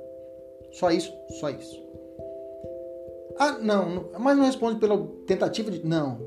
[0.73, 1.82] Só isso, só isso.
[3.39, 5.86] Ah, não, mas não responde pela tentativa de.
[5.86, 6.19] Não.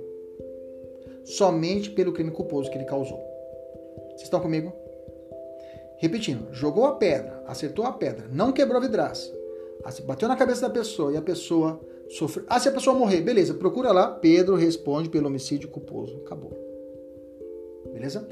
[1.23, 3.19] Somente pelo crime culposo que ele causou.
[4.09, 4.71] Vocês estão comigo?
[5.97, 9.31] Repetindo, jogou a pedra, acertou a pedra, não quebrou a vidraça,
[10.05, 11.79] bateu na cabeça da pessoa e a pessoa
[12.09, 12.45] sofreu.
[12.49, 16.17] Ah, se a pessoa morrer, beleza, procura lá, Pedro responde pelo homicídio culposo.
[16.25, 16.53] Acabou.
[17.93, 18.27] Beleza?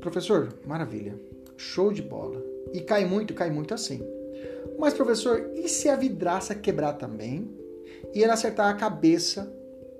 [0.00, 1.18] Professor, maravilha.
[1.56, 2.42] Show de bola.
[2.72, 4.02] E cai muito, cai muito assim.
[4.78, 7.50] Mas, professor, e se a vidraça quebrar também
[8.14, 9.52] e ele acertar a cabeça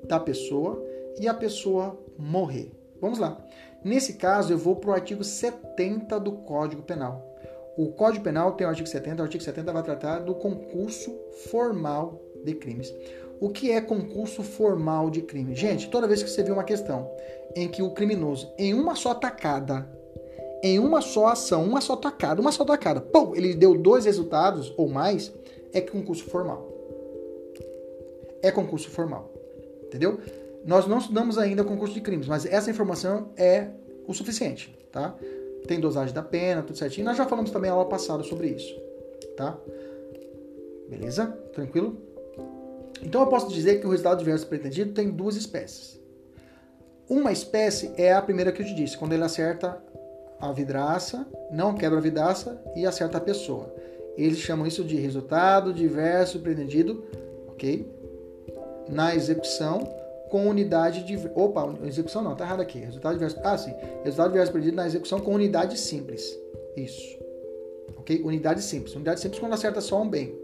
[0.04, 0.84] da pessoa
[1.20, 2.72] e a pessoa morrer?
[3.00, 3.44] Vamos lá.
[3.84, 7.31] Nesse caso, eu vou para o artigo 70 do Código Penal.
[7.76, 11.14] O Código Penal tem o artigo 70, o artigo 70 vai tratar do concurso
[11.50, 12.94] formal de crimes.
[13.40, 15.56] O que é concurso formal de crime?
[15.56, 17.10] Gente, toda vez que você vê uma questão
[17.56, 19.88] em que o criminoso, em uma só tacada,
[20.62, 24.72] em uma só ação, uma só tacada, uma só tacada, pô, ele deu dois resultados
[24.76, 25.32] ou mais,
[25.72, 26.68] é concurso formal.
[28.42, 29.32] É concurso formal.
[29.84, 30.20] Entendeu?
[30.64, 33.70] Nós não estudamos ainda concurso de crimes, mas essa informação é
[34.06, 35.16] o suficiente, tá?
[35.66, 37.06] Tem dosagem da pena, tudo certinho.
[37.06, 38.74] Nós já falamos também aula passada sobre isso,
[39.36, 39.58] tá?
[40.88, 41.26] Beleza?
[41.52, 41.96] Tranquilo?
[43.02, 46.00] Então eu posso dizer que o resultado diverso pretendido tem duas espécies.
[47.08, 49.82] Uma espécie é a primeira que eu te disse, quando ele acerta
[50.40, 53.74] a vidraça, não quebra a vidraça e acerta a pessoa.
[54.16, 57.04] Eles chamam isso de resultado diverso pretendido,
[57.48, 57.90] ok?
[58.88, 59.80] Na execução
[60.32, 61.30] com unidade de.
[61.34, 62.78] Opa, execução não, tá errado aqui.
[62.78, 63.38] Resultado diverso.
[63.44, 63.74] Ah, sim.
[64.02, 66.34] Resultado diverso pretendido na execução com unidade simples.
[66.74, 67.18] Isso.
[67.98, 68.22] Ok?
[68.24, 68.94] Unidade simples.
[68.94, 70.34] Unidade simples quando acerta só um bem.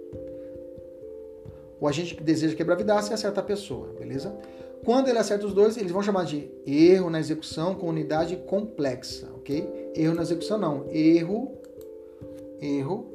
[1.81, 4.37] O agente que deseja quebrar vidraça e acerta a pessoa, beleza?
[4.85, 9.31] Quando ele acerta os dois, eles vão chamar de erro na execução com unidade complexa,
[9.37, 9.91] ok?
[9.97, 11.57] Erro na execução não, erro,
[12.61, 13.07] erro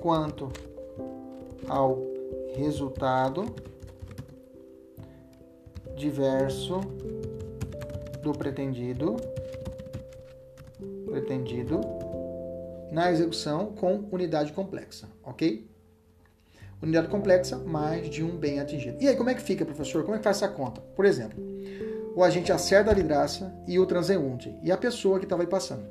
[0.00, 0.50] quanto
[1.68, 2.02] ao
[2.56, 3.44] resultado
[5.96, 6.80] diverso
[8.22, 9.16] do pretendido,
[11.06, 11.80] pretendido
[12.90, 15.68] na execução com unidade complexa, ok?
[16.84, 18.98] unidade complexa mais de um bem atingido.
[19.00, 20.02] E aí, como é que fica, professor?
[20.02, 20.80] Como é que faz essa conta?
[20.94, 21.42] Por exemplo,
[22.14, 25.84] o agente acerta a vidraça e o transeunte, e a pessoa que estava aí passando.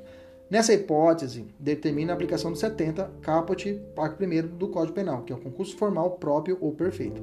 [0.54, 5.34] Nessa hipótese, determina a aplicação do 70, caput, parte 1 do Código Penal, que é
[5.34, 7.20] o concurso formal próprio ou perfeito.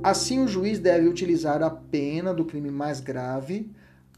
[0.00, 3.68] Assim, o juiz deve utilizar a pena do crime mais grave,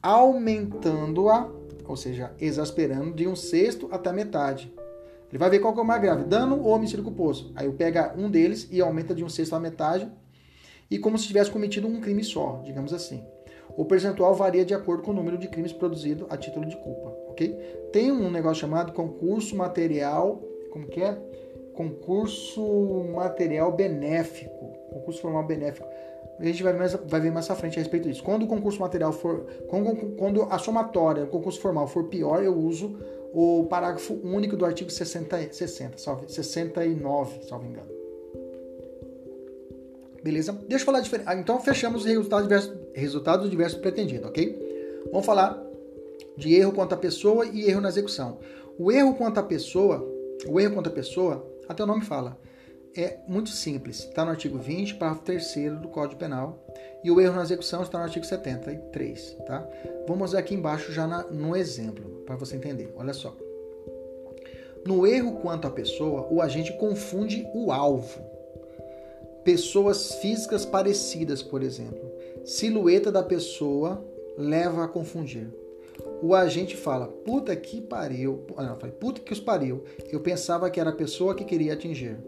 [0.02, 1.50] aumentando-a,
[1.86, 4.70] ou seja, exasperando de um sexto até metade,
[5.30, 7.52] ele vai ver qual que é o mais grave, dano ou homicídio culposo.
[7.56, 10.06] Aí eu pega um deles e aumenta de um sexto à metade,
[10.90, 13.24] e como se tivesse cometido um crime só, digamos assim.
[13.74, 17.16] O percentual varia de acordo com o número de crimes produzidos a título de culpa,
[17.40, 17.88] ok?
[17.92, 21.16] Tem um negócio chamado concurso material, como que é?
[21.74, 22.62] Concurso
[23.14, 25.88] material benéfico, concurso formal benéfico.
[26.38, 28.22] A gente vai, mais, vai ver mais à frente a respeito disso.
[28.22, 32.98] Quando o concurso material for, quando, a somatória, o concurso formal for pior, eu uso
[33.32, 37.88] o parágrafo único do artigo 60, 60 salve, 69, salvo engano.
[40.22, 40.52] Beleza?
[40.68, 41.26] Deixa eu falar diferente.
[41.28, 45.06] Ah, então fechamos o resultado diverso, resultado diverso pretendido, ok?
[45.10, 45.69] Vamos falar
[46.40, 48.38] de erro quanto à pessoa e erro na execução.
[48.78, 50.02] O erro quanto à pessoa,
[50.48, 52.40] o erro quanto à pessoa, até o nome fala,
[52.96, 54.00] é muito simples.
[54.00, 56.66] Está no artigo 20, parágrafo 3 do Código Penal.
[57.04, 59.66] E o erro na execução está no artigo 73, tá?
[60.08, 62.92] Vamos ver aqui embaixo já na, no exemplo, para você entender.
[62.96, 63.36] Olha só.
[64.86, 68.18] No erro quanto à pessoa, o agente confunde o alvo.
[69.44, 72.10] Pessoas físicas parecidas, por exemplo.
[72.44, 74.02] Silhueta da pessoa
[74.36, 75.48] leva a confundir.
[76.22, 78.44] O agente fala, puta que pariu.
[78.56, 79.84] Não, falei, puta que os pariu.
[80.10, 82.18] Eu pensava que era a pessoa que queria atingir.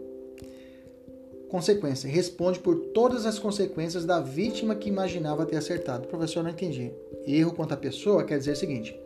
[1.47, 6.07] Consequência: responde por todas as consequências da vítima que imaginava ter acertado.
[6.07, 6.91] Professor, não entendi.
[7.27, 8.99] Erro contra a pessoa quer dizer o seguinte: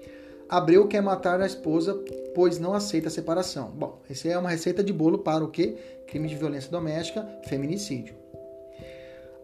[0.48, 2.02] Abreu quer matar a esposa,
[2.34, 3.70] pois não aceita a separação.
[3.72, 5.76] Bom, essa é uma receita de bolo para o que?
[6.08, 8.16] Crime de violência doméstica, feminicídio.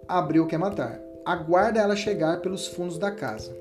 [0.07, 1.01] Abreu quer matar.
[1.25, 3.53] Aguarda ela chegar pelos fundos da casa.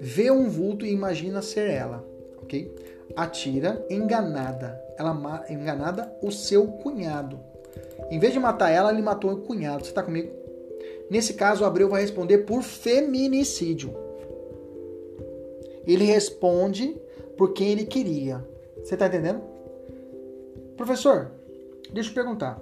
[0.00, 2.04] Vê um vulto e imagina ser ela,
[2.42, 2.74] ok?
[3.14, 4.80] Atira, enganada.
[4.98, 7.50] Ela enganada o seu cunhado
[8.10, 9.84] em vez de matar ela, ele matou o cunhado.
[9.84, 10.30] Você está comigo?
[11.08, 13.94] Nesse caso, o Abreu vai responder por feminicídio.
[15.86, 17.00] Ele responde
[17.36, 18.44] por quem ele queria.
[18.82, 19.42] Você está entendendo?
[20.76, 21.30] Professor,
[21.92, 22.60] deixa eu perguntar.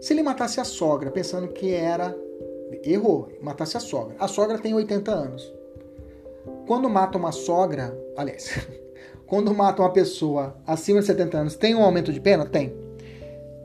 [0.00, 2.16] Se ele matasse a sogra, pensando que era.
[2.84, 4.16] Errou, matasse a sogra.
[4.18, 5.52] A sogra tem 80 anos.
[6.68, 8.50] Quando mata uma sogra, aliás,
[9.26, 12.44] quando mata uma pessoa acima de 70 anos, tem um aumento de pena?
[12.44, 12.76] Tem.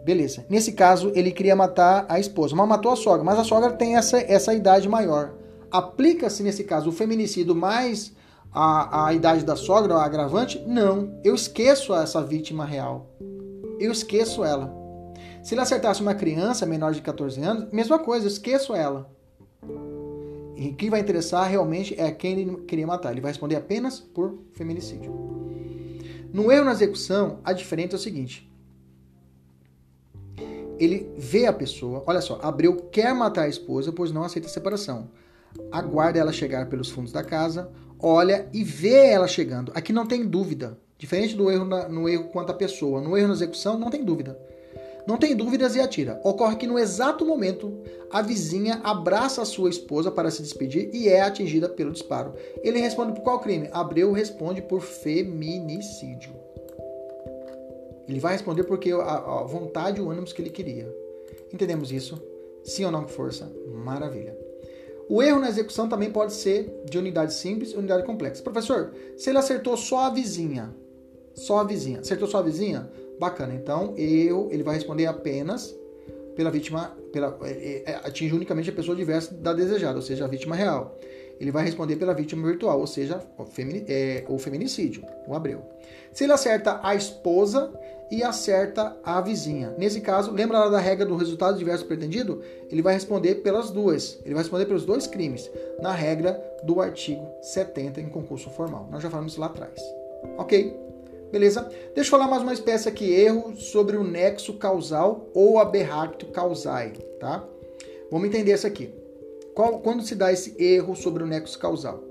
[0.05, 0.45] Beleza.
[0.49, 3.21] Nesse caso, ele queria matar a esposa, mas matou a sogra.
[3.21, 5.33] Mas a sogra tem essa, essa idade maior.
[5.69, 8.13] Aplica-se, nesse caso, o feminicídio mais
[8.53, 10.63] a, a idade da sogra, o agravante?
[10.65, 11.19] Não.
[11.25, 13.09] Eu esqueço essa vítima real.
[13.81, 14.73] Eu esqueço ela.
[15.43, 19.11] Se ele acertasse uma criança menor de 14 anos, mesma coisa, eu esqueço ela.
[20.55, 23.11] E quem vai interessar realmente é quem ele queria matar.
[23.11, 25.11] Ele vai responder apenas por feminicídio.
[26.31, 28.49] No erro na execução, a diferença é o seguinte:
[30.79, 34.51] ele vê a pessoa, olha só, Abreu quer matar a esposa, pois não aceita a
[34.51, 35.09] separação.
[35.71, 39.71] Aguarda ela chegar pelos fundos da casa, olha e vê ela chegando.
[39.75, 40.77] Aqui não tem dúvida.
[40.97, 43.01] Diferente do erro na, no erro quanto à pessoa.
[43.01, 44.39] No erro na execução, não tem dúvida.
[45.05, 46.19] Não tem dúvidas e atira.
[46.23, 51.09] Ocorre que no exato momento, a vizinha abraça a sua esposa para se despedir e
[51.09, 52.33] é atingida pelo disparo.
[52.61, 53.69] Ele responde por qual crime?
[53.71, 56.33] Abreu responde por feminicídio.
[58.07, 60.93] Ele vai responder porque a, a vontade e o ânimo que ele queria.
[61.51, 62.21] Entendemos isso?
[62.63, 63.51] Sim ou não com força?
[63.67, 64.37] Maravilha.
[65.09, 68.41] O erro na execução também pode ser de unidade simples e unidade complexa.
[68.41, 70.73] Professor, se ele acertou só a vizinha,
[71.33, 72.89] só a vizinha, acertou só a vizinha?
[73.19, 73.53] Bacana.
[73.53, 75.75] Então, eu, ele vai responder apenas
[76.35, 80.27] pela vítima, pela, é, é, atinge unicamente a pessoa diversa da desejada, ou seja, a
[80.27, 80.97] vítima real.
[81.39, 85.61] Ele vai responder pela vítima virtual, ou seja, o, femini, é, o feminicídio, o Abreu.
[86.11, 87.71] Se ele acerta a esposa,
[88.13, 89.73] e acerta a vizinha.
[89.75, 92.43] Nesse caso, lembra da regra do resultado diverso pretendido?
[92.69, 94.19] Ele vai responder pelas duas.
[94.23, 95.49] Ele vai responder pelos dois crimes,
[95.81, 98.87] na regra do artigo 70 em concurso formal.
[98.91, 99.81] Nós já falamos isso lá atrás.
[100.37, 100.79] Ok?
[101.33, 101.67] Beleza?
[101.95, 106.91] Deixa eu falar mais uma espécie aqui, erro sobre o nexo causal ou aberratio causae,
[107.19, 107.43] tá?
[108.11, 108.93] Vamos entender isso aqui.
[109.55, 112.03] Qual, quando se dá esse erro sobre o nexo causal?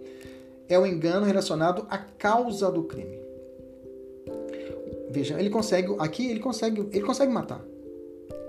[0.68, 3.16] É o engano relacionado à causa do crime.
[5.08, 7.64] Veja, ele consegue, aqui ele consegue, ele consegue matar.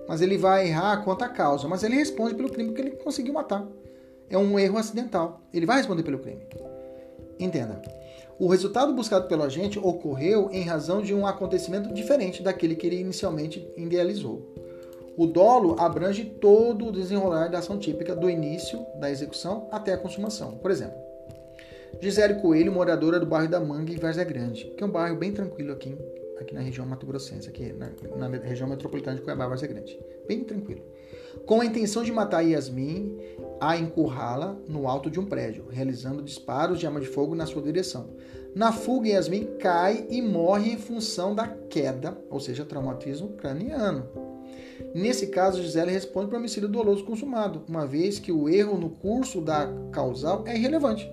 [0.08, 3.36] Mas ele vai errar quanto à causa, mas ele responde pelo crime que ele conseguiu
[3.36, 3.64] matar.
[4.28, 5.40] É um erro acidental.
[5.54, 6.42] Ele vai responder pelo crime.
[7.40, 7.80] Entenda.
[8.40, 13.00] O resultado buscado pelo agente ocorreu em razão de um acontecimento diferente daquele que ele
[13.00, 14.54] inicialmente idealizou.
[15.16, 19.98] O dolo abrange todo o desenrolar da ação típica do início da execução até a
[19.98, 20.58] consumação.
[20.58, 20.98] Por exemplo,
[22.02, 25.32] Gisele Coelho, moradora do bairro da Manga, em Várzea Grande, que é um bairro bem
[25.32, 25.96] tranquilo aqui
[26.44, 29.98] aqui na região mato-grossense, aqui na, na, região metropolitana de Cuiabá, Várzea Grande.
[30.28, 30.82] Bem tranquilo.
[31.46, 33.18] Com a intenção de matar Yasmin,
[33.66, 37.62] a encurrala no alto de um prédio, realizando disparos de arma de fogo na sua
[37.62, 38.10] direção.
[38.54, 44.06] Na fuga, Yasmin cai e morre em função da queda, ou seja, traumatismo craniano.
[44.94, 49.40] Nesse caso, Gisele responde para homicídio doloso consumado, uma vez que o erro no curso
[49.40, 51.10] da causal é irrelevante.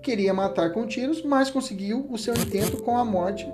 [0.00, 3.52] Queria matar com tiros, mas conseguiu o seu intento com a morte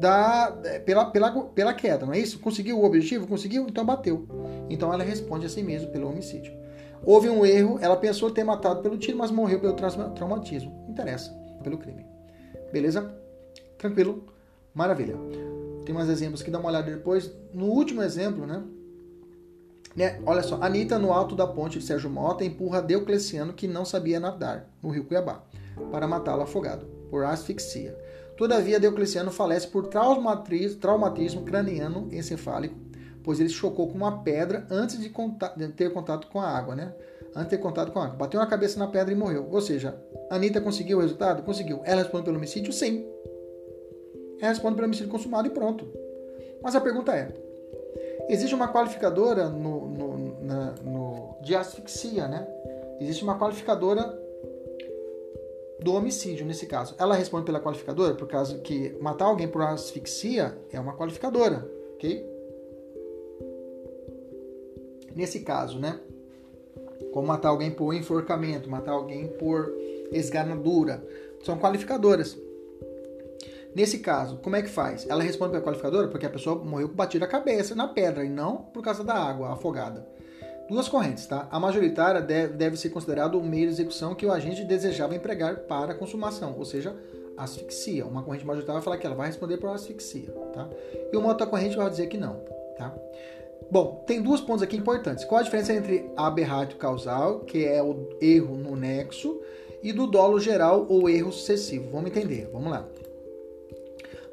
[0.00, 2.38] da, pela, pela, pela queda, não é isso?
[2.38, 3.26] Conseguiu o objetivo?
[3.26, 3.66] Conseguiu?
[3.68, 4.26] Então bateu.
[4.70, 6.56] Então ela responde a si mesma pelo homicídio.
[7.04, 10.86] Houve um erro, ela pensou ter matado pelo tiro, mas morreu pelo traumatismo.
[10.88, 11.30] Interessa,
[11.62, 12.04] pelo crime.
[12.72, 13.14] Beleza?
[13.78, 14.24] Tranquilo?
[14.74, 15.16] Maravilha.
[15.84, 17.32] Tem mais exemplos que dá uma olhada depois.
[17.54, 18.62] No último exemplo, né?
[19.96, 20.20] né?
[20.26, 24.20] Olha só, Anitta, no alto da ponte de Sérgio Mota, empurra Deocleciano, que não sabia
[24.20, 25.42] nadar, no rio Cuiabá,
[25.90, 27.96] para matá-lo afogado, por asfixia.
[28.36, 32.76] Todavia, Diocleciano falece por traumatismo craniano encefálico,
[33.22, 35.12] pois ele chocou com uma pedra antes de,
[35.56, 36.94] de, ter contato com a água, né?
[37.30, 38.16] Antes de ter contato com a água.
[38.16, 39.48] Bateu a cabeça na pedra e morreu.
[39.50, 40.00] Ou seja,
[40.30, 41.42] Anitta conseguiu o resultado?
[41.42, 41.80] Conseguiu.
[41.84, 42.72] Ela responde pelo homicídio?
[42.72, 43.06] Sim.
[44.40, 45.86] Ela responde pelo homicídio consumado e pronto.
[46.62, 47.32] Mas a pergunta é:
[48.28, 52.46] existe uma qualificadora no, no, na, no, de asfixia, né?
[53.00, 54.18] Existe uma qualificadora
[55.80, 56.94] do homicídio nesse caso.
[56.98, 62.37] Ela responde pela qualificadora, por causa que matar alguém por asfixia é uma qualificadora, ok?
[65.14, 65.98] Nesse caso, né?
[67.12, 69.72] Como matar alguém por enforcamento, matar alguém por
[70.12, 71.04] esganadura,
[71.42, 72.36] são qualificadoras.
[73.74, 75.06] Nesse caso, como é que faz?
[75.08, 78.28] Ela responde pela qualificadora porque a pessoa morreu com batida a cabeça na pedra e
[78.28, 80.06] não por causa da água afogada.
[80.68, 81.48] Duas correntes, tá?
[81.50, 85.92] A majoritária deve, ser considerado o meio de execução que o agente desejava empregar para
[85.92, 86.94] a consumação, ou seja,
[87.38, 88.04] asfixia.
[88.04, 90.68] Uma corrente majoritária vai falar que ela vai responder por asfixia, tá?
[91.10, 92.40] E uma outra corrente vai dizer que não,
[92.76, 92.94] tá?
[93.70, 95.24] Bom, tem dois pontos aqui importantes.
[95.24, 99.40] Qual a diferença entre aberratio causal, que é o erro no nexo,
[99.82, 101.90] e do dolo geral ou erro sucessivo?
[101.90, 102.88] Vamos entender, vamos lá.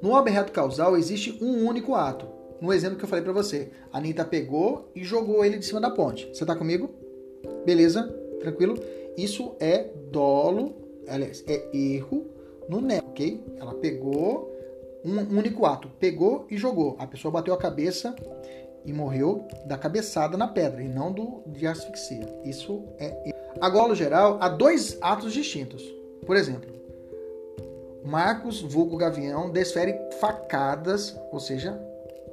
[0.01, 2.27] No aberratio causal existe um único ato,
[2.61, 3.69] no exemplo que eu falei para você.
[3.91, 6.29] A Anitta pegou e jogou ele de cima da ponte.
[6.33, 6.89] Você tá comigo?
[7.65, 8.03] Beleza?
[8.39, 8.75] Tranquilo?
[9.17, 10.75] Isso é dolo,
[11.07, 12.25] aliás, é erro
[12.69, 13.43] no né, ok?
[13.57, 14.51] Ela pegou
[15.03, 16.95] um único ato, pegou e jogou.
[16.97, 18.15] A pessoa bateu a cabeça
[18.85, 22.27] e morreu da cabeçada na pedra e não do de asfixia.
[22.43, 23.33] Isso é.
[23.59, 25.83] Agora, no geral, há dois atos distintos.
[26.25, 26.69] Por exemplo,
[28.03, 31.79] Marcos Vulgo Gavião desfere facadas, ou seja,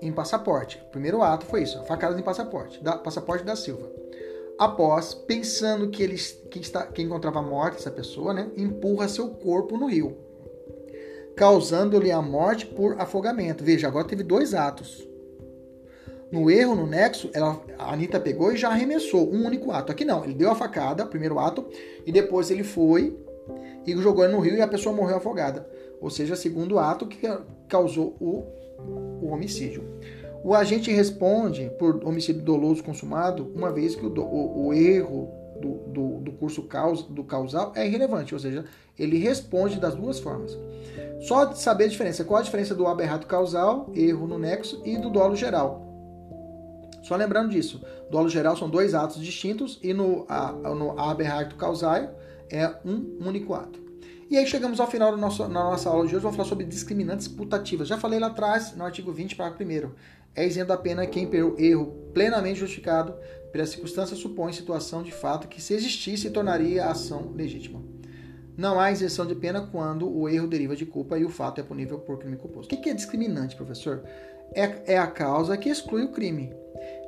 [0.02, 0.82] em passaporte.
[0.88, 3.90] O primeiro ato foi isso, facadas em passaporte, da, passaporte da Silva.
[4.58, 9.78] Após, pensando que ele que, está, que encontrava morte essa pessoa, né, empurra seu corpo
[9.78, 10.16] no rio,
[11.34, 13.64] causando-lhe a morte por afogamento.
[13.64, 15.08] Veja, agora teve dois atos.
[16.32, 19.92] No erro, no nexo, ela, a Anitta pegou e já arremessou um único ato.
[19.92, 21.66] Aqui não, ele deu a facada, primeiro ato,
[22.06, 23.14] e depois ele foi
[23.86, 25.68] e jogou no rio e a pessoa morreu afogada.
[26.00, 27.28] Ou seja, segundo ato que
[27.68, 28.44] causou o,
[29.20, 29.84] o homicídio.
[30.42, 35.30] O agente responde por homicídio doloso consumado, uma vez que o, o, o erro
[35.60, 36.66] do, do, do, curso
[37.10, 38.64] do causal é irrelevante, ou seja,
[38.98, 40.58] ele responde das duas formas.
[41.20, 42.24] Só saber a diferença.
[42.24, 45.91] Qual a diferença do aberrato causal, erro no nexo, e do dolo geral?
[47.02, 50.94] Só lembrando disso, dolo geral são dois atos distintos e no, a, no
[51.56, 52.18] causal
[52.50, 53.80] é um único ato.
[54.30, 56.64] E aí chegamos ao final da nossa, na nossa aula de hoje, vou falar sobre
[56.64, 57.86] discriminantes putativas.
[57.86, 59.90] Já falei lá atrás, no artigo 20, parágrafo 1
[60.34, 63.14] é isento da pena quem pelo erro plenamente justificado
[63.52, 67.82] pela circunstância supõe situação de fato que se existisse tornaria a ação legítima.
[68.56, 71.64] Não há isenção de pena quando o erro deriva de culpa e o fato é
[71.64, 72.66] punível por crime culposo.
[72.66, 74.02] O que é discriminante, professor?
[74.54, 76.54] É, é a causa que exclui o crime,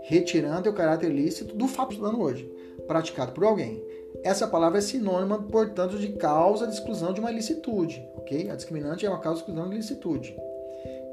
[0.05, 2.51] retirando o caráter ilícito do fato dano hoje,
[2.87, 3.83] praticado por alguém.
[4.23, 8.51] Essa palavra é sinônima, portanto, de causa de exclusão de uma ilicitude, ok?
[8.51, 10.37] A discriminante é uma causa de exclusão de ilicitude.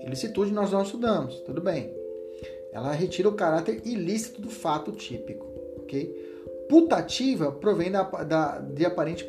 [0.05, 1.93] Ilicitude nós não estudamos, tudo bem.
[2.71, 5.45] Ela retira o caráter ilícito do fato típico,
[5.77, 6.29] ok?
[6.69, 9.27] Putativa provém, da, da, de, aparente,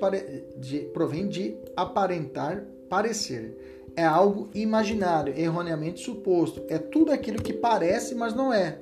[0.56, 3.56] de, provém de aparentar parecer.
[3.96, 6.62] É algo imaginário, erroneamente suposto.
[6.68, 8.78] É tudo aquilo que parece, mas não é.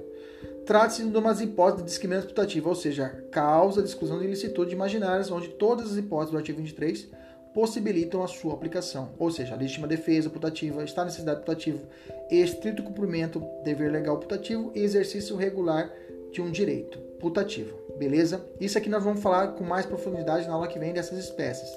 [0.66, 5.31] Trata-se de uma hipótese de discriminação putativa, ou seja, causa de exclusão de ilicitude imaginárias,
[5.31, 7.09] onde todas as hipóteses do artigo 23
[7.53, 9.11] possibilitam a sua aplicação.
[9.19, 11.81] Ou seja, a legítima defesa putativa, está necessidade putativa,
[12.31, 15.91] estrito cumprimento, dever legal putativo e exercício regular
[16.32, 17.77] de um direito putativo.
[17.99, 18.41] Beleza?
[18.61, 21.69] Isso aqui nós vamos falar com mais profundidade na aula que vem dessas espécies.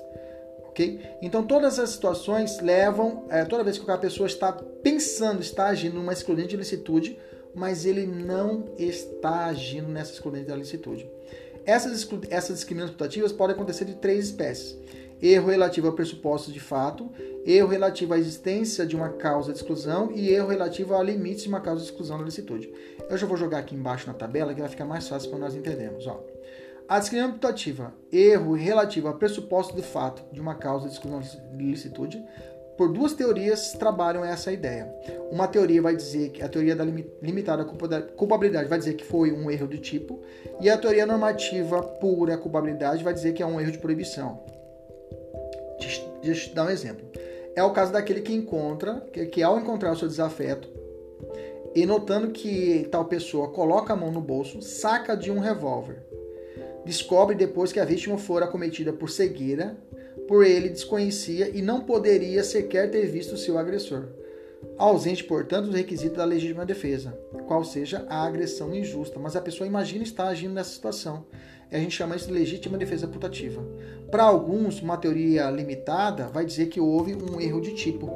[0.69, 1.01] Ok?
[1.21, 5.95] Então todas as situações levam, é, toda vez que a pessoa está pensando, está agindo
[5.95, 7.19] numa excludente de licitude,
[7.53, 11.09] mas ele não está agindo nessa excludente da licitude.
[11.65, 14.77] Essas, essas discriminações putativas podem acontecer de três espécies
[15.23, 17.09] erro relativo a pressupostos de fato,
[17.45, 21.49] erro relativo à existência de uma causa de exclusão e erro relativo a limites de
[21.49, 22.69] uma causa de exclusão da licitude.
[23.09, 25.55] Eu já vou jogar aqui embaixo na tabela que vai ficar mais fácil para nós
[25.55, 26.05] entendermos.
[26.07, 26.21] Ó.
[26.89, 31.63] A discriminação putativa, erro relativo a pressupostos de fato de uma causa de exclusão de
[31.63, 32.21] licitude,
[32.77, 34.93] por duas teorias trabalham essa ideia.
[35.31, 37.65] Uma teoria vai dizer que a teoria da limitada
[38.15, 40.19] culpabilidade vai dizer que foi um erro de tipo,
[40.59, 44.39] e a teoria normativa pura culpabilidade vai dizer que é um erro de proibição.
[45.79, 47.05] Deixa eu te dar um exemplo.
[47.55, 50.67] É o caso daquele que encontra, que, que ao encontrar o seu desafeto,
[51.75, 56.03] e notando que tal pessoa coloca a mão no bolso, saca de um revólver.
[56.85, 59.77] Descobre depois que a vítima fora acometida por cegueira,
[60.33, 64.05] por ele desconhecia e não poderia sequer ter visto seu agressor.
[64.79, 67.15] Ausente, portanto, os requisitos da legítima defesa,
[67.45, 69.19] qual seja a agressão injusta.
[69.19, 71.23] Mas a pessoa imagina estar agindo nessa situação
[71.71, 73.63] a gente chama isso de legítima defesa putativa.
[74.09, 78.09] Para alguns, uma teoria limitada vai dizer que houve um erro de tipo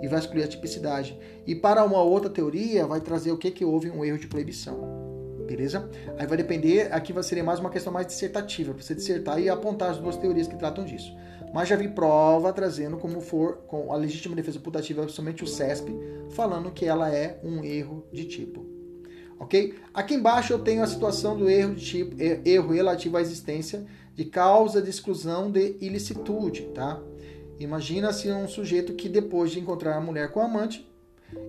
[0.00, 1.18] e vai excluir a tipicidade.
[1.44, 5.08] E para uma outra teoria vai trazer o que que houve um erro de proibição.
[5.44, 5.88] Beleza?
[6.18, 9.48] Aí vai depender, aqui vai ser mais uma questão mais dissertativa, para você dissertar e
[9.48, 11.16] apontar as duas teorias que tratam disso.
[11.52, 15.94] Mas já vi prova trazendo como for com a legítima defesa putativa, principalmente o CESP,
[16.30, 18.78] falando que ela é um erro de tipo
[19.38, 19.74] ok?
[19.94, 23.84] Aqui embaixo eu tenho a situação do erro de tipo erro relativo à existência
[24.14, 27.00] de causa de exclusão de ilicitude, tá?
[27.58, 30.88] Imagina-se um sujeito que depois de encontrar a mulher com o amante,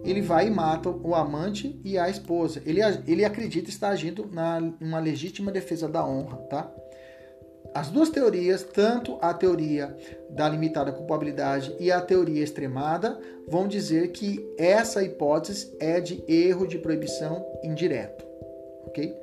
[0.04, 2.62] ele vai e mata o amante e a esposa.
[2.66, 6.72] Ele, ele acredita estar agindo na uma legítima defesa da honra, tá?
[7.74, 9.96] As duas teorias, tanto a teoria
[10.30, 16.68] da limitada culpabilidade e a teoria extremada, vão dizer que essa hipótese é de erro
[16.68, 18.26] de proibição indireto,
[18.86, 19.16] ok?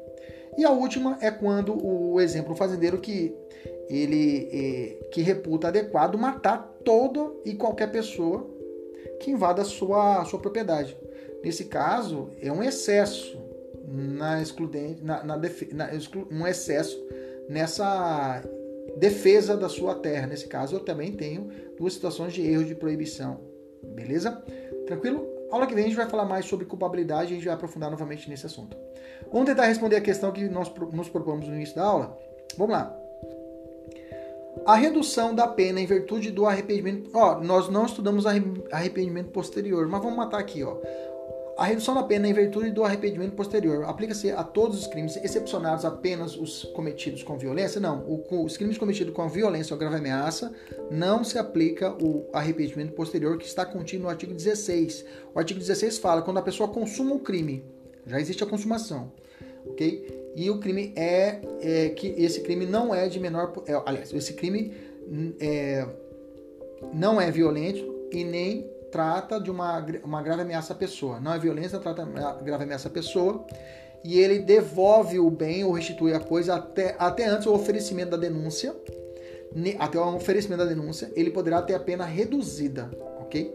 [0.57, 3.35] E a última é quando o exemplo fazendeiro que
[3.89, 8.49] ele é, que reputa adequado matar toda e qualquer pessoa
[9.21, 10.97] que invada a sua, sua propriedade.
[11.43, 13.39] Nesse caso, é um excesso
[13.87, 15.91] na excludente, na, na, na
[16.31, 16.99] um excesso
[17.49, 18.43] nessa
[18.97, 20.27] defesa da sua terra.
[20.27, 21.49] Nesse caso, eu também tenho
[21.79, 23.41] duas situações de erro de proibição.
[23.83, 24.33] Beleza?
[24.87, 25.27] Tranquilo?
[25.51, 27.91] Aula que vem a gente vai falar mais sobre culpabilidade e a gente vai aprofundar
[27.91, 28.77] novamente nesse assunto.
[29.31, 32.19] Vamos tentar responder a questão que nós nos propomos no início da aula?
[32.57, 32.97] Vamos lá.
[34.65, 37.11] A redução da pena em virtude do arrependimento.
[37.15, 38.25] Ó, nós não estudamos
[38.73, 40.77] arrependimento posterior, mas vamos matar aqui, ó.
[41.57, 45.87] A redução da pena em virtude do arrependimento posterior aplica-se a todos os crimes, excepcionados
[45.87, 47.81] apenas os cometidos com violência?
[47.81, 48.05] Não.
[48.31, 50.53] Os crimes cometidos com violência ou grave ameaça
[50.91, 55.07] não se aplica o arrependimento posterior que está contido no artigo 16.
[55.35, 57.65] O artigo 16 fala quando a pessoa consuma o crime,
[58.07, 59.11] já existe a consumação,
[59.65, 60.33] ok?
[60.37, 64.35] E o crime é, é que esse crime não é de menor, é, aliás, esse
[64.35, 64.75] crime
[65.41, 65.87] é,
[66.93, 71.21] não é violento e nem trata de uma, uma grave ameaça à pessoa.
[71.21, 73.45] Não é violência, trata de grave ameaça à pessoa.
[74.03, 78.17] E ele devolve o bem ou restitui a coisa até, até antes do oferecimento da
[78.17, 78.75] denúncia.
[79.79, 82.91] Até o oferecimento da denúncia, ele poderá ter a pena reduzida,
[83.21, 83.55] ok?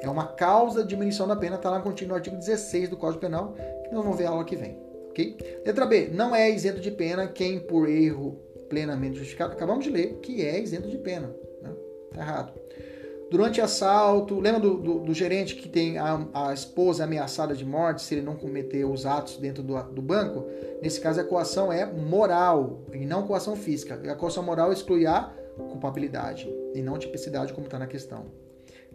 [0.00, 3.20] É uma causa de diminuição da pena, está lá contido no artigo 16 do Código
[3.20, 4.76] Penal, que nós vamos ver a aula que vem,
[5.08, 5.62] ok?
[5.64, 8.38] Letra B, não é isento de pena quem por erro
[8.68, 11.70] plenamente justificado, acabamos de ler que é isento de pena, né?
[12.12, 12.63] Tá errado.
[13.30, 18.02] Durante assalto, lembra do, do, do gerente que tem a, a, esposa ameaçada de morte
[18.02, 20.46] se ele não cometer os atos dentro do, do banco?
[20.82, 23.94] Nesse caso, a coação é moral e não coação física.
[24.10, 28.26] A coação moral exclui a culpabilidade e não tipicidade, como está na questão.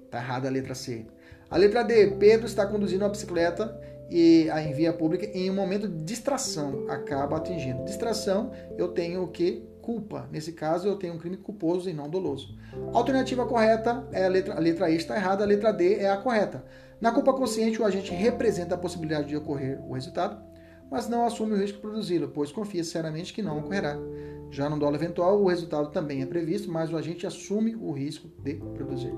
[0.05, 1.05] Está errada a letra C.
[1.49, 2.11] A letra D.
[2.11, 3.79] Pedro está conduzindo uma bicicleta
[4.09, 7.83] e a em via pública em um momento de distração acaba atingindo.
[7.85, 9.68] Distração, eu tenho o que?
[9.81, 10.27] Culpa.
[10.31, 12.57] Nesse caso, eu tenho um crime culposo e não doloso.
[12.93, 16.17] Alternativa correta é a letra, a letra E está errada, a letra D é a
[16.17, 16.63] correta.
[17.01, 20.41] Na culpa consciente, o agente representa a possibilidade de ocorrer o resultado,
[20.91, 23.97] mas não assume o risco de produzi-lo, pois confia sinceramente que não ocorrerá.
[24.51, 28.27] Já no dolo eventual, o resultado também é previsto, mas o agente assume o risco
[28.43, 29.13] de produzir.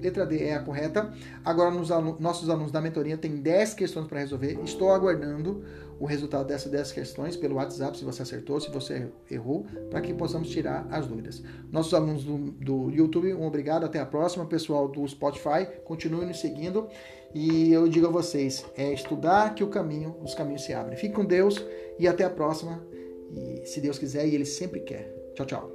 [0.00, 1.10] Letra D é a correta.
[1.42, 1.88] Agora, nos
[2.20, 4.60] nossos alunos da mentoria têm 10 questões para resolver.
[4.62, 5.64] Estou aguardando
[5.98, 10.12] o resultado dessas 10 questões pelo WhatsApp, se você acertou, se você errou, para que
[10.12, 11.42] possamos tirar as dúvidas.
[11.70, 13.84] Nossos alunos do, do YouTube, um obrigado.
[13.84, 14.46] Até a próxima.
[14.46, 16.88] Pessoal do Spotify, continue nos seguindo.
[17.34, 20.96] E eu digo a vocês, é estudar que o caminho, os caminhos se abrem.
[20.96, 21.64] Fique com Deus
[21.98, 22.80] e até a próxima.
[23.32, 25.12] E se Deus quiser, e Ele sempre quer.
[25.34, 25.73] Tchau, tchau.